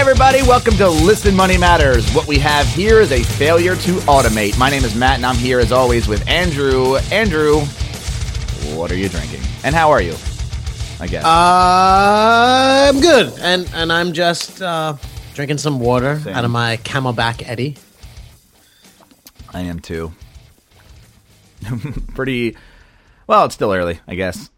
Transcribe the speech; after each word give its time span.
everybody. 0.00 0.40
Welcome 0.42 0.78
to 0.78 0.88
Listen 0.88 1.36
Money 1.36 1.58
Matters. 1.58 2.10
What 2.14 2.26
we 2.26 2.38
have 2.38 2.66
here 2.68 3.00
is 3.00 3.12
a 3.12 3.22
failure 3.22 3.76
to 3.76 3.92
automate. 4.06 4.56
My 4.56 4.70
name 4.70 4.82
is 4.82 4.94
Matt, 4.94 5.16
and 5.16 5.26
I'm 5.26 5.36
here 5.36 5.60
as 5.60 5.72
always 5.72 6.08
with 6.08 6.26
Andrew. 6.26 6.96
Andrew, 7.12 7.60
what 8.74 8.90
are 8.90 8.94
you 8.96 9.10
drinking? 9.10 9.42
And 9.62 9.74
how 9.74 9.90
are 9.90 10.00
you? 10.00 10.14
I 11.00 11.06
guess. 11.06 11.22
Uh, 11.22 12.88
I'm 12.88 13.02
good, 13.02 13.38
and 13.40 13.70
and 13.74 13.92
I'm 13.92 14.14
just 14.14 14.62
uh, 14.62 14.96
drinking 15.34 15.58
some 15.58 15.78
water 15.78 16.18
Same. 16.20 16.34
out 16.34 16.46
of 16.46 16.50
my 16.50 16.78
CamelBak 16.78 17.46
Eddy. 17.46 17.76
I 19.52 19.60
am 19.60 19.80
too. 19.80 20.12
Pretty. 22.14 22.56
Well, 23.26 23.44
it's 23.44 23.54
still 23.54 23.74
early, 23.74 24.00
I 24.08 24.14
guess. 24.14 24.48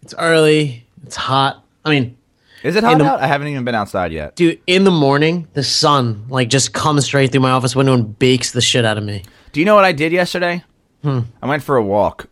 It's 0.00 0.14
early. 0.14 0.86
It's 1.04 1.16
hot. 1.16 1.62
I 1.84 1.90
mean, 1.90 2.16
Is 2.64 2.74
it 2.76 2.82
hot 2.82 2.98
the- 2.98 3.04
out? 3.04 3.20
I 3.20 3.26
haven't 3.26 3.48
even 3.48 3.64
been 3.64 3.74
outside 3.74 4.10
yet. 4.10 4.34
dude, 4.36 4.60
in 4.66 4.84
the 4.84 4.90
morning, 4.90 5.46
the 5.52 5.62
sun 5.62 6.26
like 6.28 6.48
just 6.48 6.72
comes 6.72 7.04
straight 7.04 7.30
through 7.30 7.42
my 7.42 7.50
office 7.50 7.76
window 7.76 7.92
and 7.94 8.18
bakes 8.18 8.50
the 8.52 8.60
shit 8.60 8.84
out 8.84 8.98
of 8.98 9.04
me. 9.04 9.22
Do 9.52 9.60
you 9.60 9.66
know 9.66 9.74
what 9.76 9.84
I 9.84 9.92
did 9.92 10.10
yesterday? 10.12 10.64
Hmm. 11.02 11.20
I 11.42 11.46
went 11.46 11.62
for 11.62 11.76
a 11.76 11.82
walk. 11.82 12.28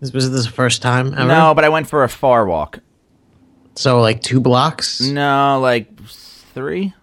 This 0.00 0.12
was 0.12 0.30
this 0.30 0.44
the 0.46 0.52
first 0.52 0.80
time 0.80 1.12
ever. 1.14 1.26
No, 1.26 1.54
but 1.54 1.64
I 1.64 1.68
went 1.68 1.88
for 1.88 2.04
a 2.04 2.08
far 2.08 2.46
walk. 2.46 2.78
So 3.74 4.00
like 4.00 4.22
two 4.22 4.40
blocks. 4.40 5.00
No, 5.00 5.58
like 5.60 5.88
three. 6.54 6.94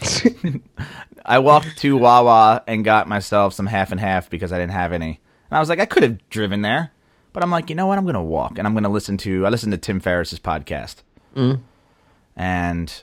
I 1.24 1.38
walked 1.38 1.78
to 1.78 1.96
Wawa 1.96 2.62
and 2.66 2.84
got 2.84 3.06
myself 3.08 3.54
some 3.54 3.66
half 3.66 3.92
and 3.92 4.00
half 4.00 4.28
because 4.30 4.52
I 4.52 4.58
didn't 4.58 4.72
have 4.72 4.92
any. 4.92 5.20
And 5.50 5.56
I 5.56 5.60
was 5.60 5.68
like, 5.68 5.78
I 5.80 5.86
could 5.86 6.02
have 6.02 6.28
driven 6.30 6.62
there, 6.62 6.92
but 7.32 7.42
I'm 7.42 7.50
like, 7.50 7.68
you 7.70 7.76
know 7.76 7.86
what? 7.86 7.98
I'm 7.98 8.06
gonna 8.06 8.22
walk 8.22 8.58
and 8.58 8.66
I'm 8.66 8.74
gonna 8.74 8.88
listen 8.88 9.16
to. 9.18 9.46
I 9.46 9.50
listened 9.50 9.72
to 9.72 9.78
Tim 9.78 10.00
Ferriss's 10.00 10.40
podcast, 10.40 10.96
and 12.36 13.02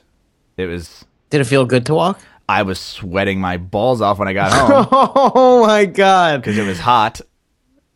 it 0.56 0.66
was. 0.66 1.04
Did 1.30 1.40
it 1.40 1.44
feel 1.44 1.64
good 1.66 1.86
to 1.86 1.94
walk? 1.94 2.20
I 2.48 2.62
was 2.62 2.78
sweating 2.80 3.40
my 3.40 3.58
balls 3.58 4.00
off 4.00 4.18
when 4.18 4.28
I 4.28 4.32
got 4.32 4.52
home 4.90 5.30
Oh 5.34 5.66
my 5.66 5.84
god! 5.84 6.40
because 6.40 6.56
it 6.56 6.66
was 6.66 6.78
hot. 6.80 7.20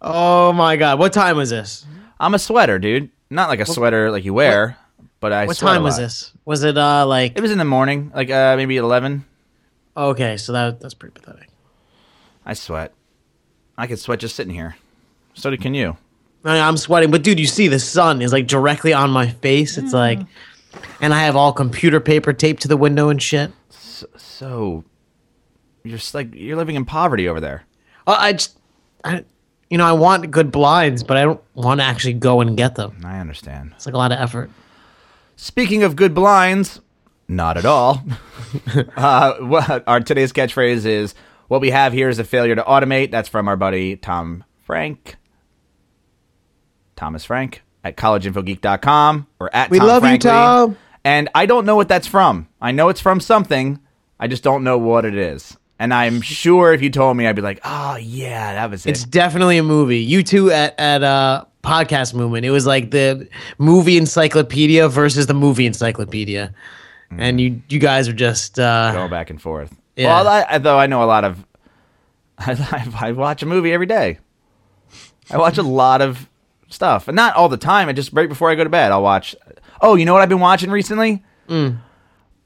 Oh 0.01 0.53
my 0.53 0.77
god! 0.77 0.99
What 0.99 1.13
time 1.13 1.37
was 1.37 1.51
this? 1.51 1.87
I'm 2.21 2.35
a 2.35 2.39
sweater, 2.39 2.79
dude. 2.79 3.11
Not 3.31 3.49
like 3.49 3.61
a 3.61 3.67
sweater 3.67 4.11
like 4.11 4.25
you 4.25 4.35
wear, 4.35 4.77
but 5.21 5.33
I. 5.33 5.47
What 5.47 5.57
sweat 5.57 5.73
a 5.73 5.75
time 5.77 5.83
was 5.83 5.97
this? 5.97 6.33
Was 6.45 6.65
it 6.65 6.77
uh 6.77 7.07
like? 7.07 7.33
It 7.37 7.41
was 7.41 7.51
in 7.51 7.59
the 7.59 7.65
morning, 7.65 8.13
like 8.15 8.31
uh, 8.31 8.57
maybe 8.57 8.77
eleven. 8.77 9.25
Okay, 9.97 10.37
so 10.37 10.53
that 10.53 10.81
that's 10.81 10.95
pretty 10.95 11.19
pathetic. 11.19 11.49
I 12.45 12.55
sweat. 12.55 12.93
I 13.79 13.87
could 13.87 13.99
sweat 13.99 14.21
just 14.21 14.37
sitting 14.37 14.53
here. 14.55 14.77
So 15.35 15.57
can 15.57 15.75
you. 15.75 15.97
I 16.45 16.55
mean, 16.55 16.63
I'm 16.63 16.77
sweating, 16.77 17.11
but 17.11 17.23
dude, 17.23 17.39
you 17.39 17.47
see 17.47 17.69
the 17.69 17.79
sun 17.79 18.21
is 18.21 18.33
like 18.33 18.47
directly 18.47 18.93
on 18.93 19.11
my 19.11 19.29
face. 19.29 19.79
It's 19.79 19.93
like, 19.93 20.19
and 21.01 21.15
I 21.15 21.23
have 21.23 21.37
all 21.37 21.53
computer 21.53 22.01
paper 22.01 22.33
taped 22.33 22.63
to 22.63 22.69
the 22.69 22.77
window 22.77 23.09
and 23.09 23.23
shit. 23.23 23.53
So 24.17 24.85
you're 25.85 25.99
just 25.99 26.15
like 26.15 26.35
you're 26.35 26.57
living 26.57 26.77
in 26.77 26.85
poverty 26.85 27.29
over 27.29 27.41
there. 27.41 27.65
Uh, 28.07 28.17
I 28.19 28.33
just, 28.33 28.59
I, 29.05 29.25
you 29.71 29.79
know, 29.79 29.87
I 29.87 29.93
want 29.93 30.31
good 30.31 30.51
blinds, 30.51 31.05
but 31.05 31.17
I 31.17 31.23
don't 31.23 31.41
want 31.55 31.81
to 31.81 31.85
actually 31.85 32.15
go 32.15 32.41
and 32.41 32.57
get 32.57 32.75
them. 32.75 33.01
I 33.05 33.21
understand. 33.21 33.73
It's 33.77 33.87
like 33.87 33.95
a 33.95 33.99
lot 33.99 34.13
of 34.13 34.19
effort. 34.19 34.51
Speaking 35.37 35.83
of 35.83 35.97
good 35.97 36.15
blinds, 36.15 36.81
not 37.29 37.57
at 37.57 37.65
all. 37.65 38.03
uh, 38.97 39.35
what 39.35 39.85
our 39.87 40.01
today's 40.01 40.33
catchphrase 40.33 40.85
is 40.85 41.15
what 41.49 41.61
we 41.61 41.71
have 41.71 41.93
here 41.93 42.09
is 42.09 42.19
a 42.19 42.25
failure 42.25 42.55
to 42.55 42.63
automate. 42.63 43.11
That's 43.11 43.29
from 43.29 43.49
our 43.49 43.57
buddy 43.57 43.97
Tom 43.97 44.45
Frank. 44.63 45.17
Thomas 47.03 47.25
Frank 47.25 47.63
at 47.83 47.97
collegeinfogeek.com 47.97 49.27
or 49.41 49.53
at 49.53 49.71
We 49.71 49.81
Tom 49.81 49.89
love 49.89 50.05
you, 50.07 50.19
Tom. 50.19 50.77
And 51.05 51.29
I 51.35 51.47
don't 51.47 51.67
know 51.67 51.75
what 51.75 51.89
that's 51.89 52.07
from. 52.07 52.47
I 52.61 52.71
know 52.71 52.91
it's 52.91 53.01
from 53.01 53.19
something. 53.19 53.81
I 54.21 54.29
just 54.29 54.45
don't 54.45 54.63
know 54.63 54.79
what 54.79 55.05
it 55.05 55.17
is. 55.17 55.57
And 55.81 55.93
I'm 55.93 56.21
sure 56.21 56.73
if 56.73 56.81
you 56.81 56.91
told 56.91 57.17
me, 57.17 57.27
I'd 57.27 57.35
be 57.35 57.43
like, 57.43 57.59
oh, 57.65 57.97
yeah, 57.97 58.55
that 58.55 58.71
was 58.71 58.87
it. 58.87 58.91
It's 58.91 59.03
definitely 59.03 59.59
a 59.59 59.65
movie. 59.65 59.99
You 59.99 60.23
two 60.23 60.53
at 60.53 60.79
at 60.79 61.03
uh 61.03 61.45
podcast 61.65 62.15
movement. 62.15 62.47
It 62.47 62.51
was 62.51 62.67
like 62.67 62.93
the 62.93 63.29
movie 63.59 63.97
encyclopedia 63.97 64.89
versus 64.89 65.27
the 65.27 65.35
movie 65.35 65.67
encyclopedia, 65.67 66.55
and 67.11 67.41
you 67.41 67.63
you 67.69 67.81
guys 67.81 68.07
are 68.07 68.13
just 68.13 68.61
uh, 68.61 68.93
going 68.93 69.11
back 69.11 69.29
and 69.29 69.43
forth. 69.43 69.77
Yeah. 69.97 70.23
Well, 70.23 70.47
I, 70.49 70.59
though 70.59 70.79
I 70.79 70.87
know 70.87 71.03
a 71.03 71.07
lot 71.07 71.25
of, 71.25 71.45
I, 72.39 72.89
I 73.01 73.11
watch 73.11 73.43
a 73.43 73.47
movie 73.47 73.73
every 73.73 73.87
day. 73.87 74.21
I 75.33 75.39
watch 75.39 75.59
a 75.59 75.65
lot 75.65 76.01
of 76.01 76.29
stuff, 76.73 77.09
and 77.09 77.17
not 77.17 77.35
all 77.37 77.49
the 77.49 77.57
time. 77.57 77.89
I 77.89 77.93
just 77.93 78.13
right 78.13 78.29
before 78.29 78.51
I 78.51 78.55
go 78.55 78.65
to 78.65 78.71
bed, 78.71 78.93
I'll 78.93 79.03
watch. 79.03 79.35
Oh, 79.81 79.95
you 79.95 80.05
know 80.05 80.13
what 80.13 80.23
I've 80.23 80.29
been 80.29 80.41
watching 80.41 80.71
recently? 80.71 81.23
Mm. 81.49 81.79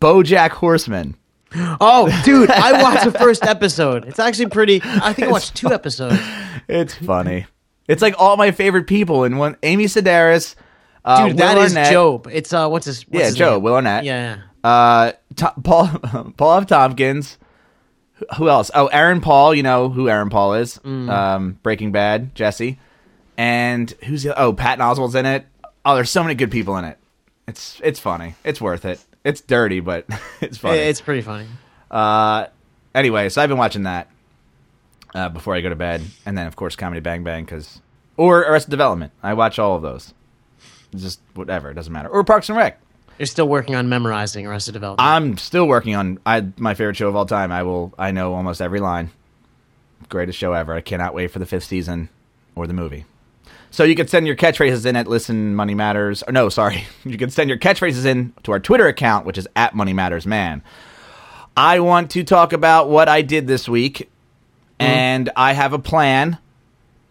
BoJack 0.01 0.51
Horseman. 0.51 1.17
Oh, 1.55 2.09
dude, 2.25 2.51
I 2.51 2.83
watched 2.83 3.05
the 3.05 3.13
first 3.19 3.45
episode. 3.45 4.05
It's 4.07 4.19
actually 4.19 4.47
pretty. 4.49 4.81
I 4.85 5.13
think 5.13 5.29
I 5.29 5.33
watched 5.33 5.55
two 5.55 5.73
episodes. 5.73 6.19
It's 6.69 6.95
funny. 6.95 7.47
it's 7.89 8.03
like 8.03 8.15
all 8.19 8.37
my 8.37 8.51
favorite 8.51 8.87
people 8.87 9.25
in 9.25 9.37
one. 9.39 9.57
Amy 9.63 9.85
Sedaris. 9.85 10.55
Uh, 11.05 11.29
Dude, 11.29 11.37
that 11.39 11.55
Will 11.57 11.63
is 11.63 11.73
Gob. 11.75 12.27
It's 12.33 12.53
uh, 12.53 12.69
what's 12.69 12.87
his? 12.87 13.03
What's 13.09 13.21
Yeah, 13.21 13.27
his 13.27 13.35
Joe 13.37 13.55
name? 13.55 13.63
Will 13.63 13.75
Arnett. 13.75 14.05
Yeah. 14.05 14.39
Uh, 14.65 15.13
To- 15.37 15.55
Paul 15.63 15.87
Paul 16.37 16.59
F. 16.59 16.67
Tompkins. 16.67 17.39
Who- 18.15 18.27
Who 18.39 18.49
else? 18.49 18.71
Oh, 18.75 18.89
Aaron 18.89 19.21
Paul. 19.21 19.55
You 19.55 19.63
know 19.63 19.89
who 19.89 20.09
Aaron 20.09 20.31
Paul 20.31 20.55
is? 20.55 20.79
Mm. 20.79 21.09
Um, 21.09 21.59
Breaking 21.63 21.93
Bad, 21.93 22.35
Jesse. 22.35 22.81
And 23.37 23.91
who's 24.05 24.23
the? 24.23 24.39
Oh, 24.39 24.53
Patton 24.53 24.85
Oswalt's 24.85 25.15
in 25.15 25.27
it. 25.27 25.47
Oh, 25.85 25.95
there's 25.95 26.11
so 26.11 26.23
many 26.23 26.35
good 26.35 26.51
people 26.51 26.77
in 26.79 26.85
it. 26.85 26.99
It's 27.47 27.81
it's 27.83 28.01
funny. 28.01 28.35
It's 28.45 28.61
worth 28.61 28.85
it. 28.85 29.01
It's 29.25 29.41
dirty, 29.41 29.81
but 29.81 30.07
it's 30.41 30.59
funny. 30.59 30.79
It's 30.79 31.01
pretty 31.01 31.23
funny. 31.23 31.47
Uh, 31.91 32.47
anyway, 32.95 33.29
so 33.29 33.43
I've 33.43 33.49
been 33.49 33.59
watching 33.59 33.85
that 33.85 34.09
uh, 35.15 35.29
before 35.29 35.55
I 35.55 35.61
go 35.61 35.69
to 35.69 35.77
bed, 35.77 36.03
and 36.25 36.37
then 36.37 36.47
of 36.47 36.57
course 36.57 36.77
Comedy 36.77 37.01
Bang 37.01 37.25
Bang 37.25 37.45
because 37.45 37.81
or 38.17 38.41
Arrested 38.41 38.71
Development. 38.71 39.13
I 39.23 39.35
watch 39.35 39.59
all 39.59 39.77
of 39.77 39.83
those. 39.83 40.13
Just 40.95 41.21
whatever, 41.35 41.71
it 41.71 41.75
doesn't 41.75 41.93
matter. 41.93 42.09
Or 42.09 42.25
Parks 42.25 42.49
and 42.49 42.57
Rec. 42.57 42.81
You're 43.19 43.27
still 43.27 43.49
working 43.49 43.75
on 43.75 43.89
memorizing 43.89 44.47
Arrested 44.47 44.73
Development. 44.73 45.07
I'm 45.07 45.39
still 45.39 45.67
working 45.67 45.95
on 45.95 46.19
I 46.27 46.47
my 46.57 46.75
favorite 46.75 46.97
show 46.97 47.09
of 47.09 47.17
all 47.17 47.27
time. 47.27 47.53
I 47.53 47.63
will 47.63 47.95
I 47.99 48.11
know 48.11 48.35
almost 48.35 48.61
every 48.61 48.81
line. 48.81 49.11
Greatest 50.09 50.39
show 50.39 50.53
ever. 50.53 50.75
I 50.75 50.81
cannot 50.81 51.15
wait 51.15 51.31
for 51.31 51.39
the 51.39 51.47
fifth 51.47 51.65
season 51.65 52.09
or 52.55 52.67
the 52.67 52.75
movie. 52.75 53.05
So 53.77 53.85
you 53.85 53.95
can 53.95 54.09
send 54.09 54.27
your 54.27 54.37
catchphrases 54.37 54.87
in 54.87 54.97
at 54.97 55.07
Listen 55.07 55.55
Money 55.55 55.75
Matters. 55.75 56.23
Or 56.23 56.33
no, 56.33 56.49
sorry. 56.49 56.87
You 57.05 57.19
can 57.19 57.29
send 57.29 57.51
your 57.51 57.59
catchphrases 57.59 58.07
in 58.07 58.33
to 58.45 58.53
our 58.53 58.59
Twitter 58.59 58.87
account, 58.89 59.27
which 59.27 59.37
is 59.37 59.47
at 59.55 59.75
Money 59.75 59.93
Matters 59.93 60.27
Man. 60.27 60.63
I 61.59 61.81
want 61.81 62.11
to 62.13 62.25
talk 62.25 62.55
about 62.55 62.89
what 62.89 63.07
I 63.11 63.21
did 63.21 63.47
this 63.47 63.69
week, 63.69 64.09
mm. 64.81 64.87
and 64.87 65.29
I 65.37 65.53
have 65.53 65.75
a 65.75 65.79
plan, 65.79 66.39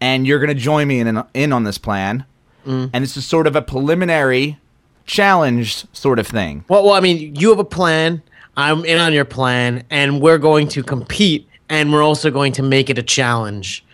and 0.00 0.26
you're 0.26 0.40
going 0.40 0.48
to 0.48 0.60
join 0.60 0.88
me 0.88 0.98
in 0.98 1.22
in 1.34 1.52
on 1.52 1.62
this 1.62 1.78
plan. 1.78 2.24
Mm. 2.66 2.90
And 2.92 3.04
this 3.04 3.16
is 3.16 3.24
sort 3.24 3.46
of 3.46 3.54
a 3.54 3.62
preliminary 3.62 4.58
challenge 5.04 5.86
sort 5.92 6.18
of 6.18 6.26
thing. 6.26 6.64
well, 6.68 6.84
well, 6.84 6.94
I 6.94 7.00
mean, 7.00 7.36
you 7.36 7.50
have 7.50 7.60
a 7.60 7.64
plan. 7.64 8.22
I'm 8.56 8.84
in 8.84 8.98
on 8.98 9.12
your 9.12 9.24
plan, 9.24 9.84
and 9.88 10.20
we're 10.20 10.38
going 10.38 10.66
to 10.70 10.82
compete, 10.82 11.48
and 11.68 11.92
we're 11.92 12.02
also 12.02 12.28
going 12.28 12.50
to 12.54 12.64
make 12.64 12.90
it 12.90 12.98
a 12.98 13.04
challenge 13.04 13.84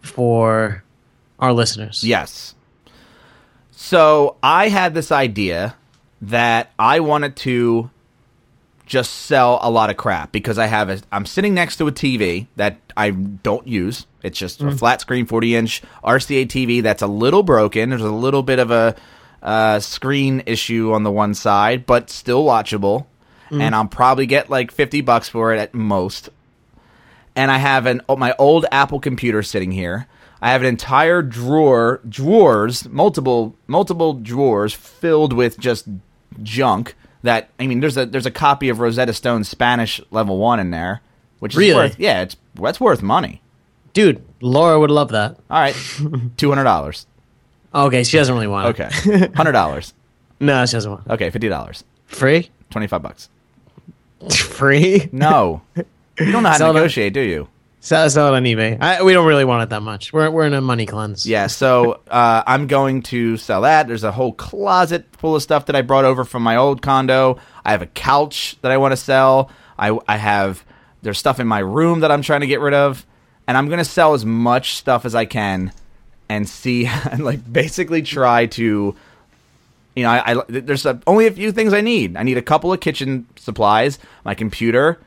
for 0.00 0.84
our 1.40 1.52
listeners. 1.52 2.04
Yes. 2.04 2.54
So 3.70 4.36
I 4.42 4.68
had 4.68 4.94
this 4.94 5.10
idea 5.10 5.74
that 6.22 6.70
I 6.78 7.00
wanted 7.00 7.36
to 7.36 7.90
just 8.86 9.12
sell 9.12 9.58
a 9.62 9.70
lot 9.70 9.88
of 9.88 9.96
crap 9.96 10.32
because 10.32 10.58
I 10.58 10.66
have 10.66 10.90
a 10.90 11.00
I'm 11.10 11.24
sitting 11.24 11.54
next 11.54 11.76
to 11.76 11.86
a 11.86 11.92
TV 11.92 12.48
that 12.56 12.78
I 12.96 13.10
don't 13.10 13.66
use. 13.66 14.06
It's 14.22 14.38
just 14.38 14.60
a 14.60 14.70
flat 14.72 15.00
screen 15.00 15.26
40 15.26 15.56
inch 15.56 15.82
RCA 16.04 16.46
TV 16.46 16.82
that's 16.82 17.02
a 17.02 17.06
little 17.06 17.42
broken. 17.42 17.90
There's 17.90 18.02
a 18.02 18.10
little 18.10 18.42
bit 18.42 18.58
of 18.58 18.70
a 18.70 18.96
uh, 19.42 19.80
screen 19.80 20.42
issue 20.44 20.92
on 20.92 21.04
the 21.04 21.10
one 21.10 21.32
side, 21.34 21.86
but 21.86 22.10
still 22.10 22.44
watchable. 22.44 23.06
And 23.52 23.74
I'll 23.74 23.86
probably 23.86 24.26
get 24.26 24.48
like 24.48 24.70
50 24.70 25.00
bucks 25.00 25.28
for 25.28 25.52
it 25.52 25.58
at 25.58 25.74
most 25.74 26.28
and 27.36 27.50
I 27.50 27.58
have 27.58 27.86
an 27.86 28.02
oh, 28.08 28.16
my 28.16 28.34
old 28.38 28.66
Apple 28.70 29.00
computer 29.00 29.42
sitting 29.42 29.72
here. 29.72 30.06
I 30.42 30.50
have 30.52 30.62
an 30.62 30.66
entire 30.68 31.22
drawer, 31.22 32.00
drawers, 32.08 32.88
multiple 32.88 33.54
multiple 33.66 34.14
drawers 34.14 34.72
filled 34.72 35.32
with 35.32 35.58
just 35.58 35.86
junk. 36.42 36.94
That 37.22 37.50
I 37.58 37.66
mean, 37.66 37.80
there's 37.80 37.96
a 37.96 38.06
there's 38.06 38.26
a 38.26 38.30
copy 38.30 38.68
of 38.70 38.80
Rosetta 38.80 39.12
Stone's 39.12 39.48
Spanish 39.48 40.00
level 40.10 40.38
one 40.38 40.58
in 40.58 40.70
there, 40.70 41.02
which 41.40 41.54
is 41.54 41.74
worth 41.74 41.98
yeah, 41.98 42.22
it's 42.22 42.36
that's 42.54 42.80
worth 42.80 43.02
money. 43.02 43.42
Dude, 43.92 44.22
Laura 44.40 44.78
would 44.80 44.90
love 44.90 45.10
that. 45.10 45.36
All 45.50 45.60
right, 45.60 45.74
two 46.36 46.48
hundred 46.48 46.64
dollars. 46.64 47.06
Okay, 47.74 48.02
she 48.04 48.16
doesn't 48.16 48.34
really 48.34 48.46
want 48.46 48.68
it. 48.68 48.80
Okay, 48.80 49.28
hundred 49.34 49.52
dollars. 49.52 49.94
No, 50.42 50.64
she 50.64 50.72
doesn't 50.72 50.90
want 50.90 51.06
it. 51.06 51.12
Okay, 51.12 51.28
fifty 51.28 51.50
dollars. 51.50 51.84
Free? 52.06 52.48
Twenty 52.70 52.86
five 52.86 53.02
bucks. 53.02 53.28
Free? 54.34 55.10
No, 55.12 55.60
you 55.76 55.84
don't 56.32 56.42
know 56.42 56.48
how 56.48 56.56
to 56.56 56.72
negotiate, 56.72 57.12
do 57.12 57.20
you? 57.20 57.46
Sell, 57.82 58.10
sell 58.10 58.34
it 58.34 58.36
on 58.36 58.44
eBay. 58.44 58.76
I, 58.78 59.02
we 59.02 59.14
don't 59.14 59.26
really 59.26 59.46
want 59.46 59.62
it 59.62 59.70
that 59.70 59.80
much. 59.80 60.12
We're 60.12 60.30
we're 60.30 60.46
in 60.46 60.52
a 60.52 60.60
money 60.60 60.84
cleanse. 60.84 61.26
Yeah, 61.26 61.46
so 61.46 62.02
uh, 62.10 62.42
I'm 62.46 62.66
going 62.66 63.00
to 63.04 63.38
sell 63.38 63.62
that. 63.62 63.88
There's 63.88 64.04
a 64.04 64.12
whole 64.12 64.34
closet 64.34 65.06
full 65.16 65.34
of 65.34 65.42
stuff 65.42 65.64
that 65.66 65.74
I 65.74 65.80
brought 65.80 66.04
over 66.04 66.24
from 66.24 66.42
my 66.42 66.56
old 66.56 66.82
condo. 66.82 67.38
I 67.64 67.72
have 67.72 67.80
a 67.80 67.86
couch 67.86 68.58
that 68.60 68.70
I 68.70 68.76
want 68.76 68.92
to 68.92 68.98
sell. 68.98 69.50
I 69.78 69.98
I 70.06 70.18
have 70.18 70.62
there's 71.00 71.18
stuff 71.18 71.40
in 71.40 71.46
my 71.46 71.60
room 71.60 72.00
that 72.00 72.12
I'm 72.12 72.20
trying 72.20 72.42
to 72.42 72.46
get 72.46 72.60
rid 72.60 72.74
of, 72.74 73.06
and 73.48 73.56
I'm 73.56 73.70
gonna 73.70 73.84
sell 73.86 74.12
as 74.12 74.26
much 74.26 74.74
stuff 74.74 75.06
as 75.06 75.14
I 75.14 75.24
can, 75.24 75.72
and 76.28 76.46
see 76.46 76.84
and 77.10 77.24
like 77.24 77.50
basically 77.50 78.02
try 78.02 78.46
to. 78.46 78.94
You 79.96 80.04
know, 80.04 80.10
I, 80.10 80.38
I 80.38 80.44
there's 80.48 80.84
a, 80.84 81.00
only 81.06 81.26
a 81.26 81.30
few 81.30 81.50
things 81.50 81.72
I 81.72 81.80
need. 81.80 82.16
I 82.16 82.24
need 82.24 82.36
a 82.36 82.42
couple 82.42 82.72
of 82.72 82.80
kitchen 82.80 83.26
supplies, 83.36 83.98
my 84.24 84.34
computer, 84.34 85.00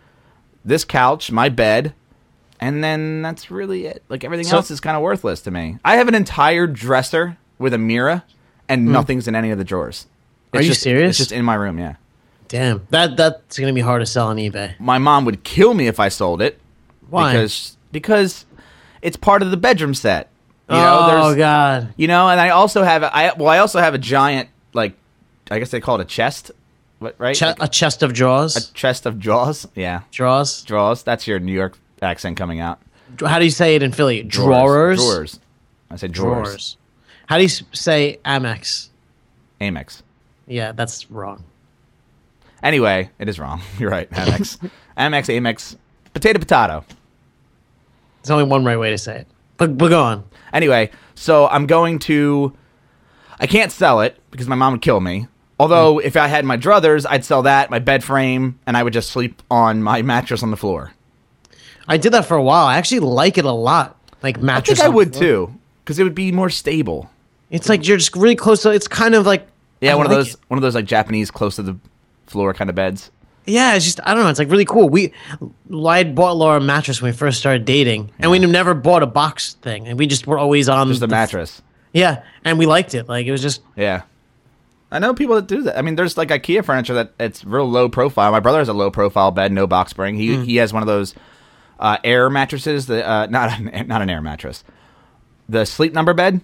this 0.65 0.83
couch, 0.83 1.31
my 1.31 1.49
bed, 1.49 1.93
and 2.59 2.83
then 2.83 3.21
that's 3.21 3.49
really 3.51 3.85
it. 3.85 4.03
Like 4.09 4.23
everything 4.23 4.45
So- 4.47 4.57
else 4.57 4.71
is 4.71 4.79
kind 4.79 4.95
of 4.95 5.03
worthless 5.03 5.41
to 5.41 5.51
me. 5.51 5.77
I 5.83 5.97
have 5.97 6.07
an 6.07 6.15
entire 6.15 6.67
dresser 6.67 7.37
with 7.59 7.73
a 7.73 7.77
mirror, 7.77 8.23
and 8.69 8.85
nothing's 8.85 9.27
in 9.27 9.35
any 9.35 9.51
of 9.51 9.57
the 9.57 9.63
drawers. 9.63 10.07
Hmm. 10.51 10.57
Are 10.57 10.61
you 10.61 10.69
just, 10.69 10.81
serious? 10.81 11.09
It's 11.11 11.17
just 11.17 11.31
in 11.31 11.43
my 11.45 11.55
room. 11.55 11.79
Yeah, 11.79 11.95
Damn. 12.47 12.85
That 12.91 13.17
that's 13.17 13.57
gonna 13.57 13.73
be 13.73 13.81
hard 13.81 14.01
to 14.01 14.05
sell 14.05 14.27
on 14.27 14.37
eBay. 14.37 14.79
my 14.79 14.97
mom 14.97 15.25
would 15.25 15.43
kill 15.43 15.73
me 15.73 15.87
if 15.87 15.99
I 15.99 16.09
sold 16.09 16.41
it. 16.41 16.59
Why? 17.09 17.33
Because 17.33 17.77
because 17.91 18.45
it's 19.01 19.17
part 19.17 19.41
of 19.41 19.51
the 19.51 19.57
bedroom 19.57 19.93
set. 19.93 20.29
You 20.69 20.77
oh 20.77 20.81
know, 20.81 21.07
there's 21.25 21.37
God. 21.37 21.93
you 21.97 22.07
know, 22.07 22.29
and 22.29 22.39
I 22.39 22.49
also 22.49 22.83
have 22.83 23.03
a, 23.03 23.15
I 23.15 23.33
well, 23.35 23.49
I 23.49 23.57
also 23.59 23.79
have 23.79 23.93
a 23.93 23.97
giant 23.97 24.49
like 24.73 24.93
I 25.51 25.59
guess 25.59 25.71
they 25.71 25.81
call 25.81 25.99
it 25.99 26.01
a 26.01 26.05
chest, 26.05 26.51
what 26.99 27.15
right? 27.17 27.35
Che- 27.35 27.47
Like 27.47 27.61
a 27.63 27.67
chest 27.67 28.01
of 28.01 28.13
drawers. 28.13 28.55
a 28.55 28.73
chest 28.73 29.05
of 29.05 29.19
drawers. 29.19 29.67
Yeah, 29.75 30.01
drawers. 30.11 30.63
drawers. 30.63 31.03
That's 31.03 31.27
your 31.27 31.39
New 31.39 31.51
York 31.53 31.77
accent 32.03 32.37
coming 32.37 32.59
out. 32.59 32.81
How 33.19 33.39
do 33.39 33.45
you 33.45 33.51
say 33.51 33.75
it 33.75 33.83
in 33.83 33.91
Philly? 33.91 34.23
Drawers. 34.23 34.99
Drawers. 34.99 35.39
I 35.91 35.95
say 35.97 36.07
drawers. 36.07 36.47
Drawers. 36.47 36.77
How 37.27 37.37
do 37.37 37.43
you 37.43 37.49
say 37.49 38.19
Amex? 38.25 38.89
Amex. 39.61 40.01
Yeah, 40.47 40.71
that's 40.71 41.09
wrong. 41.09 41.43
Anyway, 42.61 43.09
it 43.19 43.29
is 43.29 43.39
wrong. 43.39 43.61
You're 43.79 43.91
right. 43.91 44.09
Amex. 44.11 44.57
Amex, 44.97 45.25
Amex. 45.27 45.75
Potato, 46.13 46.39
potato. 46.39 46.85
There's 48.21 48.31
only 48.31 48.45
one 48.45 48.63
right 48.63 48.79
way 48.79 48.91
to 48.91 48.97
say 48.97 49.19
it. 49.19 49.27
But, 49.57 49.77
but 49.77 49.89
go 49.89 50.01
on. 50.01 50.23
Anyway, 50.51 50.91
so 51.15 51.47
I'm 51.47 51.65
going 51.67 51.99
to. 51.99 52.55
I 53.39 53.47
can't 53.47 53.71
sell 53.71 54.01
it 54.01 54.17
because 54.31 54.47
my 54.47 54.55
mom 54.55 54.73
would 54.73 54.81
kill 54.81 54.99
me. 54.99 55.27
Although, 55.59 55.95
mm. 55.95 56.03
if 56.03 56.15
I 56.15 56.27
had 56.27 56.45
my 56.45 56.57
druthers, 56.57 57.05
I'd 57.09 57.25
sell 57.25 57.43
that, 57.43 57.69
my 57.69 57.79
bed 57.79 58.03
frame, 58.03 58.59
and 58.65 58.77
I 58.77 58.83
would 58.83 58.93
just 58.93 59.11
sleep 59.11 59.41
on 59.51 59.83
my 59.83 60.01
mattress 60.01 60.43
on 60.43 60.51
the 60.51 60.57
floor. 60.57 60.93
I 61.87 61.97
did 61.97 62.11
that 62.13 62.25
for 62.25 62.35
a 62.37 62.43
while. 62.43 62.65
I 62.65 62.77
actually 62.77 62.99
like 63.01 63.37
it 63.37 63.45
a 63.45 63.51
lot. 63.51 63.97
Like 64.21 64.41
mattress. 64.41 64.79
I 64.79 64.83
think 64.83 64.93
I 64.93 64.95
would 64.95 65.13
too, 65.13 65.53
because 65.83 65.99
it 65.99 66.03
would 66.03 66.15
be 66.15 66.31
more 66.31 66.49
stable. 66.49 67.09
It's 67.51 67.67
like 67.69 67.87
you're 67.87 67.97
just 67.97 68.15
really 68.15 68.35
close 68.35 68.61
to. 68.63 68.71
It's 68.71 68.87
kind 68.87 69.15
of 69.15 69.25
like. 69.25 69.47
Yeah, 69.81 69.93
I 69.93 69.95
one 69.95 70.05
of 70.05 70.11
those, 70.11 70.35
it. 70.35 70.39
one 70.47 70.57
of 70.57 70.61
those 70.61 70.75
like 70.75 70.85
Japanese 70.85 71.29
close 71.29 71.57
to 71.57 71.63
the 71.63 71.77
floor 72.27 72.53
kind 72.53 72.69
of 72.69 72.75
beds. 72.75 73.11
Yeah, 73.45 73.75
it's 73.75 73.83
just 73.83 73.99
I 74.05 74.13
don't 74.13 74.23
know. 74.23 74.29
It's 74.29 74.39
like 74.39 74.49
really 74.49 74.63
cool. 74.63 74.87
We, 74.87 75.11
I 75.75 76.05
bought 76.05 76.37
Laura 76.37 76.57
a 76.57 76.61
mattress 76.61 77.01
when 77.01 77.11
we 77.11 77.17
first 77.17 77.37
started 77.39 77.65
dating, 77.65 78.11
and 78.17 78.31
we 78.31 78.39
never 78.39 78.73
bought 78.73 79.03
a 79.03 79.07
box 79.07 79.55
thing, 79.55 79.87
and 79.87 79.99
we 79.99 80.07
just 80.07 80.25
were 80.25 80.37
always 80.37 80.69
on 80.69 80.87
Just 80.87 81.01
the 81.01 81.07
the 81.07 81.11
mattress. 81.11 81.61
Yeah, 81.91 82.23
and 82.45 82.57
we 82.57 82.65
liked 82.65 82.95
it. 82.95 83.09
Like 83.09 83.25
it 83.25 83.31
was 83.31 83.41
just 83.41 83.61
Yeah. 83.75 84.03
I 84.89 84.99
know 84.99 85.13
people 85.13 85.35
that 85.35 85.47
do 85.47 85.63
that. 85.63 85.77
I 85.77 85.81
mean, 85.81 85.95
there's 85.95 86.17
like 86.17 86.29
IKEA 86.29 86.63
furniture 86.63 86.93
that 86.93 87.11
it's 87.19 87.43
real 87.43 87.69
low 87.69 87.89
profile. 87.89 88.31
My 88.31 88.39
brother 88.39 88.59
has 88.59 88.69
a 88.69 88.73
low 88.73 88.89
profile 88.91 89.31
bed, 89.31 89.51
no 89.51 89.65
box 89.67 89.89
spring. 89.91 90.15
He 90.15 90.35
Hmm. 90.35 90.43
he 90.43 90.55
has 90.57 90.71
one 90.71 90.81
of 90.83 90.87
those 90.87 91.13
uh, 91.83 91.97
air 92.03 92.31
mattresses. 92.31 92.87
The 92.87 93.07
uh, 93.07 93.27
not 93.27 93.59
an, 93.59 93.87
not 93.87 94.01
an 94.01 94.09
air 94.09 94.21
mattress. 94.21 94.63
The 95.47 95.65
sleep 95.65 95.93
number 95.93 96.13
bed. 96.15 96.41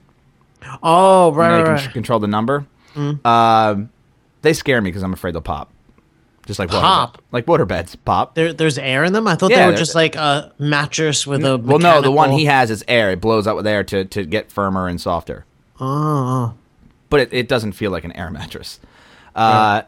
oh 0.83 1.31
right, 1.33 1.61
right, 1.63 1.67
right. 1.85 1.93
control 1.93 2.19
the 2.19 2.27
number. 2.27 2.67
Hmm. 2.93 3.25
Um, 3.25 3.89
they 4.41 4.53
scare 4.53 4.81
me 4.81 4.89
because 4.89 5.01
I'm 5.03 5.13
afraid 5.13 5.33
they'll 5.33 5.41
pop. 5.41 5.71
Just 6.45 6.57
like 6.59 6.69
Pop? 6.69 7.13
bed- 7.17 7.23
like 7.31 7.47
water 7.47 7.65
beds 7.65 7.95
pop. 7.95 8.33
There, 8.33 8.51
there's 8.53 8.79
air 8.79 9.03
in 9.03 9.13
them. 9.13 9.27
I 9.27 9.35
thought 9.35 9.51
Yeah, 9.51 9.67
they 9.67 9.71
were 9.71 9.77
just 9.77 9.93
like 9.93 10.15
a 10.15 10.51
mattress 10.57 11.27
with 11.27 11.45
a. 11.45 11.57
well, 11.59 11.77
no, 11.77 12.01
the 12.01 12.11
one 12.11 12.31
he 12.31 12.45
has 12.45 12.71
is 12.71 12.83
air. 12.87 13.11
It 13.11 13.21
blows 13.21 13.45
up 13.45 13.55
with 13.55 13.67
air 13.67 13.83
to 13.85 14.03
to 14.05 14.25
get 14.25 14.51
firmer 14.51 14.87
and 14.87 14.99
softer. 14.99 15.45
Oh, 15.79 16.55
but 17.11 17.19
it, 17.21 17.33
it 17.33 17.47
doesn't 17.47 17.73
feel 17.73 17.91
like 17.91 18.03
an 18.03 18.11
air 18.13 18.31
mattress. 18.31 18.79
Uh, 19.35 19.83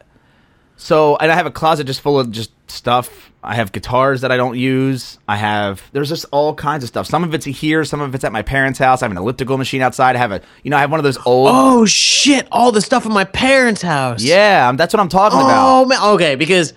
So, 0.83 1.16
and 1.18 1.31
I 1.31 1.36
have 1.36 1.45
a 1.45 1.51
closet 1.51 1.83
just 1.83 2.01
full 2.01 2.19
of 2.19 2.31
just 2.31 2.51
stuff. 2.69 3.30
I 3.44 3.54
have 3.54 3.72
guitars 3.72 4.22
that 4.22 4.31
I 4.31 4.38
don't 4.38 4.57
use. 4.57 5.19
I 5.28 5.36
have 5.38 5.83
there's 5.94 6.10
just 6.10 6.25
all 6.31 6.56
kinds 6.56 6.83
of 6.83 6.88
stuff. 6.88 7.06
Some 7.06 7.24
of 7.24 7.36
it's 7.36 7.45
here, 7.45 7.86
some 7.86 8.01
of 8.01 8.16
it's 8.16 8.24
at 8.24 8.31
my 8.31 8.42
parents' 8.42 8.80
house. 8.80 9.04
I 9.04 9.06
have 9.06 9.12
an 9.12 9.18
elliptical 9.18 9.60
machine 9.60 9.81
outside. 9.83 10.16
I 10.16 10.19
have 10.19 10.31
a 10.31 10.42
you 10.63 10.72
know 10.72 10.78
I 10.78 10.80
have 10.81 10.89
one 10.89 11.00
of 11.00 11.04
those 11.04 11.19
old. 11.24 11.50
oh 11.51 11.86
shit! 11.86 12.48
All 12.51 12.72
the 12.72 12.81
stuff 12.81 13.06
in 13.06 13.13
my 13.13 13.25
parents' 13.25 13.83
house. 13.83 14.24
Yeah, 14.24 14.66
I'm- 14.66 14.75
that's 14.75 14.92
what 14.92 15.00
I'm 15.00 15.10
talking 15.10 15.38
Oh 15.39 15.83
about. 15.83 15.88
man. 15.88 16.01
Okay, 16.16 16.33
because 16.36 16.74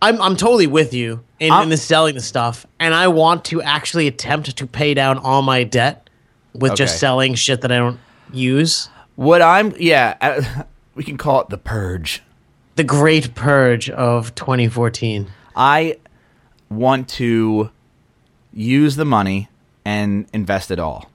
I'm 0.00 0.22
I'm 0.22 0.36
totally 0.36 0.68
with 0.68 0.94
you 0.94 1.24
in, 1.40 1.50
I'm- 1.52 1.64
in 1.64 1.68
the 1.68 1.76
selling 1.76 2.14
the 2.14 2.20
stuff, 2.20 2.64
and 2.78 2.94
I 2.94 3.08
want 3.08 3.44
to 3.46 3.60
actually 3.62 4.06
attempt 4.06 4.56
to 4.56 4.66
pay 4.68 4.94
down 4.94 5.18
all 5.18 5.42
my 5.42 5.64
debt 5.64 6.08
with 6.52 6.76
just 6.76 7.00
selling 7.00 7.34
shit 7.34 7.62
that 7.62 7.72
I 7.72 7.78
don't 7.78 7.98
use. 8.32 8.88
What 9.16 9.42
I'm 9.42 9.72
yeah, 9.80 10.16
uh, 10.20 10.62
we 10.94 11.02
can 11.02 11.16
call 11.16 11.40
it 11.40 11.48
the 11.48 11.58
purge. 11.58 12.22
The 12.78 12.84
Great 12.84 13.34
Purge 13.34 13.90
of 13.90 14.36
2014. 14.36 15.26
I 15.56 15.96
want 16.70 17.08
to 17.08 17.70
use 18.52 18.94
the 18.94 19.04
money 19.04 19.48
and 19.84 20.26
invest 20.32 20.70
it 20.70 20.78
all. 20.78 21.10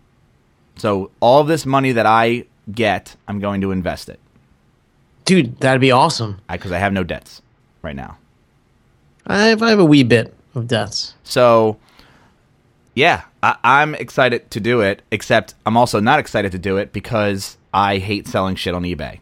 So 0.75 1.09
all 1.21 1.39
of 1.39 1.47
this 1.47 1.65
money 1.65 1.93
that 1.93 2.05
I 2.05 2.43
get, 2.69 3.15
I'm 3.29 3.39
going 3.39 3.61
to 3.61 3.71
invest 3.71 4.09
it 4.09 4.19
Dude, 5.23 5.57
that'd 5.61 5.79
be 5.79 5.91
awesome. 5.91 6.41
because 6.51 6.73
I 6.73 6.79
have 6.79 6.91
no 6.91 7.05
debts 7.05 7.41
right 7.81 7.95
now. 7.95 8.17
I 9.25 9.47
have, 9.47 9.63
I 9.63 9.69
have 9.69 9.79
a 9.79 9.85
wee 9.85 10.03
bit 10.03 10.33
of 10.53 10.67
debts. 10.67 11.13
So, 11.23 11.77
yeah, 12.93 13.23
I, 13.41 13.55
I'm 13.63 13.95
excited 13.95 14.51
to 14.51 14.59
do 14.59 14.81
it. 14.81 15.01
Except 15.11 15.53
I'm 15.65 15.77
also 15.77 16.01
not 16.01 16.19
excited 16.19 16.51
to 16.51 16.59
do 16.59 16.75
it 16.75 16.91
because 16.91 17.57
I 17.73 17.99
hate 17.99 18.27
selling 18.27 18.57
shit 18.57 18.73
on 18.73 18.83
eBay. 18.83 19.19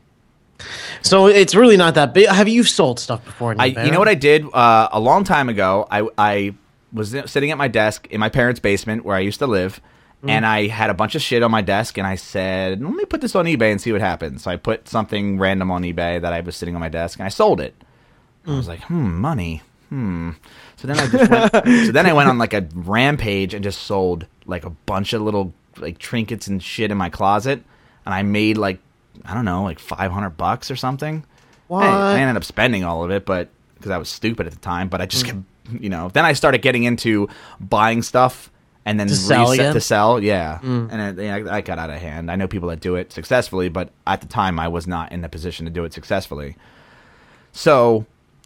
So 1.02 1.28
it's 1.28 1.56
really 1.56 1.78
not 1.78 1.96
that 1.96 2.14
big. 2.14 2.28
Have 2.28 2.48
you 2.48 2.64
sold 2.64 3.00
stuff 3.00 3.24
before? 3.26 3.56
I, 3.58 3.66
you 3.68 3.92
know 3.92 4.00
what 4.00 4.08
I 4.08 4.16
did 4.16 4.46
uh, 4.54 4.90
a 4.92 5.00
long 5.00 5.24
time 5.24 5.50
ago? 5.50 5.88
I, 5.90 6.08
I 6.18 6.56
was 6.94 7.16
sitting 7.26 7.52
at 7.52 7.58
my 7.58 7.68
desk 7.68 8.08
in 8.08 8.20
my 8.20 8.30
parents' 8.30 8.60
basement 8.60 9.06
where 9.06 9.16
I 9.16 9.20
used 9.20 9.40
to 9.40 9.48
live, 9.48 9.82
and 10.24 10.46
I 10.46 10.68
had 10.68 10.90
a 10.90 10.94
bunch 10.94 11.16
of 11.16 11.22
shit 11.22 11.42
on 11.42 11.52
my 11.52 11.62
desk, 11.62 11.98
and 11.98 12.06
I 12.06 12.16
said, 12.16 12.82
"Let 12.82 12.94
me 12.94 13.06
put 13.06 13.22
this 13.22 13.36
on 13.36 13.46
eBay 13.46 13.72
and 13.72 13.82
see 13.82 13.92
what 13.92 14.02
happens." 14.02 14.44
So 14.44 14.52
I 14.52 14.56
put 14.58 14.88
something 14.88 15.40
random 15.40 15.72
on 15.72 15.84
eBay 15.84 16.22
that 16.22 16.34
I 16.34 16.42
was 16.42 16.56
sitting 16.56 16.76
on 16.76 16.82
my 16.82 16.90
desk, 16.90 17.20
and 17.20 17.26
I 17.26 17.30
sold 17.30 17.60
it. 17.60 17.74
I 18.46 18.52
was 18.56 18.68
like, 18.68 18.82
"Hmm, 18.84 19.20
money." 19.20 19.62
Hmm. 19.90 20.32
So 20.78 20.88
then 20.88 21.00
I 21.00 21.08
just 21.08 21.30
went. 21.30 21.52
so 21.86 21.92
then 21.92 22.06
I 22.06 22.14
went 22.14 22.30
on 22.30 22.38
like 22.38 22.54
a 22.54 22.68
rampage 22.74 23.54
and 23.54 23.64
just 23.64 23.82
sold 23.82 24.26
like 24.46 24.66
a 24.66 24.70
bunch 24.70 25.14
of 25.14 25.22
little 25.22 25.54
like 25.78 25.98
trinkets 25.98 26.48
and 26.48 26.62
shit 26.62 26.92
in 26.92 26.98
my 26.98 27.10
closet, 27.10 27.64
and 28.06 28.14
I 28.14 28.22
made 28.22 28.58
like 28.58 28.80
I 29.26 29.34
don't 29.34 29.46
know, 29.46 29.64
like 29.64 29.80
five 29.80 30.12
hundred 30.12 30.32
bucks 30.32 30.72
or 30.72 30.76
something. 30.76 31.24
What? 31.68 31.84
I, 31.84 32.16
I 32.16 32.20
ended 32.20 32.38
up 32.38 32.44
spending 32.44 32.84
all 32.84 33.04
of 33.04 33.12
it, 33.12 33.26
but 33.26 33.50
because 33.76 33.92
I 33.92 33.98
was 33.98 34.10
stupid 34.10 34.48
at 34.48 34.54
the 34.54 34.60
time. 34.60 34.90
But 34.90 35.02
I 35.02 35.06
just 35.06 35.26
mm. 35.26 35.44
kept, 35.70 35.82
you 35.84 35.90
know. 35.90 36.10
Then 36.10 36.26
I 36.26 36.34
started 36.34 36.62
getting 36.62 36.84
into 36.84 37.30
buying 37.60 38.02
stuff 38.02 38.52
and 38.86 39.00
then 39.00 39.08
To 39.08 39.16
sell 39.16 39.52
again? 39.52 39.74
to 39.74 39.82
sell. 39.82 40.22
Yeah, 40.22 40.60
mm. 40.62 40.90
and 40.92 41.20
it, 41.20 41.24
yeah, 41.24 41.54
I 41.54 41.62
got 41.62 41.80
out 41.80 41.90
of 41.90 42.00
hand. 42.00 42.32
I 42.32 42.36
know 42.36 42.48
people 42.48 42.70
that 42.70 42.80
do 42.80 42.96
it 42.96 43.12
successfully, 43.12 43.70
but 43.70 43.90
at 44.08 44.22
the 44.22 44.28
time 44.28 44.60
I 44.60 44.68
was 44.68 44.88
not 44.88 45.12
in 45.12 45.24
a 45.24 45.30
position 45.30 45.66
to 45.66 45.72
do 45.72 45.84
it 45.86 45.94
successfully. 45.94 46.56
So 47.52 48.06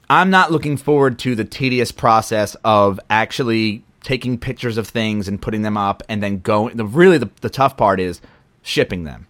I'm 0.09 0.29
not 0.29 0.51
looking 0.51 0.77
forward 0.77 1.19
to 1.19 1.35
the 1.35 1.45
tedious 1.45 1.91
process 1.91 2.55
of 2.63 2.99
actually 3.09 3.83
taking 4.03 4.37
pictures 4.37 4.77
of 4.77 4.87
things 4.87 5.27
and 5.27 5.41
putting 5.41 5.63
them 5.63 5.77
up, 5.77 6.03
and 6.09 6.21
then 6.21 6.39
going. 6.39 6.77
The 6.77 6.85
really 6.85 7.17
the, 7.17 7.29
the 7.41 7.49
tough 7.49 7.75
part 7.77 7.99
is 7.99 8.21
shipping 8.61 9.03
them. 9.03 9.27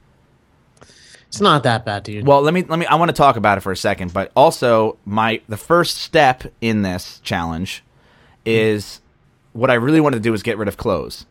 It's 1.36 1.42
not 1.42 1.63
that 1.63 1.84
bad, 1.84 2.04
dude. 2.04 2.25
Well, 2.25 2.42
let 2.42 2.54
me 2.54 2.63
let 2.63 2.80
me. 2.80 2.86
I 2.86 2.96
want 2.96 3.10
to 3.10 3.13
talk 3.13 3.36
about 3.36 3.58
it 3.58 3.62
for 3.62 3.74
a 3.74 3.77
second, 3.77 4.13
but 4.13 4.32
also 4.38 4.98
my 5.04 5.42
the 5.50 5.58
first 5.58 5.98
step 5.98 6.46
in 6.62 6.82
this 6.82 7.20
challenge 7.24 7.84
is 8.46 9.01
what 9.51 9.70
I 9.70 9.74
really 9.74 10.00
wanted 10.00 10.18
to 10.18 10.22
do 10.22 10.34
is 10.34 10.44
get 10.44 10.58
rid 10.58 10.70
of 10.70 10.77
clothes, 10.77 11.25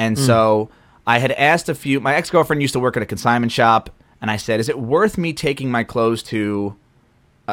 and 0.00 0.18
hmm. 0.18 0.24
so 0.24 0.70
I 1.06 1.18
had 1.20 1.30
asked 1.30 1.68
a 1.68 1.76
few. 1.76 2.00
My 2.00 2.16
ex 2.16 2.28
girlfriend 2.28 2.60
used 2.60 2.72
to 2.72 2.80
work 2.80 2.96
at 2.96 3.04
a 3.04 3.06
consignment 3.06 3.52
shop, 3.52 3.90
and 4.20 4.32
I 4.32 4.36
said, 4.36 4.58
"Is 4.58 4.68
it 4.68 4.80
worth 4.80 5.16
me 5.16 5.32
taking 5.32 5.70
my 5.70 5.84
clothes 5.84 6.24
to 6.24 6.76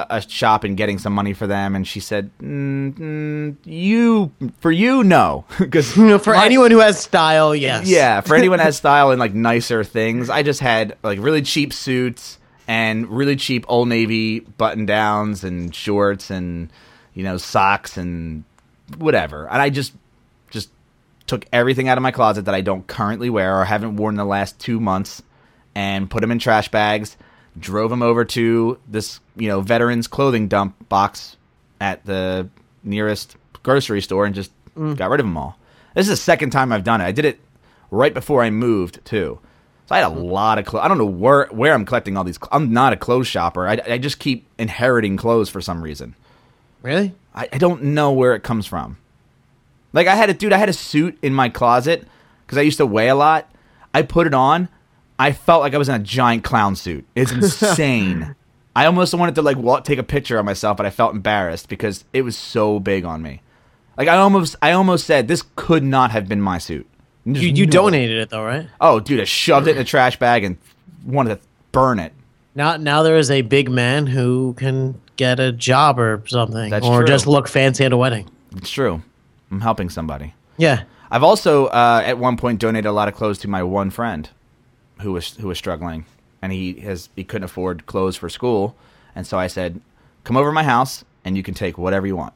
a, 0.10 0.22
shop 0.22 0.63
and 0.63 0.77
getting 0.77 0.98
some 0.98 1.13
money 1.13 1.34
for 1.34 1.48
them?" 1.48 1.75
And 1.75 1.88
she 1.88 2.00
said, 2.00 2.30
mm, 2.39 2.94
mm, 2.94 3.56
"You 3.66 4.32
for 4.60 4.72
you, 4.72 5.04
no, 5.04 5.46
because 5.60 5.92
for 6.24 6.36
anyone 6.36 6.72
who 6.72 6.80
has 6.80 7.00
style, 7.00 7.56
yes. 7.56 7.88
yeah, 7.88 8.22
for 8.22 8.36
anyone 8.38 8.60
has 8.60 8.77
style 8.77 9.12
and 9.12 9.20
like 9.20 9.34
nicer 9.34 9.84
things, 9.84 10.30
I 10.30 10.44
just 10.44 10.60
had 10.60 10.98
like 11.04 11.20
really 11.20 11.42
cheap 11.42 11.74
suits 11.74 12.38
and 12.68 13.08
really 13.08 13.36
cheap 13.36 13.66
Old 13.68 13.88
Navy 13.88 14.42
button 14.42 14.86
downs 14.86 15.44
and 15.44 15.74
shorts 15.74 16.30
and 16.30 16.72
you 17.13 17.24
know 17.24 17.38
socks 17.38 17.98
and 17.98 18.44
whatever. 18.98 19.48
And 19.48 19.62
I 19.62 19.70
just 19.70 19.94
just 20.50 20.70
took 21.25 21.46
everything 21.51 21.88
out 21.88 21.98
of 21.98 22.01
my 22.01 22.12
closet 22.12 22.46
that 22.46 22.56
I 22.56 22.62
don't 22.62 22.86
currently 22.88 23.30
wear 23.30 23.60
or 23.60 23.66
haven't 23.66 23.96
worn 23.96 24.13
in 24.13 24.18
the 24.18 24.25
last 24.25 24.60
two 24.60 24.80
months, 24.80 25.22
and 25.75 26.10
put 26.10 26.22
them 26.22 26.32
in 26.32 26.39
trash 26.39 26.70
bags. 26.70 27.18
Drove 27.59 27.89
them 27.89 28.01
over 28.01 28.25
to 28.25 28.79
this, 28.87 29.19
you 29.35 29.47
know, 29.47 29.61
veterans 29.61 30.07
clothing 30.07 30.47
dump 30.47 30.89
box 30.89 31.37
at 31.79 32.05
the 32.05 32.49
nearest 32.83 33.37
grocery 33.63 34.01
store 34.01 34.25
and 34.25 34.35
just 34.35 34.51
mm. 34.75 34.95
got 34.97 35.09
rid 35.09 35.19
of 35.19 35.25
them 35.25 35.37
all. 35.37 35.57
This 35.93 36.07
is 36.07 36.11
the 36.11 36.17
second 36.17 36.51
time 36.51 36.71
I've 36.71 36.83
done 36.83 37.01
it. 37.01 37.05
I 37.05 37.11
did 37.11 37.25
it 37.25 37.39
right 37.91 38.13
before 38.13 38.43
I 38.43 38.49
moved 38.49 39.03
too. 39.05 39.39
So 39.87 39.95
I 39.95 39.99
had 39.99 40.11
a 40.11 40.15
mm. 40.15 40.29
lot 40.29 40.59
of 40.59 40.65
clothes. 40.65 40.83
I 40.83 40.87
don't 40.87 40.97
know 40.97 41.05
where 41.05 41.47
where 41.47 41.73
I'm 41.73 41.85
collecting 41.85 42.17
all 42.17 42.23
these. 42.23 42.37
Cl- 42.37 42.49
I'm 42.51 42.73
not 42.73 42.93
a 42.93 42.97
clothes 42.97 43.27
shopper. 43.27 43.67
I, 43.67 43.79
I 43.85 43.97
just 43.97 44.19
keep 44.19 44.45
inheriting 44.57 45.17
clothes 45.17 45.49
for 45.49 45.61
some 45.61 45.81
reason. 45.81 46.15
Really? 46.81 47.13
I, 47.33 47.47
I 47.51 47.57
don't 47.57 47.83
know 47.83 48.11
where 48.11 48.35
it 48.35 48.43
comes 48.43 48.65
from. 48.65 48.97
Like 49.93 50.07
I 50.07 50.15
had 50.15 50.29
a 50.29 50.33
dude, 50.33 50.53
I 50.53 50.57
had 50.57 50.69
a 50.69 50.73
suit 50.73 51.17
in 51.21 51.33
my 51.33 51.49
closet 51.49 52.05
because 52.45 52.57
I 52.57 52.61
used 52.61 52.77
to 52.77 52.85
weigh 52.85 53.09
a 53.09 53.15
lot. 53.15 53.49
I 53.93 54.01
put 54.01 54.27
it 54.27 54.33
on. 54.33 54.69
I 55.19 55.31
felt 55.31 55.62
like 55.62 55.74
I 55.74 55.77
was 55.77 55.89
in 55.89 55.95
a 55.95 56.00
giant 56.00 56.43
clown 56.43 56.75
suit. 56.75 57.05
It's 57.15 57.31
insane. 57.31 58.36
I 58.75 58.86
almost 58.86 59.13
wanted 59.15 59.36
to 59.36 59.41
like 59.41 59.57
walk, 59.57 59.83
take 59.83 59.97
a 59.97 60.03
picture 60.03 60.38
of 60.38 60.45
myself, 60.45 60.77
but 60.77 60.86
I 60.86 60.91
felt 60.91 61.15
embarrassed 61.15 61.67
because 61.69 62.05
it 62.13 62.21
was 62.21 62.38
so 62.38 62.79
big 62.79 63.05
on 63.05 63.21
me. 63.24 63.41
Like 63.97 64.07
I 64.07 64.17
almost, 64.17 64.55
I 64.62 64.74
almost 64.74 65.07
said 65.07 65.27
this 65.27 65.43
could 65.55 65.83
not 65.83 66.12
have 66.12 66.27
been 66.27 66.41
my 66.41 66.59
suit. 66.59 66.86
There's 67.25 67.43
You 67.43 67.50
you 67.51 67.65
no- 67.65 67.71
donated 67.71 68.19
it 68.19 68.29
though, 68.29 68.43
right? 68.45 68.67
Oh, 68.79 69.00
dude, 69.00 69.19
I 69.19 69.24
shoved 69.24 69.67
it 69.67 69.75
in 69.75 69.81
a 69.81 69.86
trash 69.86 70.17
bag 70.19 70.43
and 70.43 70.57
wanted 71.03 71.36
to 71.41 71.47
burn 71.71 71.97
it. 72.00 72.13
Now 72.53 72.77
now 72.77 73.01
there 73.01 73.17
is 73.17 73.31
a 73.31 73.41
big 73.41 73.69
man 73.71 74.05
who 74.05 74.53
can 74.57 75.01
get 75.15 75.39
a 75.39 75.51
job 75.51 75.97
or 76.00 76.21
something, 76.27 76.69
That's 76.69 76.86
or 76.86 77.00
true. 77.00 77.07
just 77.07 77.25
look 77.25 77.47
fancy 77.47 77.83
at 77.86 77.91
a 77.91 77.97
wedding. 77.97 78.29
It's 78.55 78.69
true. 78.69 79.01
I'm 79.50 79.62
helping 79.62 79.89
somebody. 79.89 80.36
Yeah. 80.57 80.83
I've 81.09 81.24
also 81.24 81.65
uh, 81.67 82.03
at 82.05 82.19
one 82.19 82.38
point 82.38 82.59
donated 82.59 82.86
a 82.86 82.91
lot 82.91 83.07
of 83.07 83.15
clothes 83.15 83.39
to 83.39 83.47
my 83.47 83.63
one 83.63 83.89
friend 83.89 84.29
who 85.01 85.13
was 85.13 85.36
who 85.36 85.48
was 85.48 85.58
struggling, 85.58 86.06
and 86.42 86.51
he 86.51 86.74
has 86.82 87.10
he 87.16 87.24
couldn't 87.24 87.46
afford 87.46 87.86
clothes 87.86 88.16
for 88.16 88.30
school, 88.30 88.75
and 89.16 89.25
so 89.25 89.38
I 89.38 89.48
said, 89.48 89.82
"Come 90.24 90.38
over 90.38 90.50
to 90.50 90.54
my 90.54 90.63
house, 90.63 91.04
and 91.25 91.36
you 91.38 91.44
can 91.44 91.54
take 91.54 91.77
whatever 91.77 92.08
you 92.08 92.16
want." 92.16 92.34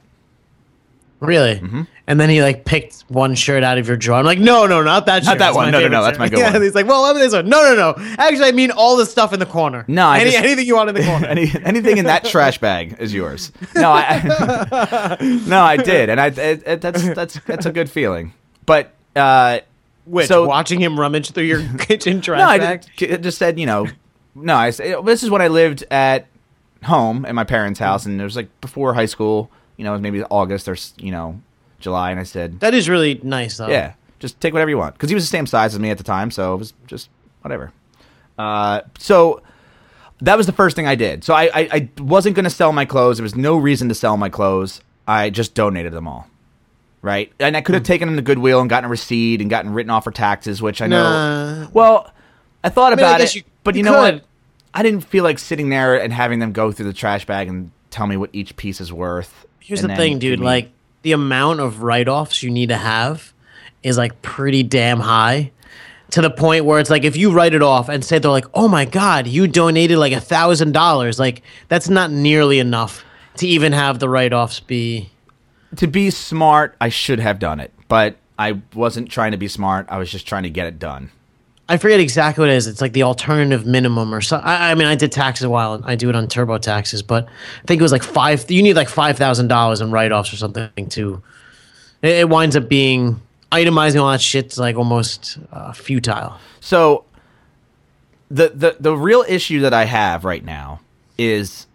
Really? 1.21 1.59
Mm-hmm. 1.59 1.83
And 2.07 2.19
then 2.19 2.31
he 2.31 2.41
like 2.41 2.65
picked 2.65 3.01
one 3.07 3.35
shirt 3.35 3.63
out 3.63 3.77
of 3.77 3.87
your 3.87 3.95
drawer. 3.95 4.17
I'm 4.17 4.25
like, 4.25 4.39
no, 4.39 4.65
no, 4.65 4.81
not 4.81 5.05
that 5.05 5.23
shirt. 5.23 5.25
Not 5.25 5.31
shirt. 5.33 5.39
that 5.39 5.45
That's 5.45 5.55
one. 5.55 5.71
No, 5.71 5.79
no, 5.79 5.87
no, 5.87 6.03
that's 6.03 6.17
my 6.17 6.27
good 6.27 6.39
yeah, 6.39 6.45
one. 6.45 6.55
And 6.55 6.63
he's 6.63 6.73
like, 6.73 6.87
well, 6.87 7.13
me 7.13 7.19
this 7.19 7.31
one. 7.31 7.47
No, 7.47 7.61
no, 7.61 7.75
no. 7.75 8.15
Actually, 8.17 8.47
I 8.47 8.51
mean 8.53 8.71
all 8.71 8.97
the 8.97 9.05
stuff 9.05 9.31
in 9.31 9.39
the 9.39 9.45
corner. 9.45 9.85
No, 9.87 10.07
I 10.07 10.19
Any, 10.21 10.31
just- 10.31 10.43
anything 10.43 10.65
you 10.65 10.75
want 10.75 10.89
in 10.89 10.95
the 10.95 11.03
corner. 11.03 11.27
Any, 11.29 11.51
anything 11.63 11.99
in 11.99 12.05
that 12.05 12.25
trash 12.25 12.57
bag 12.57 12.95
is 12.99 13.13
yours. 13.13 13.51
No, 13.75 13.91
I, 13.91 15.17
no, 15.47 15.61
I 15.61 15.77
did, 15.77 16.09
and 16.09 16.19
I 16.19 16.27
it, 16.27 16.63
it, 16.65 16.81
that's 16.81 17.07
that's 17.13 17.39
that's 17.45 17.65
a 17.67 17.71
good 17.71 17.89
feeling. 17.89 18.33
But 18.65 18.91
uh, 19.15 19.59
Which 20.05 20.27
so 20.27 20.47
watching 20.47 20.79
him 20.79 20.99
rummage 20.99 21.31
through 21.31 21.43
your 21.43 21.61
kitchen 21.79 22.21
trash 22.21 22.39
no, 22.39 22.45
I 22.47 22.57
bag. 22.57 22.85
just, 22.97 23.21
just 23.21 23.37
said 23.37 23.59
you 23.59 23.65
know, 23.65 23.87
no, 24.35 24.55
I 24.55 24.71
said 24.71 25.05
this 25.05 25.23
is 25.23 25.29
when 25.29 25.41
I 25.41 25.47
lived 25.47 25.83
at 25.91 26.27
home 26.83 27.25
at 27.25 27.35
my 27.35 27.43
parents' 27.43 27.79
house, 27.79 28.05
and 28.05 28.19
it 28.19 28.23
was 28.23 28.35
like 28.35 28.49
before 28.61 28.93
high 28.93 29.05
school. 29.05 29.51
You 29.77 29.85
know, 29.85 29.91
it 29.91 29.95
was 29.95 30.01
maybe 30.01 30.23
August 30.23 30.67
or 30.67 30.75
you 30.97 31.11
know 31.11 31.41
July, 31.79 32.11
and 32.11 32.19
I 32.19 32.23
said, 32.23 32.59
That 32.61 32.73
is 32.73 32.87
really 32.87 33.19
nice, 33.23 33.57
though. 33.57 33.67
yeah, 33.67 33.93
just 34.19 34.39
take 34.39 34.53
whatever 34.53 34.69
you 34.69 34.77
want 34.77 34.95
because 34.95 35.09
he 35.09 35.15
was 35.15 35.23
the 35.23 35.29
same 35.29 35.45
size 35.45 35.73
as 35.73 35.79
me 35.79 35.89
at 35.89 35.97
the 35.97 36.03
time, 36.03 36.31
so 36.31 36.53
it 36.53 36.57
was 36.57 36.73
just 36.87 37.09
whatever. 37.41 37.71
Uh, 38.37 38.81
so 38.97 39.41
that 40.21 40.37
was 40.37 40.45
the 40.45 40.53
first 40.53 40.75
thing 40.75 40.87
I 40.87 40.95
did. 40.95 41.23
So 41.23 41.33
I, 41.33 41.43
I, 41.53 41.69
I 41.71 41.89
wasn't 41.99 42.35
going 42.35 42.45
to 42.45 42.49
sell 42.49 42.71
my 42.71 42.85
clothes. 42.85 43.17
There 43.17 43.23
was 43.23 43.35
no 43.35 43.57
reason 43.57 43.89
to 43.89 43.95
sell 43.95 44.17
my 44.17 44.29
clothes. 44.29 44.81
I 45.07 45.29
just 45.29 45.53
donated 45.53 45.93
them 45.93 46.07
all. 46.07 46.27
Right, 47.03 47.31
and 47.39 47.57
I 47.57 47.61
could 47.61 47.73
Hmm. 47.73 47.77
have 47.77 47.83
taken 47.83 48.07
them 48.07 48.15
to 48.17 48.21
Goodwill 48.21 48.59
and 48.61 48.69
gotten 48.69 48.85
a 48.85 48.89
receipt 48.89 49.41
and 49.41 49.49
gotten 49.49 49.73
written 49.73 49.89
off 49.89 50.03
for 50.03 50.11
taxes, 50.11 50.61
which 50.61 50.81
I 50.83 50.87
know. 50.87 51.01
Nah. 51.01 51.67
Well, 51.73 52.11
I 52.63 52.69
thought 52.69 52.91
mean, 52.91 52.99
about 52.99 53.19
guess 53.19 53.31
it, 53.31 53.37
you- 53.37 53.43
but 53.63 53.73
you, 53.73 53.79
you 53.79 53.83
know 53.85 53.93
could. 53.93 54.13
what? 54.15 54.23
I 54.73 54.83
didn't 54.83 55.01
feel 55.01 55.23
like 55.23 55.39
sitting 55.39 55.69
there 55.69 55.95
and 55.99 56.13
having 56.13 56.37
them 56.39 56.51
go 56.51 56.71
through 56.71 56.85
the 56.85 56.93
trash 56.93 57.25
bag 57.25 57.47
and 57.47 57.71
tell 57.89 58.05
me 58.07 58.17
what 58.17 58.29
each 58.33 58.55
piece 58.55 58.79
is 58.79 58.93
worth. 58.93 59.45
Here's 59.59 59.81
the 59.81 59.87
thing, 59.95 60.19
dude. 60.19 60.39
me- 60.39 60.45
Like 60.45 60.71
the 61.01 61.11
amount 61.13 61.59
of 61.59 61.81
write-offs 61.81 62.43
you 62.43 62.51
need 62.51 62.69
to 62.69 62.77
have 62.77 63.33
is 63.81 63.97
like 63.97 64.21
pretty 64.21 64.61
damn 64.61 64.99
high. 64.99 65.51
To 66.11 66.21
the 66.21 66.29
point 66.29 66.65
where 66.65 66.77
it's 66.79 66.89
like 66.89 67.03
if 67.03 67.15
you 67.17 67.31
write 67.31 67.53
it 67.55 67.63
off 67.63 67.87
and 67.89 68.03
say 68.05 68.19
they're 68.19 68.29
like, 68.29 68.45
"Oh 68.53 68.67
my 68.67 68.83
god, 68.85 69.27
you 69.27 69.47
donated 69.47 69.97
like 69.97 70.11
a 70.13 70.19
thousand 70.19 70.73
dollars," 70.73 71.17
like 71.17 71.41
that's 71.69 71.87
not 71.89 72.11
nearly 72.11 72.59
enough 72.59 73.03
to 73.37 73.47
even 73.47 73.71
have 73.73 73.97
the 73.99 74.09
write-offs 74.09 74.59
be. 74.59 75.09
To 75.77 75.87
be 75.87 76.09
smart, 76.09 76.75
I 76.81 76.89
should 76.89 77.19
have 77.19 77.39
done 77.39 77.59
it, 77.59 77.71
but 77.87 78.17
I 78.37 78.61
wasn't 78.73 79.09
trying 79.09 79.31
to 79.31 79.37
be 79.37 79.47
smart. 79.47 79.87
I 79.89 79.97
was 79.97 80.11
just 80.11 80.27
trying 80.27 80.43
to 80.43 80.49
get 80.49 80.67
it 80.67 80.79
done. 80.79 81.11
I 81.69 81.77
forget 81.77 82.01
exactly 82.01 82.41
what 82.41 82.49
it 82.49 82.55
is. 82.55 82.67
It's 82.67 82.81
like 82.81 82.91
the 82.91 83.03
alternative 83.03 83.65
minimum 83.65 84.13
or 84.13 84.19
so. 84.19 84.37
I, 84.37 84.71
I 84.71 84.75
mean, 84.75 84.87
I 84.87 84.95
did 84.95 85.11
taxes 85.11 85.45
a 85.45 85.49
while. 85.49 85.75
And 85.75 85.85
I 85.85 85.95
do 85.95 86.09
it 86.09 86.15
on 86.15 86.27
turbo 86.27 86.57
taxes, 86.57 87.01
but 87.01 87.25
I 87.27 87.65
think 87.65 87.79
it 87.79 87.83
was 87.83 87.93
like 87.93 88.03
five. 88.03 88.49
You 88.51 88.61
need 88.61 88.75
like 88.75 88.89
five 88.89 89.17
thousand 89.17 89.47
dollars 89.47 89.79
in 89.79 89.89
write-offs 89.89 90.33
or 90.33 90.37
something 90.37 90.89
to. 90.89 91.21
It, 92.01 92.09
it 92.09 92.29
winds 92.29 92.57
up 92.57 92.67
being 92.67 93.21
itemizing 93.51 94.01
all 94.01 94.11
that 94.11 94.21
shit's 94.21 94.57
like 94.57 94.75
almost 94.75 95.37
uh, 95.53 95.71
futile. 95.71 96.37
So 96.59 97.05
the 98.29 98.49
the 98.49 98.75
the 98.79 98.97
real 98.97 99.23
issue 99.27 99.61
that 99.61 99.73
I 99.73 99.85
have 99.85 100.25
right 100.25 100.43
now 100.43 100.81
is 101.17 101.67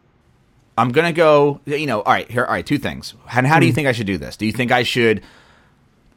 I'm 0.79 0.93
gonna 0.93 1.13
go. 1.13 1.61
You 1.65 1.87
know, 1.87 2.03
all 2.03 2.13
right, 2.13 2.31
here, 2.31 2.45
all 2.45 2.53
right, 2.53 2.67
two 2.67 2.79
things. 2.79 3.15
And 3.33 3.47
how 3.47 3.59
do 3.61 3.67
you 3.67 3.73
think 3.73 3.89
I 3.89 3.93
should 3.93 4.07
do 4.07 4.19
this? 4.19 4.37
Do 4.37 4.47
you 4.47 4.53
think 4.53 4.73
I 4.73 4.83
should 4.83 5.23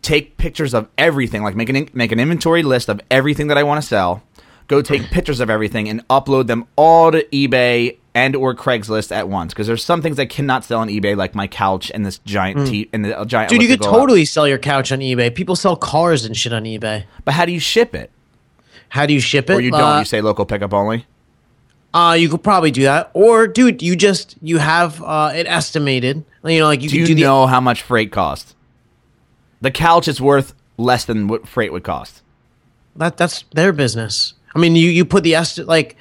take 0.02 0.38
pictures 0.38 0.74
of 0.74 0.88
everything, 0.98 1.44
like 1.44 1.56
make 1.56 1.70
an 1.70 1.90
make 1.94 2.12
an 2.12 2.20
inventory 2.20 2.64
list 2.64 2.90
of 2.90 3.00
everything 3.10 3.48
that 3.48 3.58
I 3.58 3.64
want 3.64 3.82
to 3.82 3.88
sell? 3.88 4.24
Go 4.68 4.82
take 4.82 5.04
pictures 5.12 5.40
of 5.40 5.50
everything 5.50 5.88
and 5.90 6.08
upload 6.10 6.48
them 6.48 6.68
all 6.76 7.12
to 7.12 7.24
eBay 7.26 7.98
and 8.14 8.36
or 8.36 8.54
Craigslist 8.54 9.16
at 9.16 9.30
once 9.30 9.54
because 9.54 9.68
there's 9.68 9.84
some 9.84 10.02
things 10.02 10.20
I 10.20 10.26
cannot 10.26 10.66
sell 10.66 10.80
on 10.80 10.90
eBay, 10.90 11.16
like 11.16 11.36
my 11.36 11.48
couch 11.48 11.92
and 11.94 12.06
this 12.06 12.18
giant 12.20 12.68
tea 12.68 12.90
and 12.92 13.06
the 13.06 13.24
giant. 13.26 13.50
Dude, 13.50 13.62
you 13.62 13.68
could 13.68 13.82
totally 13.82 14.26
sell 14.26 14.48
your 14.48 14.58
couch 14.58 14.92
on 14.92 15.00
eBay. 15.00 15.34
People 15.34 15.56
sell 15.56 15.76
cars 15.76 16.26
and 16.26 16.36
shit 16.36 16.52
on 16.54 16.64
eBay. 16.64 17.06
But 17.24 17.34
how 17.34 17.46
do 17.46 17.52
you 17.52 17.60
ship 17.60 17.96
it? 17.96 18.12
How 18.90 19.06
do 19.06 19.14
you 19.14 19.20
ship 19.20 19.50
it? 19.50 19.54
Or 19.54 19.62
you 19.62 19.72
don't? 19.72 19.82
Uh, 19.82 20.00
you 20.00 20.06
say 20.06 20.22
local 20.22 20.46
pickup 20.46 20.74
only. 20.74 21.06
Uh, 21.94 22.16
you 22.18 22.30
could 22.30 22.44
probably 22.44 22.72
do 22.72 22.84
that, 22.84 23.10
or 23.14 23.48
dude, 23.48 23.82
you 23.82 23.96
just 23.96 24.36
you 24.42 24.60
have 24.60 25.02
uh, 25.04 25.32
it 25.34 25.48
estimated. 25.48 26.24
You 26.44 26.60
know, 26.60 26.66
like 26.66 26.82
you 26.84 26.90
Do 26.90 26.94
could 26.94 27.00
you 27.02 27.08
do 27.08 27.16
the 27.16 27.22
know 27.22 27.48
how 27.48 27.60
much 27.60 27.82
freight 27.82 28.12
costs? 28.12 28.56
The 29.62 29.72
couch 29.72 30.08
is 30.08 30.22
worth 30.22 30.54
less 30.78 31.06
than 31.06 31.28
what 31.28 31.48
freight 31.48 31.72
would 31.74 31.84
cost. 31.84 32.22
that 32.96 33.18
that's 33.18 33.44
their 33.54 33.74
business. 33.74 34.34
I 34.56 34.60
mean, 34.60 34.76
you 34.76 34.90
you 34.90 35.04
put 35.04 35.24
the 35.24 35.36
estimate 35.36 35.68
like 35.68 35.98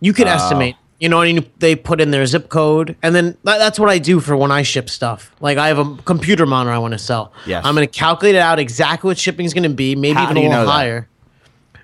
you 0.00 0.12
could 0.12 0.26
estimate. 0.26 0.76
You 0.98 1.08
know, 1.08 1.20
and 1.20 1.38
you, 1.38 1.50
they 1.58 1.74
put 1.74 2.00
in 2.00 2.12
their 2.12 2.24
zip 2.26 2.48
code, 2.48 2.94
and 3.02 3.12
then 3.12 3.36
that, 3.42 3.58
that's 3.58 3.76
what 3.76 3.88
I 3.88 3.98
do 3.98 4.20
for 4.20 4.36
when 4.36 4.52
I 4.52 4.62
ship 4.62 4.88
stuff. 4.88 5.34
Like 5.40 5.58
I 5.58 5.66
have 5.66 5.78
a 5.80 5.96
computer 6.04 6.46
monitor 6.46 6.72
I 6.72 6.78
want 6.78 6.92
to 6.92 6.98
sell. 6.98 7.32
Yes. 7.44 7.64
I'm 7.66 7.74
going 7.74 7.88
to 7.88 7.92
calculate 7.92 8.36
it 8.36 8.38
out 8.38 8.60
exactly 8.60 9.08
what 9.08 9.18
shipping 9.18 9.44
is 9.44 9.52
going 9.52 9.64
to 9.64 9.68
be, 9.68 9.96
maybe 9.96 10.14
How 10.14 10.24
even 10.26 10.36
a 10.36 10.40
little 10.42 10.52
know 10.52 10.66
that? 10.66 11.08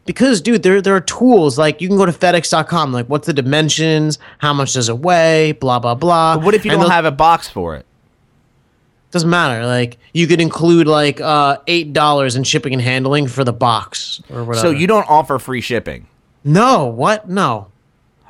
Because, 0.08 0.40
dude, 0.40 0.62
there 0.62 0.80
there 0.80 0.96
are 0.96 1.02
tools 1.02 1.58
like 1.58 1.82
you 1.82 1.86
can 1.88 1.98
go 1.98 2.06
to 2.06 2.12
FedEx.com. 2.12 2.94
Like, 2.94 3.08
what's 3.08 3.26
the 3.26 3.34
dimensions? 3.34 4.18
How 4.38 4.54
much 4.54 4.72
does 4.72 4.88
it 4.88 4.98
weigh? 5.00 5.52
Blah 5.52 5.80
blah 5.80 5.94
blah. 5.94 6.36
But 6.36 6.46
what 6.46 6.54
if 6.54 6.64
you 6.64 6.70
And 6.72 6.80
don't 6.80 6.90
have 6.90 7.04
a 7.04 7.10
box 7.10 7.46
for 7.46 7.76
it? 7.76 7.84
Doesn't 9.10 9.28
matter. 9.28 9.66
Like 9.66 9.98
you 10.14 10.26
could 10.26 10.40
include 10.40 10.86
like 10.86 11.20
uh, 11.20 11.58
eight 11.66 11.92
dollars 11.92 12.36
in 12.36 12.44
shipping 12.44 12.72
and 12.72 12.80
handling 12.80 13.26
for 13.26 13.44
the 13.44 13.52
box 13.52 14.22
or 14.30 14.44
whatever. 14.44 14.66
So 14.66 14.70
you 14.70 14.86
don't 14.86 15.08
offer 15.10 15.38
free 15.38 15.60
shipping. 15.60 16.06
no 16.42 16.86
what 16.86 17.28
no. 17.28 17.68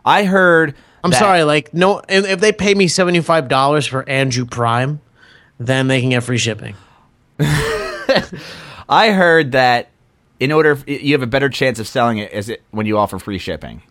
I 0.05 0.25
heard. 0.25 0.75
I'm 1.05 1.13
that- 1.13 1.21
sorry. 1.21 1.45
Like 1.45 1.73
no, 1.73 2.03
if, 2.09 2.27
if 2.27 2.41
they 2.41 2.51
pay 2.51 2.75
me 2.75 2.89
seventy 2.89 3.21
five 3.21 3.47
dollars 3.47 3.87
for 3.87 4.09
Andrew 4.09 4.45
Prime, 4.45 5.01
then 5.61 5.87
they 5.87 6.01
can 6.01 6.11
get 6.11 6.25
free 6.25 6.39
shipping. 6.39 6.75
I 8.89 9.13
heard 9.13 9.53
that 9.53 9.91
in 10.41 10.53
order 10.53 10.79
you 10.87 11.13
have 11.15 11.23
a 11.23 11.27
better 11.27 11.49
chance 11.49 11.79
of 11.79 11.89
selling 11.89 12.19
it 12.19 12.31
as 12.33 12.49
it 12.49 12.63
when 12.71 12.87
you 12.87 12.97
offer 12.99 13.19
free 13.19 13.39
shipping. 13.39 13.83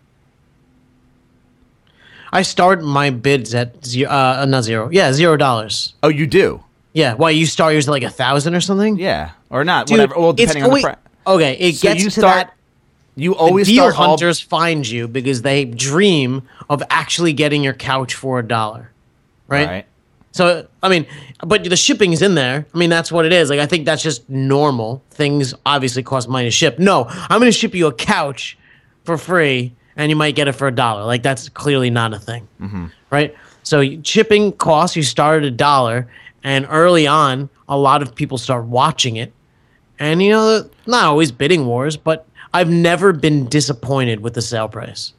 I 2.31 2.41
start 2.41 2.83
my 2.83 3.09
bids 3.09 3.55
at 3.55 3.85
zero, 3.85 4.09
uh, 4.11 4.45
not 4.47 4.63
zero. 4.63 4.89
Yeah, 4.91 5.13
zero 5.13 5.37
dollars. 5.37 5.93
Oh, 6.03 6.09
you 6.09 6.27
do? 6.27 6.63
Yeah. 6.93 7.13
Why 7.13 7.29
you 7.29 7.45
start 7.45 7.73
yours 7.73 7.87
at 7.87 7.91
like 7.91 8.03
a 8.03 8.09
thousand 8.09 8.53
or 8.55 8.61
something? 8.61 8.97
Yeah, 8.97 9.31
or 9.49 9.63
not? 9.63 9.87
Dude, 9.87 9.93
whatever. 9.99 10.19
Well, 10.19 10.33
depending 10.33 10.63
on 10.63 10.71
the 10.73 10.81
price. 10.81 10.95
Okay, 11.25 11.57
it 11.57 11.75
So 11.75 11.87
gets 11.87 12.03
you 12.03 12.09
to 12.09 12.19
start- 12.19 12.47
that. 12.47 12.53
You 13.19 13.33
always 13.35 13.65
Deal 13.67 13.85
start 13.89 13.99
all- 13.99 14.09
hunters 14.09 14.39
find 14.39 14.87
you 14.87 15.07
because 15.07 15.41
they 15.41 15.65
dream 15.65 16.43
of 16.69 16.83
actually 16.91 17.33
getting 17.33 17.63
your 17.63 17.73
couch 17.73 18.13
for 18.13 18.37
a 18.37 18.43
dollar, 18.47 18.91
right? 19.47 19.67
right. 19.67 19.85
So 20.37 20.67
I 20.83 20.89
mean, 20.89 21.07
but 21.45 21.63
the 21.63 21.75
shipping 21.75 22.13
is 22.13 22.21
in 22.21 22.35
there. 22.35 22.65
I 22.73 22.77
mean, 22.77 22.89
that's 22.89 23.11
what 23.11 23.25
it 23.25 23.33
is. 23.33 23.49
Like 23.49 23.59
I 23.59 23.65
think 23.65 23.85
that's 23.85 24.03
just 24.03 24.29
normal. 24.29 25.03
Things 25.09 25.53
obviously 25.65 26.03
cost 26.03 26.29
money 26.29 26.45
to 26.45 26.51
ship. 26.51 26.77
No, 26.77 27.05
I'm 27.07 27.39
going 27.39 27.51
to 27.51 27.57
ship 27.57 27.73
you 27.73 27.87
a 27.87 27.93
couch 27.93 28.57
for 29.03 29.17
free, 29.17 29.73
and 29.95 30.09
you 30.09 30.15
might 30.15 30.35
get 30.35 30.47
it 30.47 30.53
for 30.53 30.67
a 30.67 30.71
dollar. 30.71 31.03
Like 31.05 31.23
that's 31.23 31.49
clearly 31.49 31.89
not 31.89 32.13
a 32.13 32.19
thing, 32.19 32.47
mm-hmm. 32.61 32.85
right? 33.09 33.35
So 33.63 33.83
shipping 34.03 34.51
costs. 34.53 34.95
You 34.95 35.03
start 35.03 35.41
at 35.41 35.47
a 35.47 35.51
dollar, 35.51 36.07
and 36.43 36.67
early 36.69 37.07
on, 37.07 37.49
a 37.67 37.77
lot 37.77 38.01
of 38.01 38.13
people 38.15 38.37
start 38.37 38.65
watching 38.65 39.17
it, 39.17 39.33
And 39.99 40.21
you 40.21 40.29
know, 40.31 40.69
not 40.85 41.05
always 41.05 41.31
bidding 41.31 41.65
wars, 41.65 41.97
but 41.97 42.27
I've 42.53 42.69
never 42.69 43.11
been 43.11 43.47
disappointed 43.47 44.21
with 44.21 44.33
the 44.35 44.41
sale 44.41 44.69
price. 44.69 45.13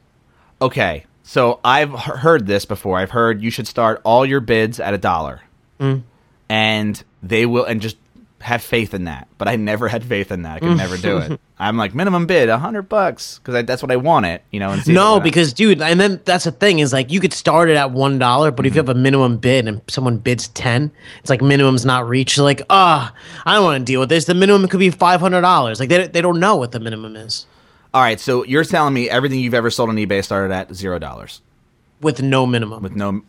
Okay, 0.61 1.05
so 1.29 1.59
I've 1.63 1.91
heard 1.91 2.47
this 2.47 2.65
before. 2.65 2.97
I've 2.97 3.11
heard 3.11 3.39
you 3.39 3.51
should 3.51 3.67
start 3.67 4.01
all 4.03 4.25
your 4.25 4.39
bids 4.39 4.79
at 4.79 4.95
a 4.95 4.97
dollar, 4.97 5.41
and 6.49 7.03
they 7.21 7.45
will, 7.45 7.65
and 7.65 7.79
just 7.81 7.97
have 8.41 8.63
faith 8.63 8.95
in 8.95 9.03
that. 9.03 9.27
But 9.37 9.47
I 9.47 9.55
never 9.55 9.87
had 9.87 10.03
faith 10.03 10.31
in 10.31 10.41
that. 10.41 10.55
I 10.55 10.59
could 10.59 10.75
never 10.77 10.97
do 10.97 11.19
it. 11.19 11.39
I'm 11.59 11.77
like 11.77 11.93
minimum 11.93 12.25
bid 12.25 12.49
a 12.49 12.57
hundred 12.57 12.83
bucks 12.89 13.37
because 13.37 13.63
that's 13.65 13.83
what 13.83 13.91
I 13.91 13.97
want 13.97 14.25
it. 14.25 14.43
You 14.49 14.59
know, 14.59 14.75
No, 14.87 15.19
because 15.19 15.53
dude, 15.53 15.83
and 15.83 15.99
then 15.99 16.19
that's 16.25 16.45
the 16.45 16.51
thing 16.51 16.79
is 16.79 16.93
like 16.93 17.11
you 17.11 17.19
could 17.19 17.33
start 17.33 17.69
it 17.69 17.75
at 17.75 17.91
one 17.91 18.17
dollar, 18.17 18.49
but 18.49 18.65
if 18.65 18.73
you 18.73 18.79
have 18.79 18.89
a 18.89 18.95
minimum 18.95 19.37
bid 19.37 19.67
and 19.67 19.83
someone 19.87 20.17
bids 20.17 20.47
ten, 20.47 20.91
it's 21.19 21.29
like 21.29 21.43
minimum's 21.43 21.85
not 21.85 22.09
reached. 22.09 22.37
You're 22.37 22.43
like, 22.43 22.63
ah, 22.71 23.13
I 23.45 23.53
don't 23.53 23.65
want 23.65 23.81
to 23.81 23.85
deal 23.85 23.99
with 23.99 24.09
this. 24.09 24.25
The 24.25 24.33
minimum 24.33 24.67
could 24.67 24.79
be 24.79 24.89
five 24.89 25.19
hundred 25.19 25.41
dollars. 25.41 25.79
Like 25.79 25.89
they 25.89 26.07
they 26.07 26.21
don't 26.21 26.39
know 26.39 26.55
what 26.55 26.71
the 26.71 26.79
minimum 26.79 27.15
is 27.15 27.45
all 27.93 28.01
right. 28.01 28.19
So 28.19 28.43
you're 28.45 28.63
telling 28.63 28.93
me 28.93 29.09
everything 29.09 29.39
you've 29.39 29.53
ever 29.53 29.69
sold 29.69 29.89
on 29.89 29.95
eBay 29.95 30.23
started 30.23 30.53
at 30.53 30.73
zero 30.73 30.99
dollars 30.99 31.41
with 32.01 32.21
no 32.21 32.45
minimum. 32.45 32.83
with 32.83 32.95
no, 32.95 33.21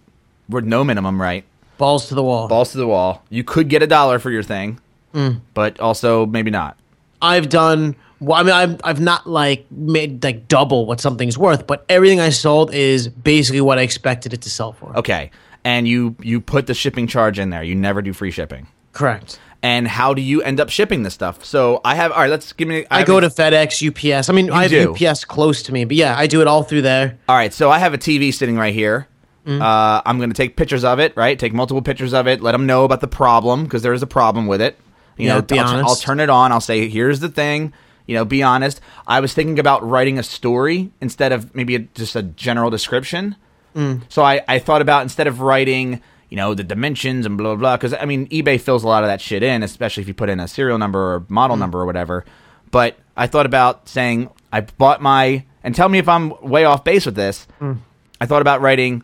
with 0.49 0.65
no 0.65 0.85
minimum, 0.85 1.21
right? 1.21 1.45
balls 1.79 2.09
to 2.09 2.15
the 2.15 2.23
wall. 2.23 2.47
balls 2.47 2.73
to 2.73 2.79
the 2.79 2.87
wall. 2.87 3.23
You 3.31 3.43
could 3.43 3.69
get 3.71 3.83
a 3.83 3.87
dollar 3.87 4.19
for 4.19 4.31
your 4.31 4.43
thing, 4.43 4.79
Mm. 5.15 5.41
but 5.55 5.81
also 5.81 6.27
maybe 6.27 6.51
not. 6.51 6.77
I've 7.23 7.49
done. 7.49 7.97
Well, 8.21 8.39
I 8.39 8.43
mean, 8.43 8.53
I've 8.53 8.81
I've 8.85 9.01
not 9.01 9.27
like 9.27 9.65
made 9.71 10.23
like 10.23 10.47
double 10.47 10.85
what 10.85 11.01
something's 11.01 11.39
worth, 11.39 11.67
but 11.67 11.85
everything 11.89 12.21
I 12.21 12.29
sold 12.29 12.73
is 12.75 13.09
basically 13.09 13.63
what 13.63 13.79
I 13.79 13.83
expected 13.83 14.35
it 14.35 14.43
to 14.43 14.51
sell 14.51 14.73
for. 14.73 14.95
Okay, 14.99 15.31
and 15.65 15.89
you 15.89 16.15
you 16.21 16.39
put 16.41 16.67
the 16.67 16.75
shipping 16.75 17.07
charge 17.07 17.39
in 17.39 17.49
there. 17.49 17.63
You 17.63 17.75
never 17.75 18.03
do 18.03 18.13
free 18.13 18.31
shipping. 18.31 18.67
Correct. 18.93 19.39
And 19.63 19.87
how 19.87 20.15
do 20.15 20.23
you 20.23 20.41
end 20.43 20.59
up 20.59 20.71
shipping 20.71 21.03
this 21.03 21.13
stuff? 21.13 21.45
So 21.45 21.83
I 21.85 21.95
have. 21.95 22.13
All 22.13 22.21
right, 22.21 22.31
let's 22.31 22.53
give 22.55 22.67
me. 22.67 22.87
I 22.91 22.99
have 23.01 23.07
go 23.07 23.19
a- 23.19 23.21
to 23.23 23.29
FedEx, 23.29 23.83
UPS. 23.87 24.31
I 24.31 24.33
mean, 24.33 24.51
I 24.51 24.63
have 24.67 24.71
do. 24.71 24.95
UPS 24.95 25.25
close 25.27 25.63
to 25.65 25.73
me, 25.73 25.85
but 25.85 25.97
yeah, 25.97 26.15
I 26.17 26.27
do 26.27 26.41
it 26.41 26.47
all 26.47 26.63
through 26.63 26.83
there. 26.83 27.19
All 27.29 27.37
right, 27.37 27.53
so 27.53 27.71
I 27.71 27.79
have 27.79 27.93
a 27.93 27.99
TV 27.99 28.33
sitting 28.33 28.57
right 28.57 28.73
here. 28.73 29.07
Mm. 29.47 29.61
Uh, 29.61 30.01
I'm 30.07 30.17
going 30.19 30.31
to 30.31 30.35
take 30.37 30.57
pictures 30.57 30.83
of 30.85 30.99
it, 30.99 31.15
right? 31.17 31.39
Take 31.39 31.53
multiple 31.53 31.83
pictures 31.83 32.15
of 32.15 32.27
it. 32.27 32.41
Let 32.43 32.53
them 32.53 32.65
know 32.67 32.85
about 32.85 33.01
the 33.03 33.09
problem 33.09 33.65
because 33.65 33.83
there 33.83 33.93
is 33.93 34.03
a 34.03 34.07
problem 34.07 34.47
with 34.47 34.61
it. 34.63 34.79
You 35.19 35.27
Yeah, 35.27 35.35
know, 35.37 35.43
be 35.43 35.59
I'll, 35.59 35.69
honest. 35.69 35.89
I'll 35.89 35.97
turn 35.97 36.21
it 36.21 36.31
on. 36.31 36.53
I'll 36.53 36.61
say, 36.63 36.89
"Here's 36.89 37.21
the 37.21 37.29
thing." 37.29 37.73
You 38.07 38.15
know, 38.17 38.25
be 38.25 38.43
honest. 38.43 38.81
I 39.07 39.21
was 39.21 39.35
thinking 39.35 39.59
about 39.59 39.87
writing 39.87 40.19
a 40.19 40.23
story 40.23 40.91
instead 41.03 41.33
of 41.33 41.55
maybe 41.55 41.75
a, 41.77 41.79
just 41.81 42.17
a 42.17 42.23
general 42.23 42.71
description. 42.71 43.37
Mm. 43.77 44.03
So 44.09 44.23
I, 44.23 44.41
I 44.49 44.59
thought 44.59 44.83
about 44.83 45.03
instead 45.03 45.27
of 45.29 45.41
writing, 45.41 46.01
you 46.31 46.37
know, 46.37 46.55
the 46.55 46.65
dimensions 46.65 47.27
and 47.27 47.37
blah 47.37 47.55
blah 47.55 47.57
blah. 47.57 47.77
Because 47.77 47.93
I 47.95 48.05
mean, 48.07 48.27
eBay 48.29 48.59
fills 48.61 48.85
a 48.85 48.89
lot 48.89 49.03
of 49.05 49.09
that 49.09 49.21
shit 49.21 49.43
in, 49.43 49.63
especially 49.63 50.01
if 50.03 50.09
you 50.09 50.15
put 50.15 50.29
in 50.31 50.41
a 50.41 50.49
serial 50.49 50.79
number 50.79 50.99
or 51.15 51.25
model 51.29 51.57
Mm. 51.57 51.61
number 51.61 51.81
or 51.81 51.87
whatever. 51.87 52.25
But 52.71 52.97
I 53.17 53.27
thought 53.27 53.47
about 53.47 53.89
saying 53.89 54.31
I 54.53 54.61
bought 54.63 55.03
my 55.03 55.45
and 55.63 55.75
tell 55.75 55.89
me 55.89 55.99
if 55.99 56.09
I'm 56.09 56.33
way 56.41 56.65
off 56.65 56.85
base 56.85 57.05
with 57.05 57.17
this. 57.17 57.47
Mm. 57.61 57.79
I 58.21 58.27
thought 58.27 58.43
about 58.43 58.61
writing, 58.61 59.03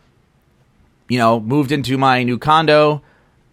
you 1.09 1.17
know, 1.19 1.39
moved 1.39 1.71
into 1.71 1.97
my 1.97 2.23
new 2.23 2.37
condo 2.37 3.01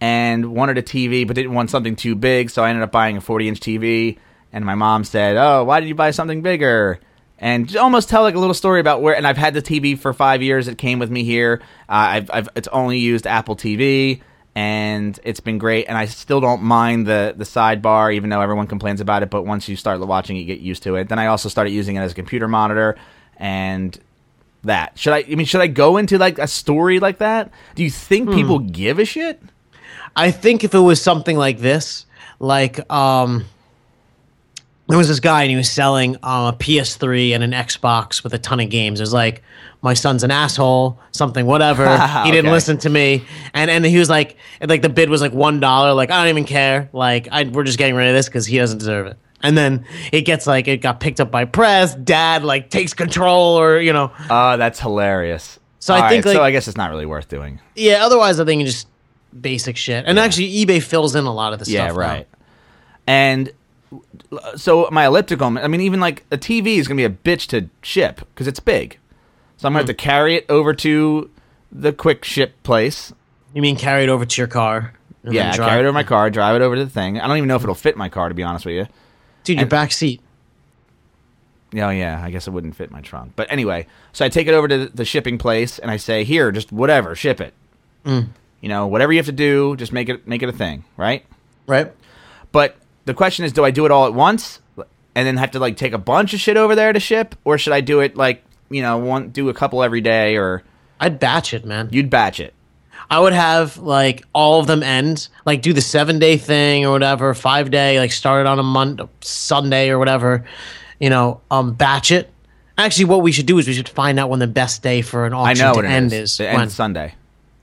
and 0.00 0.54
wanted 0.54 0.76
a 0.78 0.82
TV, 0.82 1.26
but 1.26 1.34
didn't 1.36 1.54
want 1.54 1.70
something 1.70 1.96
too 1.96 2.14
big, 2.14 2.50
so 2.50 2.62
I 2.62 2.68
ended 2.70 2.82
up 2.82 2.92
buying 2.92 3.16
a 3.16 3.20
40 3.20 3.48
inch 3.48 3.60
TV. 3.60 4.18
And 4.52 4.64
my 4.64 4.74
mom 4.76 5.02
said, 5.02 5.36
"Oh, 5.36 5.64
why 5.64 5.80
did 5.80 5.88
you 5.88 5.94
buy 5.96 6.12
something 6.12 6.40
bigger?" 6.42 7.00
And 7.44 7.66
just 7.68 7.76
almost 7.76 8.08
tell 8.08 8.22
like 8.22 8.34
a 8.34 8.38
little 8.38 8.54
story 8.54 8.80
about 8.80 9.02
where. 9.02 9.14
And 9.14 9.26
I've 9.26 9.36
had 9.36 9.52
the 9.52 9.60
TV 9.60 9.98
for 9.98 10.14
five 10.14 10.42
years. 10.42 10.66
It 10.66 10.78
came 10.78 10.98
with 10.98 11.10
me 11.10 11.24
here. 11.24 11.60
Uh, 11.90 12.16
I've, 12.16 12.30
I've 12.32 12.48
it's 12.56 12.68
only 12.68 12.96
used 12.96 13.26
Apple 13.26 13.54
TV, 13.54 14.22
and 14.54 15.20
it's 15.24 15.40
been 15.40 15.58
great. 15.58 15.84
And 15.86 15.98
I 15.98 16.06
still 16.06 16.40
don't 16.40 16.62
mind 16.62 17.06
the 17.06 17.34
the 17.36 17.44
sidebar, 17.44 18.14
even 18.14 18.30
though 18.30 18.40
everyone 18.40 18.66
complains 18.66 19.02
about 19.02 19.22
it. 19.22 19.28
But 19.28 19.44
once 19.44 19.68
you 19.68 19.76
start 19.76 20.00
watching, 20.00 20.38
it, 20.38 20.40
you 20.40 20.46
get 20.46 20.60
used 20.60 20.84
to 20.84 20.96
it. 20.96 21.10
Then 21.10 21.18
I 21.18 21.26
also 21.26 21.50
started 21.50 21.72
using 21.72 21.96
it 21.96 22.00
as 22.00 22.12
a 22.12 22.14
computer 22.14 22.48
monitor, 22.48 22.96
and 23.36 24.00
that 24.62 24.98
should 24.98 25.12
I? 25.12 25.18
I 25.30 25.34
mean, 25.34 25.44
should 25.44 25.60
I 25.60 25.66
go 25.66 25.98
into 25.98 26.16
like 26.16 26.38
a 26.38 26.48
story 26.48 26.98
like 26.98 27.18
that? 27.18 27.50
Do 27.74 27.84
you 27.84 27.90
think 27.90 28.30
people 28.30 28.58
give 28.58 28.98
a 28.98 29.04
shit? 29.04 29.42
I 30.16 30.30
think 30.30 30.64
if 30.64 30.74
it 30.74 30.78
was 30.78 31.02
something 31.02 31.36
like 31.36 31.58
this, 31.58 32.06
like 32.38 32.90
um, 32.90 33.44
there 34.88 34.98
was 34.98 35.08
this 35.08 35.20
guy 35.20 35.42
and 35.42 35.50
he 35.50 35.56
was 35.56 35.70
selling 35.70 36.16
um, 36.22 36.46
a 36.46 36.52
PS3 36.52 37.34
and 37.34 37.42
an 37.42 37.52
Xbox 37.52 38.22
with 38.22 38.34
a 38.34 38.38
ton 38.38 38.60
of 38.60 38.68
games. 38.68 39.00
It 39.00 39.04
was 39.04 39.12
like 39.14 39.42
my 39.82 39.94
son's 39.94 40.22
an 40.24 40.30
asshole, 40.30 40.98
something 41.12 41.46
whatever. 41.46 41.84
he 42.24 42.30
didn't 42.30 42.46
Okay. 42.46 42.52
listen 42.52 42.78
to 42.78 42.90
me, 42.90 43.24
and 43.54 43.70
and 43.70 43.84
he 43.84 43.98
was 43.98 44.10
like, 44.10 44.36
and, 44.60 44.68
like 44.70 44.82
the 44.82 44.88
bid 44.88 45.08
was 45.10 45.20
like 45.22 45.32
one 45.32 45.60
dollar. 45.60 45.92
Like 45.94 46.10
I 46.10 46.20
don't 46.22 46.28
even 46.28 46.44
care. 46.44 46.88
Like 46.92 47.28
I, 47.32 47.44
we're 47.44 47.64
just 47.64 47.78
getting 47.78 47.94
rid 47.94 48.08
of 48.08 48.14
this 48.14 48.26
because 48.26 48.46
he 48.46 48.58
doesn't 48.58 48.78
deserve 48.78 49.06
it. 49.06 49.18
And 49.42 49.58
then 49.58 49.84
it 50.10 50.22
gets 50.22 50.46
like 50.46 50.68
it 50.68 50.78
got 50.78 51.00
picked 51.00 51.20
up 51.20 51.30
by 51.30 51.44
press. 51.44 51.94
Dad 51.94 52.44
like 52.44 52.70
takes 52.70 52.94
control, 52.94 53.58
or 53.58 53.78
you 53.78 53.92
know, 53.92 54.10
Oh, 54.30 54.56
that's 54.56 54.80
hilarious. 54.80 55.58
So 55.80 55.92
I 55.94 56.08
think, 56.08 56.24
right, 56.24 56.32
so 56.32 56.42
I 56.42 56.50
guess 56.50 56.66
it's 56.66 56.78
not 56.78 56.88
really 56.90 57.04
worth 57.04 57.28
doing. 57.28 57.60
yeah. 57.74 58.04
Otherwise, 58.06 58.40
I 58.40 58.46
think 58.46 58.62
it's 58.62 58.72
just 58.72 58.88
basic 59.38 59.76
shit. 59.76 60.04
And 60.06 60.18
actually, 60.18 60.50
eBay 60.64 60.82
fills 60.82 61.14
in 61.14 61.24
a 61.26 61.32
lot 61.34 61.52
of 61.52 61.58
the 61.58 61.70
Yeah, 61.70 61.86
stuff. 61.88 61.96
now. 61.98 62.02
right. 62.02 62.26
And 63.06 63.52
so 64.56 64.88
my 64.90 65.06
elliptical, 65.06 65.58
I 65.58 65.68
mean, 65.68 65.80
even 65.80 66.00
like 66.00 66.24
a 66.30 66.38
TV 66.38 66.76
is 66.76 66.88
gonna 66.88 66.96
be 66.96 67.04
a 67.04 67.10
bitch 67.10 67.46
to 67.48 67.68
ship 67.82 68.20
because 68.20 68.46
it's 68.46 68.60
big. 68.60 68.98
So 69.56 69.66
I'm 69.66 69.72
gonna 69.72 69.80
have 69.80 69.86
to 69.86 69.94
carry 69.94 70.36
it 70.36 70.46
over 70.48 70.74
to 70.74 71.30
the 71.70 71.92
quick 71.92 72.24
ship 72.24 72.62
place. 72.62 73.12
You 73.52 73.62
mean 73.62 73.76
carry 73.76 74.04
it 74.04 74.08
over 74.08 74.24
to 74.24 74.40
your 74.40 74.48
car? 74.48 74.94
Yeah, 75.22 75.56
carry 75.56 75.80
it 75.80 75.84
over 75.84 75.92
my 75.92 76.02
car, 76.02 76.28
drive 76.30 76.56
it 76.56 76.62
over 76.62 76.76
to 76.76 76.84
the 76.84 76.90
thing. 76.90 77.18
I 77.18 77.26
don't 77.26 77.36
even 77.36 77.48
know 77.48 77.56
if 77.56 77.62
it'll 77.62 77.74
fit 77.74 77.96
my 77.96 78.08
car, 78.08 78.28
to 78.28 78.34
be 78.34 78.42
honest 78.42 78.66
with 78.66 78.74
you. 78.74 78.86
Dude, 79.44 79.58
your 79.58 79.66
back 79.66 79.92
seat. 79.92 80.20
Oh 81.74 81.90
yeah, 81.90 82.20
I 82.22 82.30
guess 82.30 82.46
it 82.46 82.50
wouldn't 82.50 82.76
fit 82.76 82.90
my 82.90 83.00
trunk. 83.00 83.32
But 83.34 83.50
anyway, 83.50 83.86
so 84.12 84.24
I 84.24 84.28
take 84.28 84.46
it 84.46 84.54
over 84.54 84.68
to 84.68 84.86
the 84.86 85.04
shipping 85.04 85.38
place 85.38 85.78
and 85.78 85.90
I 85.90 85.96
say, 85.96 86.24
"Here, 86.24 86.52
just 86.52 86.72
whatever, 86.72 87.14
ship 87.14 87.40
it." 87.40 87.52
Mm. 88.04 88.28
You 88.60 88.68
know, 88.68 88.86
whatever 88.86 89.12
you 89.12 89.18
have 89.18 89.26
to 89.26 89.32
do, 89.32 89.76
just 89.76 89.92
make 89.92 90.08
it 90.08 90.26
make 90.26 90.42
it 90.42 90.48
a 90.48 90.52
thing, 90.52 90.84
right? 90.96 91.24
Right? 91.66 91.92
But 92.52 92.76
the 93.04 93.14
question 93.14 93.44
is, 93.44 93.52
do 93.52 93.64
I 93.64 93.70
do 93.70 93.84
it 93.86 93.90
all 93.90 94.06
at 94.06 94.14
once 94.14 94.60
and 95.14 95.26
then 95.26 95.36
have 95.36 95.52
to 95.52 95.58
like 95.58 95.76
take 95.76 95.92
a 95.92 95.98
bunch 95.98 96.34
of 96.34 96.40
shit 96.40 96.56
over 96.56 96.74
there 96.74 96.92
to 96.92 97.00
ship, 97.00 97.34
or 97.44 97.58
should 97.58 97.72
I 97.72 97.80
do 97.80 98.00
it 98.00 98.16
like 98.16 98.42
you 98.70 98.82
know 98.82 98.98
one 98.98 99.28
do 99.30 99.48
a 99.48 99.54
couple 99.54 99.82
every 99.82 100.00
day, 100.00 100.36
or 100.36 100.62
I'd 101.00 101.18
batch 101.18 101.52
it, 101.54 101.64
man. 101.64 101.88
you'd 101.92 102.10
batch 102.10 102.40
it? 102.40 102.54
I 103.10 103.20
would 103.20 103.34
have 103.34 103.76
like 103.76 104.24
all 104.32 104.60
of 104.60 104.66
them 104.66 104.82
end, 104.82 105.28
like 105.44 105.60
do 105.62 105.72
the 105.72 105.82
seven 105.82 106.18
day 106.18 106.36
thing 106.38 106.86
or 106.86 106.90
whatever, 106.92 107.34
five 107.34 107.70
day, 107.70 107.98
like 107.98 108.12
start 108.12 108.40
it 108.40 108.46
on 108.48 108.58
a 108.58 108.62
Monday, 108.62 109.04
Sunday 109.20 109.90
or 109.90 109.98
whatever, 109.98 110.44
you 110.98 111.10
know, 111.10 111.40
um, 111.50 111.74
batch 111.74 112.10
it. 112.10 112.30
Actually, 112.78 113.04
what 113.04 113.20
we 113.22 113.30
should 113.30 113.46
do 113.46 113.58
is 113.58 113.68
we 113.68 113.74
should 113.74 113.88
find 113.90 114.18
out 114.18 114.30
when 114.30 114.40
the 114.40 114.46
best 114.48 114.82
day 114.82 115.02
for 115.02 115.26
an 115.26 115.34
I 115.34 115.50
auction 115.50 115.66
know 115.66 115.74
to 115.74 115.80
it 115.80 115.84
end 115.84 116.06
is. 116.12 116.32
is. 116.32 116.40
It 116.40 116.44
when? 116.52 116.62
ends 116.62 116.74
Sunday, 116.74 117.14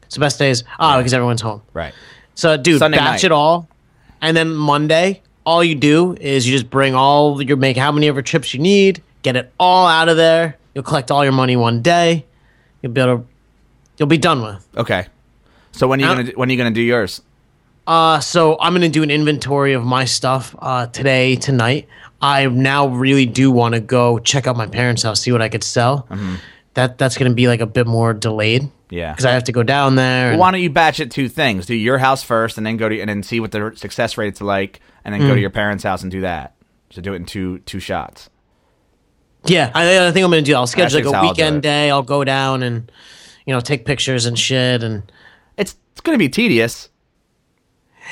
So 0.09 0.21
best 0.21 0.37
day 0.39 0.51
is 0.51 0.63
oh 0.79 0.97
because 0.97 1.13
everyone's 1.13 1.41
home. 1.41 1.63
right? 1.73 1.93
So, 2.35 2.55
dude, 2.55 2.79
Sunday 2.79 2.97
batch 2.97 3.11
night. 3.15 3.23
it 3.25 3.31
all, 3.31 3.67
and 4.21 4.37
then 4.37 4.53
Monday, 4.53 5.21
all 5.45 5.63
you 5.63 5.75
do 5.75 6.15
is 6.19 6.47
you 6.47 6.53
just 6.53 6.69
bring 6.69 6.95
all 6.95 7.41
your 7.41 7.57
make 7.57 7.77
how 7.77 7.91
many 7.91 8.07
ever 8.07 8.21
trips 8.21 8.53
you 8.53 8.59
need, 8.59 9.01
get 9.23 9.35
it 9.35 9.51
all 9.59 9.87
out 9.87 10.09
of 10.09 10.17
there. 10.17 10.57
You'll 10.73 10.83
collect 10.83 11.11
all 11.11 11.23
your 11.23 11.33
money 11.33 11.55
one 11.55 11.81
day. 11.81 12.25
You'll 12.81 12.91
be 12.93 13.01
able 13.01 13.17
to, 13.19 13.25
you'll 13.97 14.07
be 14.07 14.17
done 14.17 14.41
with. 14.41 14.67
Okay. 14.77 15.07
So 15.71 15.87
when 15.87 15.99
are 15.99 16.01
you 16.03 16.07
Now- 16.07 16.15
gonna 16.21 16.31
when 16.35 16.49
are 16.49 16.51
you 16.51 16.57
gonna 16.57 16.71
do 16.71 16.81
yours? 16.81 17.21
Uh, 17.87 18.19
so 18.19 18.57
I'm 18.59 18.73
gonna 18.73 18.89
do 18.89 19.03
an 19.03 19.09
inventory 19.11 19.73
of 19.73 19.83
my 19.83 20.05
stuff 20.05 20.55
uh, 20.59 20.85
today, 20.87 21.35
tonight. 21.35 21.87
I 22.21 22.45
now 22.45 22.87
really 22.87 23.25
do 23.25 23.49
want 23.51 23.73
to 23.73 23.81
go 23.81 24.19
check 24.19 24.45
out 24.47 24.55
my 24.55 24.67
parents' 24.67 25.01
house, 25.03 25.21
see 25.21 25.31
what 25.31 25.41
I 25.41 25.49
could 25.49 25.63
sell. 25.63 26.07
That 26.75 26.97
that's 26.99 27.17
gonna 27.17 27.33
be 27.33 27.47
like 27.47 27.59
a 27.59 27.65
bit 27.65 27.87
more 27.87 28.13
delayed. 28.13 28.69
Yeah. 28.91 29.11
because 29.13 29.25
I 29.25 29.31
have 29.31 29.45
to 29.45 29.51
go 29.51 29.63
down 29.63 29.95
there. 29.95 30.31
and- 30.31 30.39
Why 30.39 30.51
don't 30.51 30.61
you 30.61 30.69
batch 30.69 30.99
it 30.99 31.09
two 31.09 31.27
things? 31.29 31.65
Do 31.65 31.73
your 31.73 31.97
house 31.97 32.21
first, 32.21 32.57
and 32.57 32.65
then 32.67 32.77
go 32.77 32.87
to 32.89 32.99
and 32.99 33.09
then 33.09 33.23
see 33.23 33.39
what 33.39 33.51
the 33.51 33.71
success 33.75 34.17
rate's 34.17 34.41
like, 34.41 34.79
and 35.03 35.13
then 35.13 35.21
go 35.21 35.29
to 35.29 35.35
Mm. 35.35 35.41
your 35.41 35.49
parents' 35.49 35.83
house 35.83 36.03
and 36.03 36.11
do 36.11 36.21
that. 36.21 36.53
So 36.91 37.01
do 37.01 37.13
it 37.13 37.15
in 37.15 37.25
two 37.25 37.57
two 37.59 37.79
shots. 37.79 38.29
Yeah, 39.45 39.71
I, 39.73 40.07
I 40.07 40.11
think 40.11 40.23
I'm 40.23 40.29
gonna 40.29 40.43
do. 40.43 40.53
I'll 40.53 40.67
schedule 40.67 40.99
That's 40.99 41.05
like 41.07 41.13
a 41.13 41.17
how 41.17 41.23
I'll 41.29 41.33
do 41.33 41.41
weekend 41.41 41.57
it. 41.57 41.61
day. 41.63 41.89
I'll 41.89 42.03
go 42.03 42.23
down 42.23 42.61
and 42.61 42.91
you 43.47 43.53
know 43.53 43.59
take 43.61 43.85
pictures 43.85 44.25
and 44.27 44.37
shit 44.37 44.83
and. 44.83 45.09
It's 45.57 45.75
it's 45.93 46.01
gonna 46.01 46.17
be 46.19 46.29
tedious. 46.29 46.89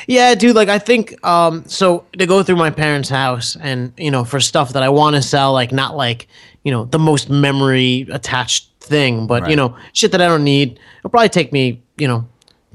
Yeah, 0.08 0.34
dude, 0.36 0.56
like 0.56 0.70
I 0.70 0.80
think 0.80 1.24
um 1.26 1.64
so 1.68 2.06
to 2.18 2.26
go 2.26 2.42
through 2.44 2.56
my 2.56 2.70
parents' 2.70 3.10
house 3.10 3.58
and 3.60 3.92
you 3.98 4.12
know 4.12 4.24
for 4.24 4.40
stuff 4.40 4.74
that 4.74 4.84
I 4.84 4.90
want 4.90 5.16
to 5.18 5.22
sell 5.22 5.52
like 5.52 5.72
not 5.72 5.96
like, 5.98 6.28
you 6.64 6.72
know, 6.72 6.86
the 6.86 7.00
most 7.00 7.30
memory 7.30 8.08
attached 8.12 8.69
thing, 8.90 9.28
but 9.28 9.44
Right. 9.44 9.52
you 9.52 9.56
know, 9.56 9.76
shit 9.94 10.12
that 10.12 10.22
I 10.22 10.28
don't 10.28 10.44
need. 10.44 10.80
It'll 11.00 11.10
probably 11.10 11.30
take 11.30 11.54
me, 11.54 11.82
you 11.98 12.08
know, 12.08 12.28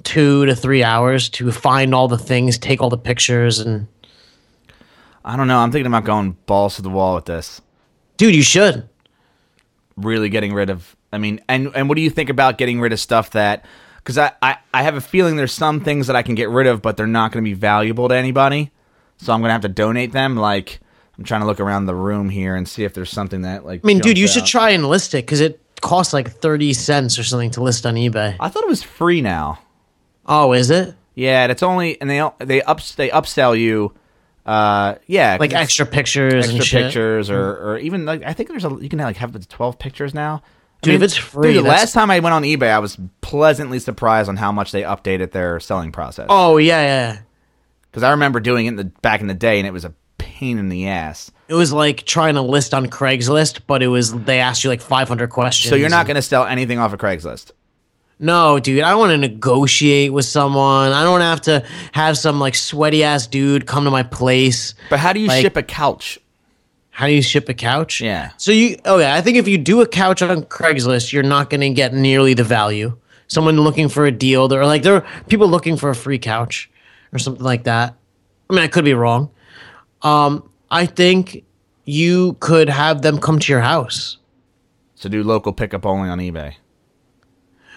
2 0.05 0.47
to 0.47 0.55
3 0.57 0.83
hours 0.85 1.29
to 1.31 1.51
find 1.51 1.95
all 1.95 2.09
the 2.09 2.19
things, 2.19 2.57
take 2.59 2.81
all 2.81 2.91
the 2.91 2.97
pictures 2.99 3.59
and 3.59 3.87
I 5.25 5.37
don't 5.37 5.47
know. 5.49 5.59
I'm 5.59 5.73
thinking 5.73 5.87
about 5.87 6.05
going 6.05 6.37
balls 6.47 6.77
to 6.77 6.83
the 6.83 6.91
wall 6.91 7.15
with 7.15 7.25
this. 7.25 7.61
dude, 8.19 8.35
you 8.35 8.43
should. 8.43 8.89
Really 9.97 10.29
getting 10.29 10.53
rid 10.53 10.71
of. 10.71 10.95
I 11.13 11.19
mean, 11.19 11.41
and 11.49 11.71
and 11.75 11.89
what 11.89 11.95
do 11.97 12.03
you 12.03 12.11
think 12.11 12.29
about 12.29 12.59
getting 12.59 12.81
rid 12.81 12.93
of 12.93 12.99
stuff 13.01 13.31
that? 13.31 13.65
Because 13.99 14.19
I, 14.19 14.33
I 14.43 14.57
I 14.75 14.83
have 14.83 14.97
a 14.97 15.01
feeling 15.01 15.37
there's 15.37 15.53
some 15.53 15.81
things 15.81 16.09
that 16.09 16.17
I 16.17 16.23
can 16.23 16.35
get 16.35 16.49
rid 16.51 16.67
of, 16.67 16.83
but 16.83 16.97
they're 16.97 17.07
not 17.07 17.31
going 17.33 17.43
to 17.45 17.49
be 17.49 17.55
valuable 17.55 18.09
to 18.09 18.15
anybody. 18.17 18.71
so 19.19 19.33
I'm 19.33 19.41
gonna 19.41 19.53
have 19.53 19.63
to 19.63 19.69
donate 19.69 20.11
them. 20.13 20.37
Like 20.37 20.81
I'm 21.17 21.23
trying 21.25 21.43
to 21.43 21.47
look 21.47 21.61
around 21.61 21.87
the 21.87 21.95
room 21.95 22.29
here 22.29 22.57
and 22.57 22.69
see 22.69 22.83
if 22.85 22.93
there's 22.93 23.09
something 23.11 23.43
that 23.43 23.65
like. 23.65 23.81
I 23.85 23.87
mean, 23.87 24.01
dude, 24.01 24.19
you 24.19 24.27
jumps 24.27 24.35
should 24.35 24.47
try 24.47 24.71
and 24.71 24.85
list 24.89 25.15
it 25.15 25.25
because 25.25 25.41
it 25.41 25.61
costs 25.85 26.15
like 26.15 26.31
thirty 26.31 26.73
cents 26.73 27.19
or 27.19 27.23
something 27.23 27.51
to 27.51 27.63
list 27.63 27.85
on 27.87 27.95
eBay. 27.95 28.37
I 28.41 28.49
thought 28.49 28.65
it 28.65 28.69
was 28.69 28.83
free 28.83 29.21
now. 29.21 29.61
Oh, 30.27 30.53
is 30.53 30.71
it 30.71 30.95
Yeah, 31.15 31.43
and 31.43 31.53
it's 31.53 31.63
only 31.63 32.01
and 32.01 32.11
they 32.11 32.27
they 32.39 32.63
ups 32.63 32.95
they 32.97 33.11
upsell 33.11 33.57
you. 33.59 33.95
Uh, 34.47 34.97
yeah, 35.07 35.37
like 35.39 35.55
extra 35.55 35.87
pictures 35.87 36.49
and 36.49 36.57
extra 36.57 36.65
shit? 36.65 36.83
pictures 36.85 37.31
or 37.31 37.51
or 37.53 37.79
even 37.79 38.05
like 38.05 38.23
I 38.25 38.33
think 38.33 38.49
there's 38.49 38.65
a 38.65 38.77
you 38.81 38.89
can 38.89 38.99
like 38.99 39.17
have 39.19 39.37
up 39.37 39.49
twelve 39.49 39.79
pictures 39.79 40.15
now. 40.15 40.43
I 40.45 40.87
Dude, 40.87 40.95
if 40.97 41.03
it's 41.03 41.17
free, 41.17 41.55
dude, 41.55 41.65
the 41.65 41.69
last 41.69 41.95
time 41.95 42.11
I 42.11 42.21
went 42.21 42.35
on 42.35 42.43
eBay, 42.43 42.71
I 42.71 42.79
was 42.79 42.99
pleasantly 43.23 43.79
surprised 43.79 44.29
on 44.29 44.37
how 44.37 44.53
much 44.53 44.71
they 44.71 44.83
updated 44.83 45.31
their 45.31 45.61
selling 45.61 45.93
process. 45.93 46.27
Oh 46.29 46.59
yeah, 46.59 46.83
yeah. 46.83 47.19
because 47.91 48.03
I 48.03 48.11
remember 48.11 48.41
doing 48.41 48.67
it 48.67 48.71
in 48.71 48.77
the 48.77 48.85
back 48.85 49.23
in 49.23 49.27
the 49.27 49.35
day, 49.35 49.59
and 49.59 49.67
it 49.67 49.73
was 49.73 49.87
a 49.87 49.95
pain 50.19 50.59
in 50.59 50.69
the 50.69 50.89
ass. 50.89 51.31
It 51.49 51.55
was 51.55 51.73
like 51.73 52.05
trying 52.05 52.35
to 52.35 52.43
list 52.43 52.73
on 52.73 52.87
Craigslist, 52.87 53.61
but 53.67 53.83
it 53.83 53.89
was 53.89 54.13
they 54.25 54.41
asked 54.41 54.65
you 54.65 54.71
like 54.71 54.81
500 54.81 55.29
questions. 55.31 55.69
So 55.71 55.77
you're 55.77 55.91
not 55.91 56.07
going 56.07 56.17
to 56.17 56.23
sell 56.23 56.45
anything 56.47 56.79
off 56.79 56.93
of 56.93 56.99
Craigslist. 57.01 57.53
No, 58.19 58.59
dude, 58.61 58.83
I 58.83 58.95
want 58.95 59.11
to 59.11 59.19
negotiate 59.19 60.13
with 60.13 60.25
someone. 60.25 60.93
I 60.93 61.03
don't 61.03 61.21
have 61.21 61.41
to 61.43 61.65
have 61.93 62.17
some 62.17 62.39
like 62.41 62.55
sweaty 62.55 63.03
ass 63.05 63.27
dude 63.27 63.67
come 63.67 63.85
to 63.85 63.91
my 63.91 64.03
place. 64.05 64.75
But 64.89 65.01
how 65.01 65.13
do 65.13 65.21
you 65.21 65.29
Like- 65.29 65.43
ship 65.43 65.57
a 65.57 65.63
couch? 65.63 66.19
How 66.91 67.07
do 67.09 67.13
you 67.13 67.23
ship 67.23 67.49
a 67.49 67.55
couch? 67.55 68.01
Yeah. 68.01 68.31
So 68.37 68.53
you 68.53 68.79
oh 68.85 68.99
yeah, 68.99 69.17
I 69.17 69.21
think 69.21 69.37
if 69.37 69.49
you 69.49 69.59
do 69.59 69.81
a 69.81 69.87
couch 69.87 70.23
on 70.23 70.45
Craigslist, 70.45 71.13
you're 71.13 71.25
not 71.25 71.51
going 71.51 71.61
to 71.63 71.71
get 71.71 71.93
nearly 71.93 72.35
the 72.35 72.45
value. 72.45 72.97
Someone 73.27 73.61
looking 73.61 73.89
for 73.89 74.07
a 74.07 74.13
deal, 74.13 74.53
or 74.55 74.65
like 74.65 74.85
there 74.85 74.95
are 74.95 75.07
people 75.29 75.49
looking 75.49 75.77
for 75.77 75.91
a 75.91 75.95
free 75.97 76.19
couch 76.21 76.71
or 77.13 77.19
something 77.19 77.43
like 77.45 77.65
that. 77.65 77.97
I 78.49 78.55
mean, 78.55 78.63
I 78.63 78.69
could 78.69 78.85
be 78.85 78.95
wrong. 78.95 79.31
Um, 80.03 80.49
I 80.75 80.87
think 80.87 81.45
you 81.85 82.37
could 82.41 82.69
have 82.69 83.03
them 83.03 83.19
come 83.19 83.39
to 83.39 83.53
your 83.53 83.61
house. 83.61 84.19
So 84.97 85.09
do 85.09 85.23
local 85.23 85.53
pickup 85.53 85.87
only 85.87 86.09
on 86.09 86.19
eBay. 86.19 86.55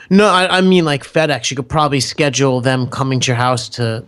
No, 0.09 0.25
I, 0.25 0.57
I 0.57 0.61
mean 0.61 0.83
like 0.83 1.03
FedEx. 1.03 1.51
You 1.51 1.57
could 1.57 1.69
probably 1.69 1.99
schedule 1.99 2.59
them 2.59 2.89
coming 2.89 3.19
to 3.19 3.27
your 3.27 3.35
house 3.35 3.69
to 3.69 4.03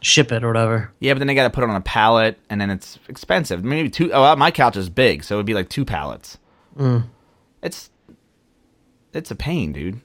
ship 0.00 0.32
it 0.32 0.42
or 0.42 0.48
whatever. 0.48 0.90
Yeah, 1.00 1.12
but 1.12 1.18
then 1.18 1.26
they 1.26 1.34
got 1.34 1.44
to 1.44 1.50
put 1.50 1.64
it 1.64 1.68
on 1.68 1.76
a 1.76 1.82
pallet, 1.82 2.38
and 2.48 2.58
then 2.58 2.70
it's 2.70 2.98
expensive. 3.08 3.62
Maybe 3.62 3.90
two. 3.90 4.10
Oh, 4.10 4.34
my 4.36 4.50
couch 4.50 4.76
is 4.76 4.88
big, 4.88 5.22
so 5.22 5.34
it 5.34 5.38
would 5.38 5.46
be 5.46 5.54
like 5.54 5.68
two 5.68 5.84
pallets. 5.84 6.38
Mm. 6.78 7.04
It's 7.62 7.90
it's 9.12 9.30
a 9.30 9.36
pain, 9.36 9.72
dude. 9.72 10.00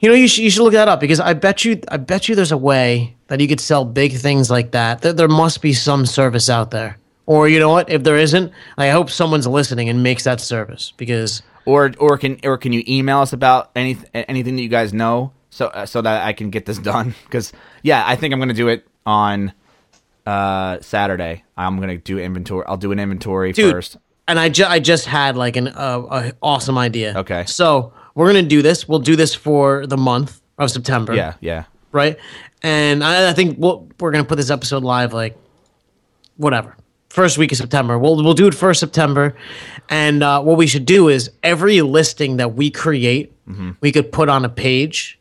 You 0.00 0.10
know, 0.10 0.14
you 0.14 0.28
should, 0.28 0.44
you 0.44 0.50
should 0.50 0.62
look 0.62 0.74
that 0.74 0.88
up 0.88 1.00
because 1.00 1.20
I 1.20 1.32
bet 1.32 1.64
you 1.64 1.80
I 1.88 1.96
bet 1.96 2.28
you 2.28 2.34
there's 2.34 2.52
a 2.52 2.58
way 2.58 3.16
that 3.28 3.40
you 3.40 3.48
could 3.48 3.60
sell 3.60 3.86
big 3.86 4.12
things 4.12 4.50
like 4.50 4.72
that. 4.72 5.00
There, 5.00 5.14
there 5.14 5.28
must 5.28 5.62
be 5.62 5.72
some 5.72 6.04
service 6.04 6.50
out 6.50 6.72
there. 6.72 6.98
Or 7.26 7.48
you 7.48 7.58
know 7.58 7.68
what? 7.70 7.90
If 7.90 8.04
there 8.04 8.16
isn't, 8.16 8.52
I 8.78 8.88
hope 8.88 9.10
someone's 9.10 9.46
listening 9.46 9.88
and 9.88 10.02
makes 10.02 10.24
that 10.24 10.40
service 10.40 10.92
because 10.96 11.42
Or 11.64 11.92
or 11.98 12.16
can 12.18 12.38
or 12.44 12.56
can 12.56 12.72
you 12.72 12.82
email 12.86 13.18
us 13.18 13.32
about 13.32 13.70
any 13.74 13.98
anything 14.14 14.56
that 14.56 14.62
you 14.62 14.68
guys 14.68 14.92
know 14.94 15.32
so 15.50 15.66
uh, 15.66 15.86
so 15.86 16.00
that 16.02 16.24
I 16.24 16.32
can 16.32 16.50
get 16.50 16.66
this 16.66 16.78
done? 16.92 17.14
Because 17.24 17.52
yeah, 17.82 18.04
I 18.06 18.14
think 18.16 18.32
I'm 18.32 18.38
gonna 18.38 18.54
do 18.54 18.68
it 18.68 18.86
on 19.04 19.52
uh 20.24 20.78
Saturday. 20.80 21.44
I'm 21.56 21.80
gonna 21.80 21.98
do 21.98 22.18
inventory. 22.18 22.64
I'll 22.68 22.76
do 22.76 22.92
an 22.92 22.98
inventory 22.98 23.52
dude. 23.52 23.72
first. 23.72 23.96
And 24.28 24.40
I, 24.40 24.48
ju- 24.48 24.64
I 24.66 24.80
just 24.80 25.06
had 25.06 25.36
like 25.36 25.54
an 25.56 25.68
uh, 25.68 26.02
a 26.10 26.32
awesome 26.42 26.76
idea. 26.78 27.14
Okay. 27.16 27.44
So 27.46 27.92
we're 28.14 28.26
gonna 28.26 28.42
do 28.42 28.60
this. 28.62 28.88
We'll 28.88 28.98
do 28.98 29.14
this 29.16 29.34
for 29.34 29.86
the 29.86 29.96
month 29.96 30.40
of 30.58 30.70
September. 30.70 31.14
Yeah, 31.14 31.34
yeah. 31.40 31.64
right? 31.92 32.16
And 32.62 33.04
I, 33.04 33.30
I 33.30 33.32
think 33.34 33.56
we'll, 33.58 33.88
we're 34.00 34.10
gonna 34.10 34.24
put 34.24 34.36
this 34.36 34.50
episode 34.50 34.82
live 34.82 35.12
like 35.12 35.36
whatever 36.36 36.76
first 37.16 37.38
week 37.38 37.50
of 37.50 37.56
September. 37.56 37.98
We'll 37.98 38.22
we'll 38.22 38.34
do 38.34 38.46
it 38.46 38.54
first 38.54 38.78
September, 38.78 39.34
and 39.88 40.22
uh, 40.22 40.42
what 40.42 40.58
we 40.58 40.66
should 40.66 40.84
do 40.84 41.08
is 41.08 41.30
every 41.42 41.80
listing 41.80 42.36
that 42.36 42.54
we 42.54 42.70
create, 42.70 43.32
we 43.80 43.90
could 43.90 44.12
put 44.12 44.28
on 44.28 44.44
a 44.44 44.50
page, 44.50 45.18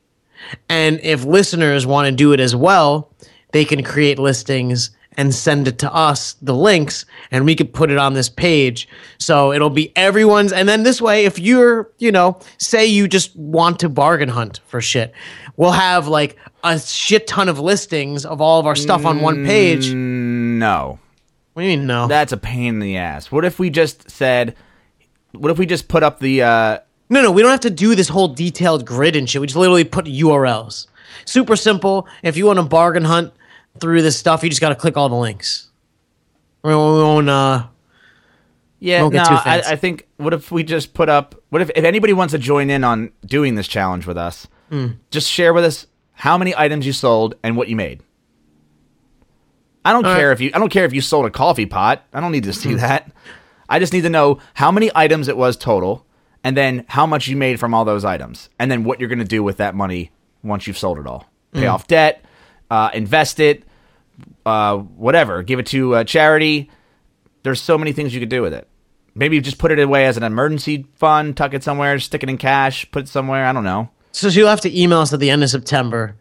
and 0.69 0.99
if 1.01 1.23
listeners 1.23 1.87
want 1.87 2.07
to 2.07 2.11
do 2.11 2.33
it 2.33 2.41
as 2.41 2.53
well, 2.55 3.11
they 3.53 3.63
can 3.63 3.81
create 3.81 4.19
listings 4.19 4.91
and 5.17 5.33
send 5.33 5.65
it 5.69 5.79
to 5.79 5.93
us 5.93 6.33
the 6.41 6.53
links 6.53 7.05
and 7.31 7.45
we 7.45 7.55
could 7.55 7.73
put 7.73 7.89
it 7.89 7.97
on 7.97 8.13
this 8.13 8.27
page. 8.27 8.85
So 9.17 9.53
it'll 9.53 9.69
be 9.69 9.93
everyone's 9.95 10.51
and 10.51 10.67
then 10.67 10.83
this 10.83 11.01
way 11.01 11.23
if 11.23 11.39
you're 11.39 11.89
you 11.99 12.11
know 12.11 12.37
say 12.57 12.85
you 12.85 13.07
just 13.07 13.33
want 13.37 13.79
to 13.79 13.87
bargain 13.87 14.27
hunt 14.27 14.59
for 14.67 14.81
shit 14.81 15.13
we'll 15.57 15.71
have 15.71 16.09
like 16.09 16.35
a 16.65 16.79
shit 16.79 17.27
ton 17.27 17.47
of 17.47 17.59
listings 17.59 18.25
of 18.25 18.41
all 18.41 18.59
of 18.59 18.65
our 18.65 18.75
stuff 18.75 19.05
on 19.05 19.21
one 19.21 19.45
page. 19.45 19.93
No, 19.93 20.99
what 21.55 21.61
do 21.61 21.67
you 21.69 21.77
mean 21.77 21.87
no 21.87 22.05
that's 22.07 22.33
a 22.33 22.37
pain 22.37 22.67
in 22.75 22.79
the 22.79 22.97
ass. 22.97 23.31
What 23.31 23.45
if 23.45 23.59
we 23.59 23.69
just 23.69 24.11
said? 24.11 24.55
What 25.31 25.51
if 25.51 25.57
we 25.57 25.65
just 25.65 25.87
put 25.87 26.03
up 26.03 26.19
the? 26.19 26.43
uh 26.43 26.79
No, 27.09 27.21
no, 27.21 27.31
we 27.31 27.41
don't 27.41 27.51
have 27.51 27.61
to 27.61 27.69
do 27.69 27.95
this 27.95 28.09
whole 28.09 28.27
detailed 28.27 28.85
grid 28.85 29.15
and 29.15 29.29
shit. 29.29 29.39
We 29.39 29.47
just 29.47 29.55
literally 29.57 29.85
put 29.85 30.05
URLs. 30.05 30.87
Super 31.23 31.55
simple. 31.55 32.07
If 32.23 32.35
you 32.35 32.45
want 32.45 32.59
to 32.59 32.63
bargain 32.65 33.05
hunt 33.05 33.33
through 33.79 34.01
this 34.01 34.19
stuff, 34.19 34.43
you 34.43 34.49
just 34.49 34.59
got 34.59 34.69
to 34.69 34.75
click 34.75 34.97
all 34.97 35.07
the 35.07 35.15
links. 35.15 35.69
We 36.61 36.75
won't, 36.75 36.97
we 36.97 37.03
won't, 37.03 37.29
uh, 37.29 37.67
Yeah, 38.79 39.07
no, 39.07 39.23
I. 39.23 39.63
I 39.65 39.75
think. 39.77 40.07
What 40.17 40.33
if 40.33 40.51
we 40.51 40.63
just 40.63 40.93
put 40.93 41.07
up? 41.07 41.35
What 41.51 41.61
if 41.61 41.69
if 41.73 41.85
anybody 41.85 42.11
wants 42.11 42.33
to 42.33 42.37
join 42.37 42.69
in 42.69 42.83
on 42.83 43.11
doing 43.25 43.55
this 43.55 43.67
challenge 43.67 44.05
with 44.05 44.17
us? 44.17 44.47
Hmm. 44.69 44.87
Just 45.09 45.29
share 45.31 45.53
with 45.53 45.63
us 45.63 45.87
how 46.13 46.37
many 46.37 46.53
items 46.55 46.85
you 46.85 46.91
sold 46.93 47.35
and 47.43 47.55
what 47.55 47.69
you 47.69 47.75
made. 47.75 48.01
I 49.85 49.93
don't 49.93 50.05
All 50.05 50.15
care 50.15 50.27
right. 50.29 50.33
if 50.33 50.41
you. 50.41 50.51
I 50.53 50.59
don't 50.59 50.69
care 50.69 50.83
if 50.85 50.93
you 50.93 50.99
sold 51.01 51.25
a 51.25 51.29
coffee 51.29 51.65
pot. 51.67 52.03
I 52.13 52.19
don't 52.19 52.31
need 52.31 52.43
to 52.43 52.49
Hmm. 52.49 52.53
see 52.59 52.73
that. 52.75 53.11
I 53.69 53.79
just 53.79 53.93
need 53.93 54.01
to 54.01 54.09
know 54.09 54.39
how 54.55 54.71
many 54.71 54.91
items 54.93 55.27
it 55.27 55.37
was 55.37 55.55
total, 55.55 56.05
and 56.43 56.57
then 56.57 56.85
how 56.87 57.05
much 57.05 57.27
you 57.27 57.37
made 57.37 57.59
from 57.59 57.73
all 57.73 57.85
those 57.85 58.03
items, 58.03 58.49
and 58.59 58.69
then 58.69 58.83
what 58.83 58.99
you're 58.99 59.09
going 59.09 59.19
to 59.19 59.25
do 59.25 59.41
with 59.43 59.57
that 59.57 59.73
money 59.75 60.11
once 60.43 60.67
you've 60.67 60.77
sold 60.77 60.99
it 60.99 61.07
all. 61.07 61.29
Hmm. 61.53 61.59
Pay 61.61 61.67
off 61.67 61.87
debt, 61.87 62.25
uh, 62.69 62.89
invest 62.93 63.39
it, 63.39 63.63
uh, 64.45 64.77
whatever. 64.77 65.43
Give 65.43 65.59
it 65.59 65.65
to 65.67 65.95
a 65.95 66.03
charity. 66.05 66.69
There's 67.43 67.61
so 67.61 67.77
many 67.77 67.91
things 67.93 68.13
you 68.13 68.19
could 68.19 68.29
do 68.29 68.41
with 68.41 68.53
it. 68.53 68.67
Maybe 69.13 69.39
just 69.39 69.57
put 69.59 69.71
it 69.71 69.79
away 69.79 70.05
as 70.07 70.17
an 70.17 70.23
emergency 70.23 70.85
fund, 70.95 71.37
tuck 71.37 71.53
it 71.53 71.63
somewhere, 71.63 71.97
stick 71.99 72.21
it 72.23 72.29
in 72.29 72.37
cash, 72.37 72.89
put 72.91 73.03
it 73.03 73.07
somewhere. 73.07 73.45
I 73.45 73.53
don't 73.53 73.63
know. 73.63 73.89
so 74.11 74.27
you'll 74.27 74.49
have 74.49 74.61
to 74.61 74.79
email 74.81 74.99
us 74.99 75.13
at 75.13 75.19
the 75.19 75.29
end 75.29 75.43
of 75.43 75.49
September 75.49 76.15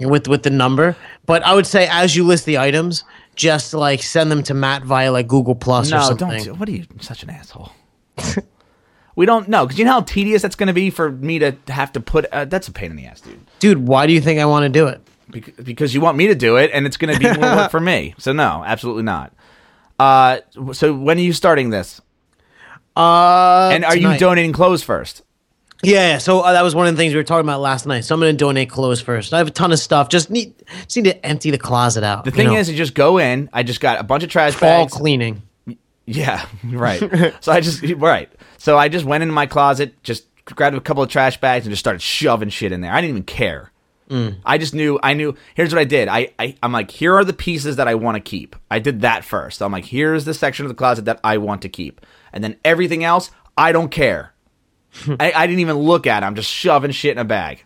with 0.00 0.28
with 0.28 0.42
the 0.42 0.50
number. 0.50 0.96
But 1.26 1.42
I 1.44 1.54
would 1.54 1.66
say 1.66 1.86
as 1.90 2.16
you 2.16 2.24
list 2.26 2.46
the 2.46 2.58
items, 2.58 3.04
just 3.36 3.74
like 3.74 4.02
send 4.02 4.30
them 4.30 4.42
to 4.44 4.54
Matt 4.54 4.82
via 4.84 5.12
like 5.12 5.28
Google 5.28 5.54
Plus 5.54 5.92
or 5.92 5.96
No, 5.96 6.02
something. 6.02 6.28
don't. 6.28 6.42
Do, 6.44 6.54
what 6.54 6.68
are 6.68 6.72
you? 6.72 6.86
Such 7.00 7.22
an 7.22 7.30
asshole. 7.30 7.72
we 9.16 9.26
don't 9.26 9.48
know 9.48 9.66
because 9.66 9.78
you 9.78 9.84
know 9.84 9.92
how 9.92 10.00
tedious 10.02 10.42
that's 10.42 10.56
going 10.56 10.66
to 10.68 10.72
be 10.72 10.90
for 10.90 11.10
me 11.10 11.38
to 11.38 11.56
have 11.68 11.92
to 11.92 12.00
put. 12.00 12.26
Uh, 12.26 12.44
that's 12.44 12.68
a 12.68 12.72
pain 12.72 12.90
in 12.90 12.96
the 12.96 13.06
ass, 13.06 13.20
dude. 13.20 13.40
Dude, 13.58 13.86
why 13.88 14.06
do 14.06 14.12
you 14.12 14.20
think 14.20 14.40
I 14.40 14.44
want 14.46 14.64
to 14.64 14.68
do 14.68 14.86
it? 14.86 15.00
Bec- 15.30 15.64
Because 15.64 15.94
you 15.94 16.00
want 16.00 16.16
me 16.16 16.26
to 16.28 16.34
do 16.34 16.56
it, 16.56 16.70
and 16.74 16.86
it's 16.86 16.96
going 16.96 17.14
to 17.14 17.20
be 17.20 17.26
more 17.38 17.56
work 17.56 17.70
for 17.70 17.80
me. 17.80 18.14
So 18.18 18.32
no, 18.32 18.62
absolutely 18.66 19.04
not. 19.04 19.32
Uh, 19.98 20.38
so 20.72 20.94
when 20.94 21.18
are 21.18 21.22
you 21.22 21.32
starting 21.32 21.70
this? 21.70 22.00
Uh, 22.96 23.70
And 23.72 23.84
are 23.84 23.94
you 23.94 24.02
tonight. 24.02 24.20
donating 24.20 24.52
clothes 24.52 24.82
first? 24.82 25.22
Yeah, 25.82 26.18
so 26.18 26.40
uh, 26.40 26.52
that 26.52 26.62
was 26.62 26.74
one 26.74 26.86
of 26.86 26.94
the 26.94 26.98
things 26.98 27.14
we 27.14 27.18
were 27.18 27.24
talking 27.24 27.46
about 27.46 27.60
last 27.60 27.86
night. 27.86 28.04
So 28.04 28.14
I'm 28.14 28.20
going 28.20 28.34
to 28.34 28.36
donate 28.36 28.68
clothes 28.68 29.00
first. 29.00 29.32
I 29.32 29.38
have 29.38 29.48
a 29.48 29.52
ton 29.52 29.72
of 29.72 29.78
stuff. 29.78 30.08
Just 30.08 30.30
need 30.30 30.54
just 30.82 30.96
need 30.96 31.04
to 31.04 31.26
empty 31.26 31.50
the 31.50 31.58
closet 31.58 32.04
out. 32.04 32.24
The 32.24 32.30
thing 32.30 32.52
is, 32.52 32.68
you 32.70 32.76
just 32.76 32.94
go 32.94 33.18
in. 33.18 33.48
I 33.52 33.62
just 33.62 33.80
got 33.80 33.98
a 33.98 34.02
bunch 34.02 34.22
of 34.22 34.30
trash 34.30 34.52
bags. 34.52 34.60
fall 34.60 34.84
bags. 34.84 34.92
cleaning. 34.92 35.42
Yeah, 36.04 36.44
right. 36.64 37.00
so 37.40 37.52
I 37.52 37.60
just 37.60 37.82
right. 37.96 38.30
So 38.58 38.76
I 38.76 38.88
just 38.88 39.04
went 39.04 39.22
into 39.22 39.32
my 39.32 39.46
closet, 39.46 40.02
just 40.02 40.26
grabbed 40.44 40.76
a 40.76 40.80
couple 40.80 41.02
of 41.02 41.08
trash 41.08 41.40
bags, 41.40 41.64
and 41.64 41.72
just 41.72 41.80
started 41.80 42.02
shoving 42.02 42.50
shit 42.50 42.72
in 42.72 42.82
there. 42.82 42.92
I 42.92 43.00
didn't 43.00 43.10
even 43.10 43.22
care. 43.24 43.72
I 44.44 44.58
just 44.58 44.74
knew. 44.74 44.98
I 45.02 45.14
knew. 45.14 45.36
Here's 45.54 45.72
what 45.72 45.80
I 45.80 45.84
did. 45.84 46.08
I, 46.08 46.32
I 46.36 46.56
I'm 46.64 46.72
like, 46.72 46.90
here 46.90 47.14
are 47.14 47.24
the 47.24 47.32
pieces 47.32 47.76
that 47.76 47.86
I 47.86 47.94
want 47.94 48.16
to 48.16 48.20
keep. 48.20 48.56
I 48.68 48.80
did 48.80 49.02
that 49.02 49.24
first. 49.24 49.62
I'm 49.62 49.70
like, 49.70 49.84
here's 49.84 50.24
the 50.24 50.34
section 50.34 50.66
of 50.66 50.68
the 50.68 50.74
closet 50.74 51.04
that 51.04 51.20
I 51.22 51.38
want 51.38 51.62
to 51.62 51.68
keep, 51.68 52.04
and 52.32 52.42
then 52.42 52.56
everything 52.64 53.04
else, 53.04 53.30
I 53.56 53.70
don't 53.70 53.88
care. 53.88 54.34
I, 55.20 55.32
I 55.34 55.46
didn't 55.46 55.60
even 55.60 55.76
look 55.76 56.06
at. 56.06 56.22
it. 56.22 56.26
I'm 56.26 56.34
just 56.34 56.50
shoving 56.50 56.90
shit 56.90 57.12
in 57.12 57.18
a 57.18 57.24
bag. 57.24 57.64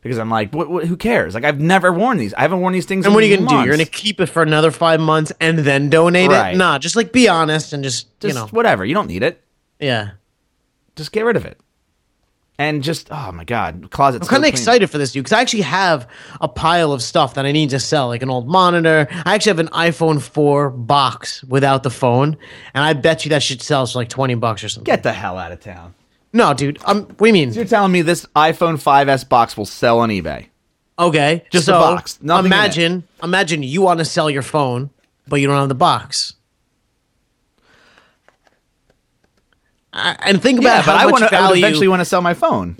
Because 0.00 0.18
I'm 0.18 0.30
like, 0.30 0.52
what, 0.52 0.68
what, 0.68 0.84
who 0.86 0.96
cares? 0.96 1.32
Like, 1.34 1.44
I've 1.44 1.60
never 1.60 1.92
worn 1.92 2.16
these. 2.18 2.34
I 2.34 2.40
haven't 2.40 2.60
worn 2.60 2.72
these 2.72 2.86
things. 2.86 3.06
And 3.06 3.14
what 3.14 3.22
are 3.22 3.26
you 3.26 3.36
going 3.36 3.48
to 3.48 3.54
do? 3.54 3.60
You're 3.62 3.74
gonna 3.74 3.84
keep 3.84 4.20
it 4.20 4.26
for 4.26 4.42
another 4.42 4.72
five 4.72 4.98
months 5.00 5.32
and 5.40 5.60
then 5.60 5.90
donate 5.90 6.28
Right. 6.30 6.54
it? 6.54 6.58
Nah, 6.58 6.78
just 6.80 6.96
like 6.96 7.12
be 7.12 7.28
honest 7.28 7.72
and 7.72 7.84
just, 7.84 8.08
just 8.18 8.34
you 8.34 8.40
know. 8.40 8.48
whatever. 8.48 8.84
You 8.84 8.94
don't 8.94 9.06
need 9.06 9.22
it. 9.22 9.40
Yeah. 9.78 10.12
just 10.96 11.12
get 11.12 11.24
rid 11.24 11.36
of 11.36 11.44
it. 11.44 11.58
And 12.58 12.82
just 12.82 13.08
oh 13.10 13.32
my 13.32 13.44
god, 13.44 13.90
closet. 13.90 14.22
I'm 14.22 14.28
kind 14.28 14.44
of 14.44 14.48
excited 14.48 14.88
for 14.90 14.98
this, 14.98 15.12
dude, 15.12 15.24
because 15.24 15.32
I 15.36 15.40
actually 15.40 15.62
have 15.62 16.06
a 16.40 16.48
pile 16.48 16.92
of 16.92 17.02
stuff 17.02 17.34
that 17.34 17.46
I 17.46 17.50
need 17.50 17.70
to 17.70 17.80
sell, 17.80 18.08
like 18.08 18.22
an 18.22 18.30
old 18.30 18.46
monitor. 18.46 19.08
I 19.24 19.34
actually 19.34 19.50
have 19.50 19.58
an 19.60 19.68
iPhone 19.68 20.20
4 20.20 20.70
box 20.70 21.42
without 21.44 21.82
the 21.82 21.90
phone, 21.90 22.36
and 22.74 22.84
I 22.84 22.92
bet 22.92 23.24
you 23.24 23.30
that 23.30 23.42
shit 23.42 23.62
sells 23.62 23.92
for 23.92 24.00
like 24.00 24.10
20 24.10 24.34
bucks 24.34 24.62
or 24.62 24.68
something. 24.68 24.84
Get 24.84 25.02
the 25.02 25.12
hell 25.12 25.38
out 25.38 25.50
of 25.50 25.60
town. 25.60 25.94
No, 26.32 26.54
dude. 26.54 26.78
Um, 26.84 27.02
what 27.04 27.18
do 27.18 27.26
you 27.26 27.32
mean? 27.32 27.52
You're 27.52 27.64
telling 27.64 27.92
me 27.92 28.02
this 28.02 28.24
iPhone 28.36 28.74
5s 28.82 29.28
box 29.28 29.56
will 29.56 29.66
sell 29.66 29.98
on 30.00 30.08
eBay? 30.08 30.46
Okay, 30.98 31.44
Just 31.50 31.66
so 31.66 31.72
box, 31.72 32.18
nothing 32.22 32.46
imagine, 32.46 33.04
imagine 33.22 33.62
you 33.62 33.82
want 33.82 33.98
to 33.98 34.04
sell 34.04 34.28
your 34.30 34.42
phone, 34.42 34.90
but 35.26 35.36
you 35.40 35.46
don't 35.46 35.56
have 35.56 35.68
the 35.68 35.74
box. 35.74 36.34
I- 39.92 40.16
And 40.20 40.40
think 40.42 40.60
about 40.60 40.78
Yeah, 40.78 40.86
but 40.86 40.96
I 40.96 41.06
want 41.06 41.28
to. 41.28 41.52
Eventually 41.58 41.88
want 41.88 42.00
to 42.00 42.04
sell 42.04 42.22
my 42.22 42.34
phone, 42.34 42.76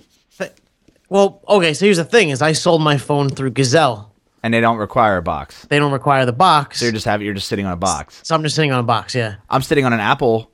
well, 1.09 1.43
okay, 1.47 1.75
so 1.75 1.85
here's 1.85 1.99
the 1.99 2.05
thing: 2.07 2.31
is 2.31 2.41
I 2.41 2.53
sold 2.53 2.81
my 2.81 2.97
phone 2.97 3.29
through 3.29 3.51
Gazelle. 3.51 4.12
and 4.43 4.53
they 4.55 4.61
don't 4.62 4.79
require 4.79 5.19
a 5.19 5.23
box. 5.23 5.67
They 5.69 5.79
don't 5.79 5.93
require 5.93 6.25
the 6.25 6.33
box, 6.33 6.79
So 6.79 6.87
you're 6.87 6.93
just 6.93 7.05
having. 7.05 7.25
You're 7.27 7.35
just 7.35 7.49
sitting 7.49 7.67
on 7.67 7.73
a 7.73 7.77
box. 7.77 8.21
so 8.25 8.35
I'm 8.35 8.43
just 8.43 8.55
sitting 8.57 8.73
on 8.73 8.81
a 8.81 8.83
box. 8.83 9.15
Yeah, 9.15 9.35
I'm 9.51 9.61
sitting 9.62 9.85
on 9.85 9.93
an 9.93 10.01
Apple 10.01 10.51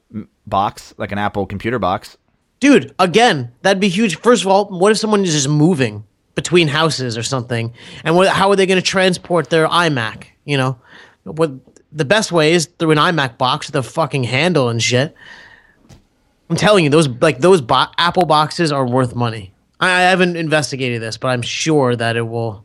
box, 0.48 0.94
like 0.98 1.12
an 1.12 1.18
Apple 1.18 1.46
computer 1.46 1.78
box. 1.78 2.16
Dude. 2.60 2.94
Again, 2.98 3.52
that'd 3.62 3.80
be 3.80 3.88
huge. 3.88 4.18
First 4.20 4.42
of 4.42 4.48
all, 4.48 4.66
what 4.66 4.92
if 4.92 4.98
someone 4.98 5.24
is 5.24 5.32
just 5.32 5.48
moving 5.48 6.04
between 6.34 6.68
houses 6.68 7.18
or 7.18 7.22
something, 7.22 7.72
and 8.04 8.14
what, 8.14 8.28
how 8.28 8.50
are 8.50 8.56
they 8.56 8.66
going 8.66 8.80
to 8.80 8.86
transport 8.86 9.50
their 9.50 9.66
iMac? 9.68 10.26
You 10.44 10.56
know, 10.56 10.78
what 11.24 11.50
the 11.92 12.04
best 12.04 12.32
way 12.32 12.52
is 12.52 12.66
through 12.78 12.92
an 12.92 12.98
iMac 12.98 13.38
box 13.38 13.66
with 13.66 13.76
a 13.76 13.82
fucking 13.82 14.24
handle 14.24 14.68
and 14.68 14.82
shit. 14.82 15.14
I'm 16.50 16.56
telling 16.56 16.84
you, 16.84 16.90
those 16.90 17.08
like 17.08 17.40
those 17.40 17.60
bo- 17.60 17.92
Apple 17.98 18.24
boxes 18.24 18.72
are 18.72 18.86
worth 18.86 19.14
money. 19.14 19.52
I, 19.80 19.88
I 19.90 20.00
haven't 20.02 20.36
investigated 20.36 21.02
this, 21.02 21.16
but 21.16 21.28
I'm 21.28 21.42
sure 21.42 21.94
that 21.94 22.16
it 22.16 22.22
will. 22.22 22.64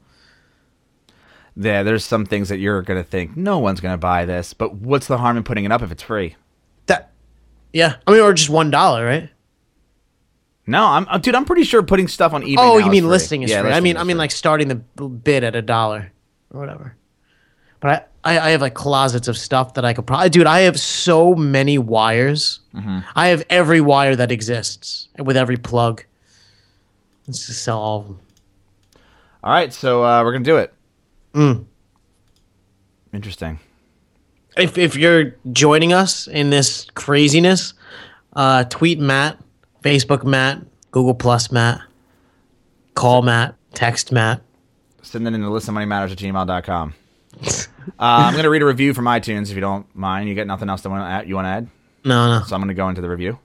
Yeah, 1.55 1.83
there's 1.83 2.05
some 2.05 2.25
things 2.25 2.49
that 2.49 2.57
you're 2.57 2.81
gonna 2.81 3.03
think 3.03 3.35
no 3.35 3.59
one's 3.59 3.81
gonna 3.81 3.97
buy 3.97 4.25
this, 4.25 4.53
but 4.53 4.75
what's 4.75 5.07
the 5.07 5.17
harm 5.17 5.37
in 5.37 5.43
putting 5.43 5.65
it 5.65 5.71
up 5.71 5.81
if 5.81 5.91
it's 5.91 6.03
free? 6.03 6.35
That, 6.85 7.11
yeah. 7.73 7.97
I 8.07 8.11
mean, 8.11 8.21
or 8.21 8.33
just 8.33 8.49
one 8.49 8.71
dollar, 8.71 9.05
right? 9.05 9.29
No, 10.65 10.85
I'm, 10.85 11.07
uh, 11.09 11.17
dude. 11.17 11.35
I'm 11.35 11.45
pretty 11.45 11.63
sure 11.63 11.83
putting 11.83 12.07
stuff 12.07 12.33
on 12.33 12.41
eBay. 12.43 12.55
Oh, 12.57 12.73
now 12.73 12.77
you 12.77 12.85
is 12.85 12.89
mean 12.89 13.03
free. 13.03 13.09
listing 13.09 13.43
is 13.43 13.51
Yeah, 13.51 13.61
free? 13.63 13.71
I 13.71 13.79
mean, 13.81 13.97
I 13.97 14.03
mean, 14.03 14.15
free. 14.15 14.19
like 14.19 14.31
starting 14.31 14.67
the 14.69 14.75
bid 15.05 15.43
at 15.43 15.55
a 15.55 15.61
dollar 15.61 16.11
or 16.51 16.59
whatever. 16.59 16.95
But 17.81 18.09
I, 18.23 18.35
I, 18.35 18.47
I 18.47 18.49
have 18.51 18.61
like 18.61 18.73
closets 18.73 19.27
of 19.27 19.37
stuff 19.37 19.73
that 19.73 19.83
I 19.83 19.91
could 19.93 20.07
probably, 20.07 20.29
dude. 20.29 20.47
I 20.47 20.61
have 20.61 20.79
so 20.79 21.35
many 21.35 21.77
wires. 21.77 22.61
Mm-hmm. 22.73 22.99
I 23.13 23.27
have 23.27 23.43
every 23.49 23.81
wire 23.81 24.15
that 24.15 24.31
exists 24.31 25.09
with 25.19 25.35
every 25.35 25.57
plug. 25.57 26.05
Let's 27.27 27.45
just 27.45 27.61
sell 27.63 27.79
all 27.79 27.99
of 27.99 28.07
them. 28.07 28.19
All 29.43 29.51
right, 29.51 29.73
so 29.73 30.01
uh, 30.05 30.23
we're 30.23 30.31
gonna 30.31 30.45
do 30.45 30.55
it. 30.57 30.73
Mm. 31.33 31.65
Interesting. 33.13 33.59
If 34.55 34.77
if 34.77 34.95
you're 34.95 35.35
joining 35.51 35.91
us 35.91 36.27
in 36.27 36.49
this 36.51 36.87
craziness, 36.95 37.73
uh, 38.33 38.63
tweet 38.65 38.99
Matt, 38.99 39.37
Facebook 39.83 40.23
Matt, 40.23 40.61
Google 40.91 41.13
Plus 41.13 41.51
Matt, 41.51 41.81
call 42.95 43.21
Matt, 43.21 43.55
text 43.73 44.11
Matt. 44.11 44.41
Send 45.01 45.27
it 45.27 45.33
in 45.33 45.41
the 45.41 45.49
list 45.49 45.67
of 45.67 45.73
money 45.73 45.85
matters 45.85 46.11
at 46.11 46.17
gmail.com. 46.17 46.93
uh, 47.45 47.65
I'm 47.99 48.35
gonna 48.35 48.49
read 48.49 48.61
a 48.61 48.65
review 48.65 48.93
from 48.93 49.05
iTunes 49.05 49.49
if 49.49 49.55
you 49.55 49.61
don't 49.61 49.85
mind. 49.95 50.29
You 50.29 50.35
got 50.35 50.47
nothing 50.47 50.69
else 50.69 50.81
to 50.83 50.89
want 50.89 51.01
to 51.03 51.07
add? 51.07 51.27
You 51.27 51.35
want 51.35 51.45
to 51.45 51.49
add? 51.49 51.67
No, 52.05 52.39
no. 52.39 52.45
So 52.45 52.55
I'm 52.55 52.61
going 52.61 52.67
to 52.69 52.73
go 52.73 52.89
into 52.89 53.01
the 53.01 53.09
review. 53.09 53.39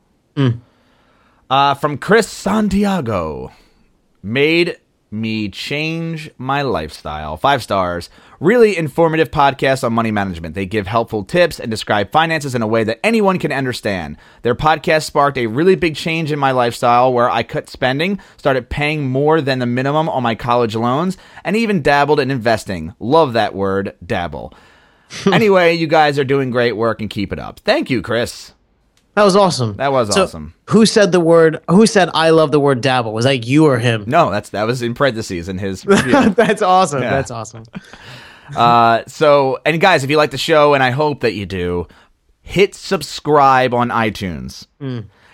Uh, 1.50 1.74
from 1.74 1.98
Chris 1.98 2.28
Santiago. 2.28 3.52
Made 4.22 4.78
me 5.10 5.48
change 5.48 6.30
my 6.38 6.62
lifestyle. 6.62 7.36
Five 7.36 7.62
stars. 7.62 8.10
Really 8.40 8.76
informative 8.76 9.30
podcast 9.30 9.82
on 9.82 9.92
money 9.92 10.10
management. 10.10 10.54
They 10.54 10.66
give 10.66 10.86
helpful 10.86 11.24
tips 11.24 11.58
and 11.58 11.70
describe 11.70 12.12
finances 12.12 12.54
in 12.54 12.62
a 12.62 12.66
way 12.66 12.84
that 12.84 13.00
anyone 13.02 13.38
can 13.38 13.52
understand. 13.52 14.16
Their 14.42 14.54
podcast 14.54 15.04
sparked 15.04 15.38
a 15.38 15.46
really 15.46 15.74
big 15.74 15.96
change 15.96 16.30
in 16.30 16.38
my 16.38 16.52
lifestyle 16.52 17.12
where 17.12 17.30
I 17.30 17.42
cut 17.42 17.68
spending, 17.68 18.20
started 18.36 18.70
paying 18.70 19.08
more 19.08 19.40
than 19.40 19.58
the 19.58 19.66
minimum 19.66 20.08
on 20.08 20.22
my 20.22 20.34
college 20.34 20.76
loans, 20.76 21.16
and 21.44 21.56
even 21.56 21.82
dabbled 21.82 22.20
in 22.20 22.30
investing. 22.30 22.94
Love 23.00 23.32
that 23.32 23.54
word, 23.54 23.96
dabble. 24.04 24.54
anyway, 25.32 25.74
you 25.74 25.86
guys 25.86 26.18
are 26.18 26.24
doing 26.24 26.50
great 26.50 26.76
work 26.76 27.00
and 27.00 27.10
keep 27.10 27.32
it 27.32 27.38
up. 27.38 27.60
Thank 27.60 27.90
you, 27.90 28.02
Chris. 28.02 28.52
That 29.18 29.24
was 29.24 29.34
awesome. 29.34 29.74
That 29.78 29.90
was 29.90 30.14
So, 30.14 30.22
awesome. 30.22 30.54
Who 30.66 30.86
said 30.86 31.10
the 31.10 31.18
word? 31.18 31.60
Who 31.68 31.88
said 31.88 32.08
I 32.14 32.30
love 32.30 32.52
the 32.52 32.60
word 32.60 32.80
dabble? 32.80 33.12
Was 33.12 33.24
that 33.24 33.44
you 33.44 33.66
or 33.66 33.76
him? 33.80 34.04
No, 34.06 34.30
that's 34.30 34.50
that 34.50 34.62
was 34.62 34.80
in 34.80 34.94
parentheses 34.94 35.48
in 35.48 35.58
his. 35.58 35.82
That's 35.82 36.62
awesome. 36.62 37.02
Yeah. 37.02 37.10
That's 37.10 37.32
awesome. 37.32 37.64
uh, 38.56 39.02
so, 39.08 39.58
and 39.66 39.80
guys, 39.80 40.04
if 40.04 40.10
you 40.10 40.16
like 40.16 40.30
the 40.30 40.38
show, 40.38 40.74
and 40.74 40.84
I 40.84 40.90
hope 40.92 41.22
that 41.22 41.32
you 41.32 41.46
do, 41.46 41.88
hit 42.42 42.76
subscribe 42.76 43.74
on 43.74 43.88
iTunes. 43.88 44.68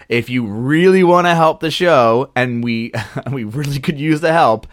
If 0.09 0.31
you 0.31 0.47
really 0.47 1.05
want 1.05 1.27
to 1.27 1.35
help 1.35 1.61
the 1.61 1.71
show, 1.71 2.33
and 2.35 2.65
we 2.65 2.91
we 3.33 3.45
really 3.45 3.81
could 3.81 4.01
use 4.01 4.23
the 4.23 4.33
help, 4.33 4.67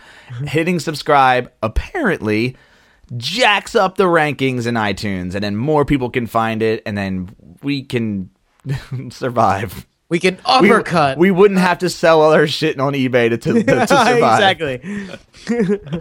hitting 0.45 0.80
subscribe 0.80 1.52
apparently 1.62 2.56
jacks 3.17 3.76
up 3.76 3.97
the 3.97 4.06
rankings 4.06 4.65
in 4.67 4.76
iTunes, 4.76 5.36
and 5.36 5.43
then 5.43 5.58
more 5.58 5.84
people 5.84 6.10
can 6.10 6.28
find 6.28 6.62
it, 6.62 6.82
and 6.86 6.97
then 6.97 7.36
we 7.62 7.84
can 7.84 8.30
survive. 9.12 9.86
We 10.10 10.19
can 10.19 10.36
We, 10.36 10.69
uppercut. 10.71 11.17
we 11.17 11.32
wouldn't 11.32 11.60
have 11.62 11.80
to 11.80 11.89
sell 11.89 12.21
all 12.21 12.34
our 12.34 12.45
shit 12.47 12.78
on 12.80 12.93
eBay 12.93 13.30
to, 13.30 13.38
to, 13.38 13.63
to 13.63 13.88
survive. 13.88 14.58
exactly. 14.58 14.82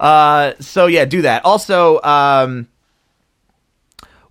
Uh, 0.00 0.54
so 0.60 0.86
yeah, 0.86 1.04
do 1.04 1.22
that. 1.22 1.44
Also, 1.44 2.00
um, 2.02 2.66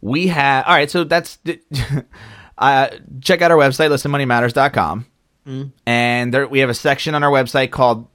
we 0.01 0.27
have 0.27 0.65
all 0.67 0.73
right. 0.73 0.89
So 0.91 1.03
that's 1.03 1.39
uh, 2.57 2.87
check 3.21 3.41
out 3.41 3.51
our 3.51 3.57
website, 3.57 3.89
listenmoneymatters.com. 3.89 5.05
and 5.87 6.33
there 6.33 6.47
we 6.47 6.59
have 6.59 6.69
a 6.69 6.73
section 6.73 7.15
on 7.15 7.23
our 7.23 7.31
website 7.31 7.71
called 7.71 8.07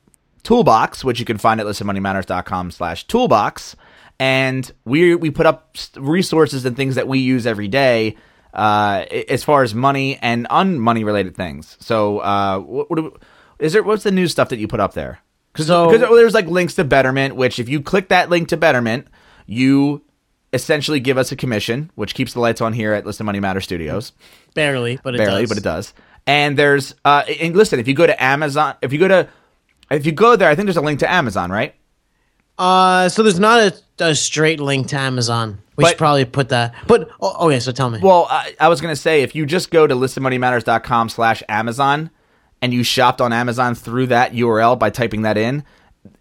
Toolbox, 0.43 1.03
which 1.05 1.19
you 1.19 1.25
can 1.25 1.39
find 1.39 1.61
at 1.61 1.67
listenmoneymatters.com 1.67 2.71
slash 2.71 3.07
toolbox. 3.07 3.75
And 4.21 4.71
we 4.85 5.15
we 5.15 5.31
put 5.31 5.47
up 5.47 5.77
resources 5.97 6.65
and 6.65 6.77
things 6.77 6.95
that 6.95 7.09
we 7.09 7.19
use 7.21 7.47
every 7.47 7.69
day. 7.69 8.17
Uh, 8.57 9.05
as 9.29 9.45
far 9.45 9.63
as 9.63 9.75
money 9.75 10.19
and 10.23 10.49
unmoney 10.49 11.05
related 11.05 11.37
things. 11.37 11.77
So, 11.79 12.21
uh, 12.21 12.59
what, 12.59 12.89
what 12.89 12.97
do- 12.97 13.15
is 13.59 13.75
there? 13.75 13.83
What's 13.83 14.03
the 14.03 14.11
new 14.11 14.27
stuff 14.29 14.49
that 14.49 14.59
you 14.59 14.67
put 14.67 14.81
up 14.81 14.95
there? 14.95 15.19
Because 15.53 15.67
So- 15.67 15.91
there's 15.91 16.33
like 16.33 16.47
links 16.47 16.75
to 16.77 16.85
Betterment, 16.85 17.37
which 17.37 17.59
if 17.59 17.69
you 17.69 17.83
click 17.83 18.09
that 18.09 18.31
link 18.31 18.49
to 18.49 18.57
Betterment, 18.57 19.09
you 19.45 20.01
essentially 20.55 21.01
give 21.01 21.19
us 21.19 21.31
a 21.33 21.37
commission, 21.37 21.91
which 21.97 22.15
keeps 22.15 22.33
the 22.33 22.41
lights 22.41 22.63
on 22.63 22.73
here 22.73 22.95
at 22.95 23.05
Listen 23.05 23.27
Money 23.27 23.41
Matter 23.41 23.61
Studios. 23.61 24.13
Barely, 24.55 24.99
but 25.05 25.15
it 25.15 25.19
Barely, 25.19 25.43
does. 25.43 25.49
but 25.51 25.59
it 25.59 25.65
does. 25.65 25.93
And 26.27 26.57
there's 26.59 26.95
uh, 27.05 27.25
and 27.41 27.55
listen, 27.55 27.79
if 27.79 27.87
you 27.87 27.93
go 27.95 28.07
to 28.07 28.23
Amazon, 28.25 28.75
if 28.81 28.91
you 28.91 28.99
go 28.99 29.09
to 29.09 29.29
if 29.91 30.07
you 30.07 30.13
go 30.13 30.35
there, 30.35 30.49
I 30.49 30.55
think 30.55 30.65
there's 30.67 30.79
a 30.79 30.81
link 30.81 31.01
to 31.01 31.13
Amazon, 31.13 31.51
right? 31.53 31.75
Uh, 32.59 33.09
so 33.11 33.23
there's 33.23 33.39
not 33.39 33.61
a, 33.61 34.05
a 34.07 34.15
straight 34.15 34.61
link 34.61 34.89
to 34.89 34.97
Amazon. 34.99 35.59
We 35.77 35.83
But- 35.85 35.89
should 35.91 35.99
probably 35.99 36.25
put 36.25 36.49
that. 36.51 36.75
But 36.87 37.11
oh, 37.21 37.47
okay, 37.49 37.61
so 37.61 37.71
tell 37.73 37.91
me. 37.91 37.99
Well, 38.03 38.27
I, 38.31 38.55
I 38.59 38.69
was 38.69 38.81
gonna 38.81 38.97
say 38.97 39.23
if 39.23 39.35
you 39.35 39.45
just 39.47 39.71
go 39.71 39.87
to 39.87 39.95
listenmoneymatters.com 39.95 41.09
slash 41.11 41.43
Amazon 41.49 42.11
and 42.63 42.73
you 42.73 42.83
shopped 42.83 43.21
on 43.21 43.33
Amazon 43.33 43.75
through 43.75 44.07
that 44.09 44.33
URL 44.33 44.79
by 44.79 44.91
typing 44.91 45.23
that 45.23 45.37
in, 45.37 45.65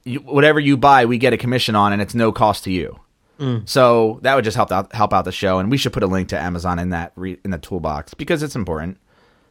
you, 0.04 0.20
whatever 0.20 0.60
you 0.60 0.76
buy, 0.78 1.06
we 1.06 1.18
get 1.18 1.32
a 1.34 1.38
commission 1.38 1.76
on, 1.76 1.94
and 1.94 2.02
it's 2.02 2.14
no 2.16 2.32
cost 2.32 2.64
to 2.66 2.72
you. 2.72 3.00
Mm. 3.40 3.68
So 3.68 4.20
that 4.24 4.36
would 4.36 4.44
just 4.44 4.56
help 4.56 4.72
out 4.72 4.94
help 4.94 5.14
out 5.14 5.26
the 5.26 5.32
show, 5.32 5.60
and 5.60 5.70
we 5.72 5.78
should 5.78 5.94
put 5.94 6.04
a 6.04 6.08
link 6.08 6.30
to 6.30 6.40
Amazon 6.40 6.80
in 6.80 6.90
that 6.90 7.12
re, 7.16 7.38
in 7.46 7.52
the 7.52 7.58
toolbox 7.58 8.14
because 8.14 8.44
it's 8.44 8.56
important. 8.56 8.98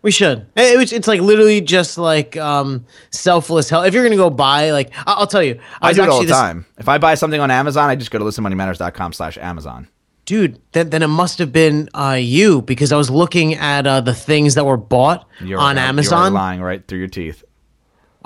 We 0.03 0.11
should. 0.11 0.41
It- 0.55 0.81
it's, 0.81 0.93
it's 0.93 1.09
like 1.09 1.21
literally 1.23 1.61
just 1.63 1.97
like 1.97 2.37
um, 2.37 2.85
selfless 3.11 3.71
help. 3.71 3.87
If 3.87 3.95
you're 3.95 4.03
gonna 4.05 4.17
go 4.17 4.29
buy, 4.31 4.71
like 4.73 4.91
I- 5.07 5.15
I'll 5.15 5.27
tell 5.27 5.43
you, 5.43 5.59
I, 5.81 5.89
was 5.89 5.97
do 5.97 6.03
it 6.03 6.09
all 6.11 6.21
the 6.21 6.27
this- 6.27 6.37
time. 6.37 6.67
If 6.79 6.89
I 6.89 6.99
buy 6.99 7.15
something 7.15 7.41
on 7.41 7.51
Amazon, 7.51 7.89
I 7.91 7.97
just 7.97 8.11
go 8.11 8.19
to 8.19 8.25
listenmoneymatters.com 8.25 9.13
slash 9.15 9.39
Amazon. 9.39 9.89
Dude. 10.25 10.61
Then, 10.73 10.91
then 10.91 11.03
it 11.03 11.09
must 11.09 11.39
have 11.39 11.53
been 11.53 11.89
uh, 11.95 12.19
you 12.21 12.63
because 12.63 12.93
I 12.93 12.97
was 12.97 13.11
looking 13.11 13.55
at 13.55 13.87
uh, 13.87 14.01
the 14.01 14.15
things 14.15 14.55
that 14.55 14.65
were 14.67 14.77
bought 14.77 15.29
You're 15.41 15.59
on 15.61 15.79
Amazon. 15.79 16.33
you're 16.33 16.41
lying 16.41 16.61
right 16.61 16.87
through 16.87 16.99
your 16.99 17.09
teeth. 17.09 17.45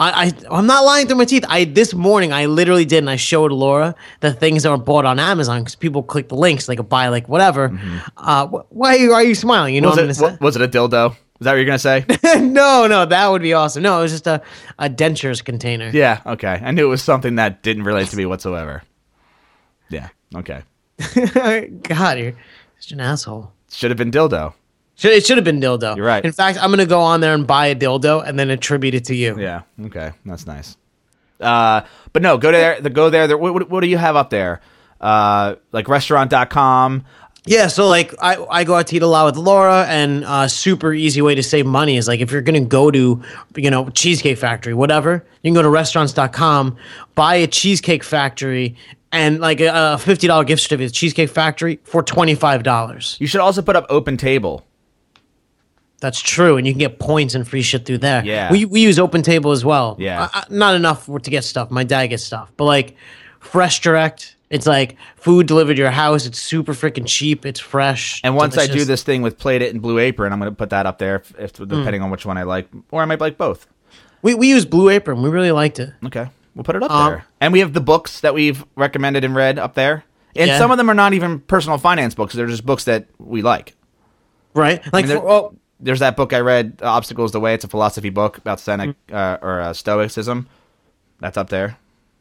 I, 0.01 0.27
I 0.27 0.57
I'm 0.57 0.67
not 0.67 0.85
lying 0.85 1.09
through 1.09 1.17
my 1.17 1.25
teeth. 1.25 1.45
I 1.49 1.65
this 1.65 1.93
morning 1.93 2.33
I 2.33 2.47
literally 2.47 2.85
did, 2.85 2.99
and 2.99 3.11
I 3.11 3.17
showed 3.17 3.51
Laura 3.51 3.97
the 4.21 4.33
things 4.33 4.63
that 4.63 4.71
were 4.71 4.77
bought 4.79 5.05
on 5.05 5.19
Amazon 5.19 5.61
because 5.63 5.75
people 5.75 6.05
click 6.05 6.29
the 6.29 6.37
links, 6.37 6.67
they 6.67 6.77
could 6.77 6.89
buy 6.89 7.09
like 7.09 7.29
whatever. 7.29 7.77
Uh, 8.17 8.47
wh- 8.47 8.73
why 8.73 8.95
are 8.95 8.99
you, 8.99 9.13
are 9.13 9.25
you 9.25 9.35
smiling? 9.35 9.75
You 9.75 9.81
know 9.81 9.91
Mm-hmm. 9.91 10.07
Was 10.07 10.21
what 10.21 10.29
I'm 10.29 10.35
it, 10.35 10.41
wa- 10.41 10.45
was 10.47 10.57
it 10.57 10.63
a 10.63 10.69
dildo? 10.69 11.11
Is 11.11 11.17
that 11.45 11.51
what 11.53 11.57
you're 11.57 11.65
gonna 11.65 11.79
say? 11.81 12.01
gonna 12.03 12.19
say? 12.23 12.41
no, 12.41 12.87
no, 12.87 13.07
that 13.07 13.29
would 13.29 13.43
be 13.43 13.55
awesome. 13.55 13.83
No, 13.83 13.99
it 13.99 14.03
was 14.03 14.13
just 14.13 14.29
a 14.29 14.41
a 14.79 14.89
dentures 14.89 15.45
container. 15.45 15.91
yeah. 15.93 16.21
Okay. 16.25 16.61
I 16.63 16.71
knew 16.71 16.87
it 16.87 16.91
was 16.91 17.03
something 17.03 17.35
that 17.35 17.65
didn't 17.65 17.83
relate 17.83 18.07
to 18.11 18.17
me 18.17 18.25
whatsoever. 18.25 18.85
Yeah. 19.91 20.09
Okay. 20.35 20.63
God, 21.83 22.19
you're 22.19 22.35
such 22.79 22.93
an 22.93 23.01
asshole. 23.01 23.53
Should 23.71 23.91
have 23.91 23.99
been 23.99 24.11
dildo. 24.11 24.55
Should, 24.97 25.13
it 25.13 25.25
should 25.25 25.37
have 25.37 25.45
been 25.45 25.61
dildo. 25.61 25.97
You're 25.97 26.07
right. 26.07 26.25
In 26.25 26.33
fact, 26.33 26.59
I'm 26.61 26.71
gonna 26.71 26.87
go 26.87 27.01
on 27.01 27.21
there 27.21 27.35
and 27.35 27.47
buy 27.47 27.67
a 27.67 27.75
dildo 27.77 28.27
and 28.27 28.39
then 28.39 28.51
attribute 28.51 28.95
it 28.95 29.05
to 29.07 29.15
you. 29.15 29.39
Yeah. 29.39 29.63
Okay. 29.85 30.13
That's 30.27 30.47
nice. 30.47 30.77
Uh, 31.41 31.83
but 32.13 32.23
no, 32.23 32.37
go 32.37 32.51
there. 32.51 32.81
The 32.81 32.91
go 32.91 33.11
there. 33.11 33.37
what, 33.39 33.55
what, 33.55 33.71
what 33.71 33.81
do 33.81 33.87
you 33.87 33.97
have 33.97 34.17
up 34.17 34.31
there? 34.31 34.61
Uh, 35.01 35.55
like 35.71 35.89
restaurant.com. 35.89 37.05
Yeah, 37.47 37.69
so 37.69 37.89
like 37.89 38.15
I, 38.21 38.45
I 38.51 38.65
go 38.65 38.75
out 38.75 38.89
to 38.89 38.97
eat 38.97 39.03
a 39.03 39.07
lot 39.07 39.25
with 39.25 39.37
Laura, 39.37 39.87
and 39.89 40.23
uh, 40.25 40.49
super 40.49 40.93
easy 40.93 41.23
way 41.23 41.35
to 41.35 41.43
save 41.43 41.65
money 41.65 41.97
is 41.97 42.07
like 42.07 42.21
if 42.21 42.31
you're 42.31 42.43
gonna 42.43 42.61
go 42.61 42.91
to 42.91 43.23
you 43.57 43.71
know 43.71 43.89
Cheesecake 43.91 44.37
Factory, 44.37 44.75
whatever, 44.75 45.25
you 45.43 45.49
can 45.49 45.55
go 45.55 45.63
to 45.63 45.69
restaurants.com, 45.71 46.77
buy 47.15 47.37
a 47.37 47.47
Cheesecake 47.47 48.05
Factory, 48.05 48.77
and 49.13 49.41
like 49.41 49.61
a, 49.61 49.99
fifty 49.99 50.27
dollar 50.27 50.45
gift 50.45 50.63
certificate 50.63 50.93
Cheesecake 50.93 51.31
Factory 51.31 51.81
for 51.85 52.03
twenty 52.03 52.35
five 52.35 52.63
dollars. 52.63 53.17
You 53.21 53.27
should 53.27 53.41
also 53.41 53.63
put 53.63 53.77
up 53.77 53.87
Open 53.89 54.17
Table. 54.17 54.65
That's 56.01 56.21
true, 56.21 56.57
and 56.57 56.67
you 56.67 56.73
can 56.73 56.79
get 56.79 57.01
points 57.01 57.35
and 57.35 57.47
free 57.47 57.63
shit 57.63 57.85
through 57.85 57.99
there. 57.99 58.25
Yeah. 58.25 58.53
we 58.53 58.65
we 58.65 58.81
use 58.81 58.99
Open 58.99 59.23
Table 59.23 59.51
as 59.51 59.65
well. 59.65 59.97
Yeah. 59.99 60.29
I, 60.33 60.41
I- 60.41 60.45
not 60.49 60.75
enough 60.75 61.07
to 61.07 61.31
get 61.31 61.43
stuff. 61.45 61.71
My 61.71 61.85
dad 61.85 62.07
gets 62.09 62.23
stuff, 62.23 62.53
but 62.57 62.65
like 62.67 62.97
Fresh 63.41 63.81
Direct, 63.81 64.37
it's 64.51 64.67
like 64.67 64.97
food 65.17 65.47
delivered 65.49 65.75
to 65.75 65.83
your 65.83 65.91
house. 65.91 66.25
It's 66.25 66.39
super 66.41 66.73
freaking 66.73 67.05
cheap. 67.07 67.45
It's 67.45 67.59
fresh. 67.61 68.21
And 68.23 68.37
once 68.37 68.57
I 68.57 68.67
do 68.67 68.85
this 68.85 69.03
thing 69.03 69.23
with 69.23 69.39
Plated 69.39 69.73
and 69.73 69.83
Blue 69.83 69.99
Apron, 69.99 70.33
I'm 70.33 70.39
going 70.39 70.51
to 70.53 70.57
put 70.57 70.71
that 70.71 70.87
up 70.87 70.99
there, 70.99 71.17
if, 71.17 71.35
if 71.39 71.53
mm. 71.55 71.69
depending 71.69 72.01
on 72.03 72.11
which 72.11 72.25
one 72.25 72.39
I 72.39 72.45
like, 72.45 72.69
or 72.91 73.03
I 73.03 73.05
might 73.05 73.21
like 73.21 73.37
both. 73.37 73.67
we 74.23 74.35
we 74.35 74.49
use 74.49 74.65
Blue 74.65 74.91
Apron. 74.91 75.21
We 75.23 75.31
really 75.31 75.53
liked 75.53 75.81
it. 75.81 75.93
Okay, 76.05 76.29
we'll 76.59 76.65
put 76.65 76.75
it 76.75 76.83
up 76.83 76.91
Um, 76.91 77.11
there. 77.13 77.25
And 77.41 77.53
we 77.53 77.61
have 77.61 77.73
the 77.73 77.81
books 77.81 78.19
that 78.21 78.35
we've 78.35 78.65
recommended 78.75 79.23
and 79.25 79.33
read 79.35 79.59
up 79.61 79.75
there. 79.75 80.03
And 80.35 80.49
Yeah. 80.49 80.59
some 80.59 80.73
of 80.73 80.77
them 80.77 80.91
are 80.91 80.95
not 80.95 81.15
even 81.15 81.39
personal 81.39 81.79
finance 81.79 82.15
books; 82.17 82.35
they're 82.35 82.47
just 82.49 82.67
books 82.67 82.85
that 82.85 83.07
we 83.19 83.41
like. 83.43 83.75
Right? 84.55 84.83
Like, 84.93 85.05
I 85.05 85.09
mean, 85.09 85.17
for, 85.17 85.23
there- 85.23 85.31
oh, 85.33 85.55
There's 85.81 86.01
that 86.01 86.17
book 86.17 86.33
I 86.33 86.41
read, 86.41 86.81
"Obstacle 86.83 87.25
Is 87.25 87.31
the 87.31 87.39
Way." 87.39 87.55
It's 87.55 87.63
a 87.65 87.69
philosophy 87.69 88.11
book 88.11 88.37
about 88.39 88.59
Stoic 88.59 88.97
Mm. 89.09 89.15
uh, 89.15 89.39
or 89.41 89.61
uh, 89.61 89.73
Stoicism. 89.73 90.49
That's 91.21 91.37
up 91.37 91.51
there. 91.51 91.77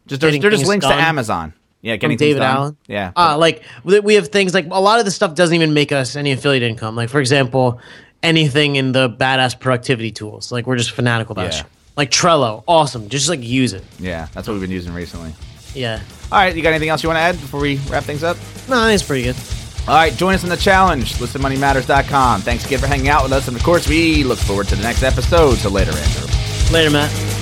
Just 0.05 0.21
Getting 0.21 0.41
they're 0.41 0.51
just 0.51 0.67
links 0.67 0.85
Done 0.85 0.95
to 0.97 1.03
Amazon. 1.03 1.53
Yeah, 1.81 1.95
getting 1.95 2.17
David 2.17 2.39
done. 2.39 2.55
Allen. 2.55 2.77
Yeah, 2.87 3.11
Uh, 3.15 3.35
like 3.37 3.63
we 3.83 3.99
we 3.99 4.13
have 4.13 4.27
things 4.27 4.53
like 4.53 4.67
a 4.69 4.79
lot 4.79 4.99
of 4.99 5.05
the 5.05 5.11
stuff 5.11 5.33
doesn't 5.33 5.55
even 5.55 5.73
make 5.73 5.91
us 5.91 6.15
any 6.15 6.31
affiliate 6.31 6.61
income. 6.63 6.95
Like 6.95 7.09
for 7.09 7.19
example, 7.19 7.79
anything 8.23 8.75
in 8.75 8.91
the 8.91 9.09
badass 9.09 9.59
productivity 9.59 10.11
tools. 10.11 10.51
Like 10.51 10.65
we're 10.67 10.77
just 10.77 10.91
fanatical 10.91 11.33
about 11.33 11.53
Yeah. 11.55 11.63
Like 11.97 12.11
Trello, 12.11 12.63
awesome. 12.67 13.09
Just 13.09 13.27
like 13.27 13.41
use 13.41 13.73
it. 13.73 13.83
yeah, 13.99 14.27
that's 14.33 14.47
what 14.47 14.53
we've 14.53 14.61
been 14.61 14.71
using 14.71 14.93
recently. 14.93 15.33
Yeah. 15.73 15.99
All 16.31 16.37
right, 16.39 16.55
you 16.55 16.61
got 16.61 16.69
anything 16.69 16.89
else 16.89 17.03
you 17.03 17.09
want 17.09 17.17
to 17.17 17.21
add 17.21 17.35
before 17.39 17.59
we 17.59 17.77
wrap 17.89 18.03
things 18.03 18.23
up? 18.23 18.37
No, 18.69 18.79
I 18.79 18.85
think 18.87 18.95
it's 18.99 19.03
pretty 19.03 19.23
good. 19.23 19.35
All 19.87 19.95
right, 19.95 20.13
join 20.13 20.33
us 20.35 20.43
in 20.43 20.49
the 20.49 20.57
challenge. 20.57 21.13
ListenMoneyMatters.com. 21.15 22.41
Thanks 22.41 22.65
again 22.65 22.79
for 22.79 22.87
hanging 22.87 23.07
out 23.09 23.23
with 23.23 23.31
us, 23.33 23.47
and 23.47 23.55
of 23.57 23.63
course, 23.63 23.87
we 23.87 24.23
look 24.23 24.37
forward 24.39 24.67
to 24.67 24.75
the 24.75 24.83
next 24.83 25.03
episode. 25.03 25.55
So 25.55 25.69
later, 25.69 25.91
Andrew. 25.91 26.27
Later, 26.71 26.91
Matt. 26.91 27.36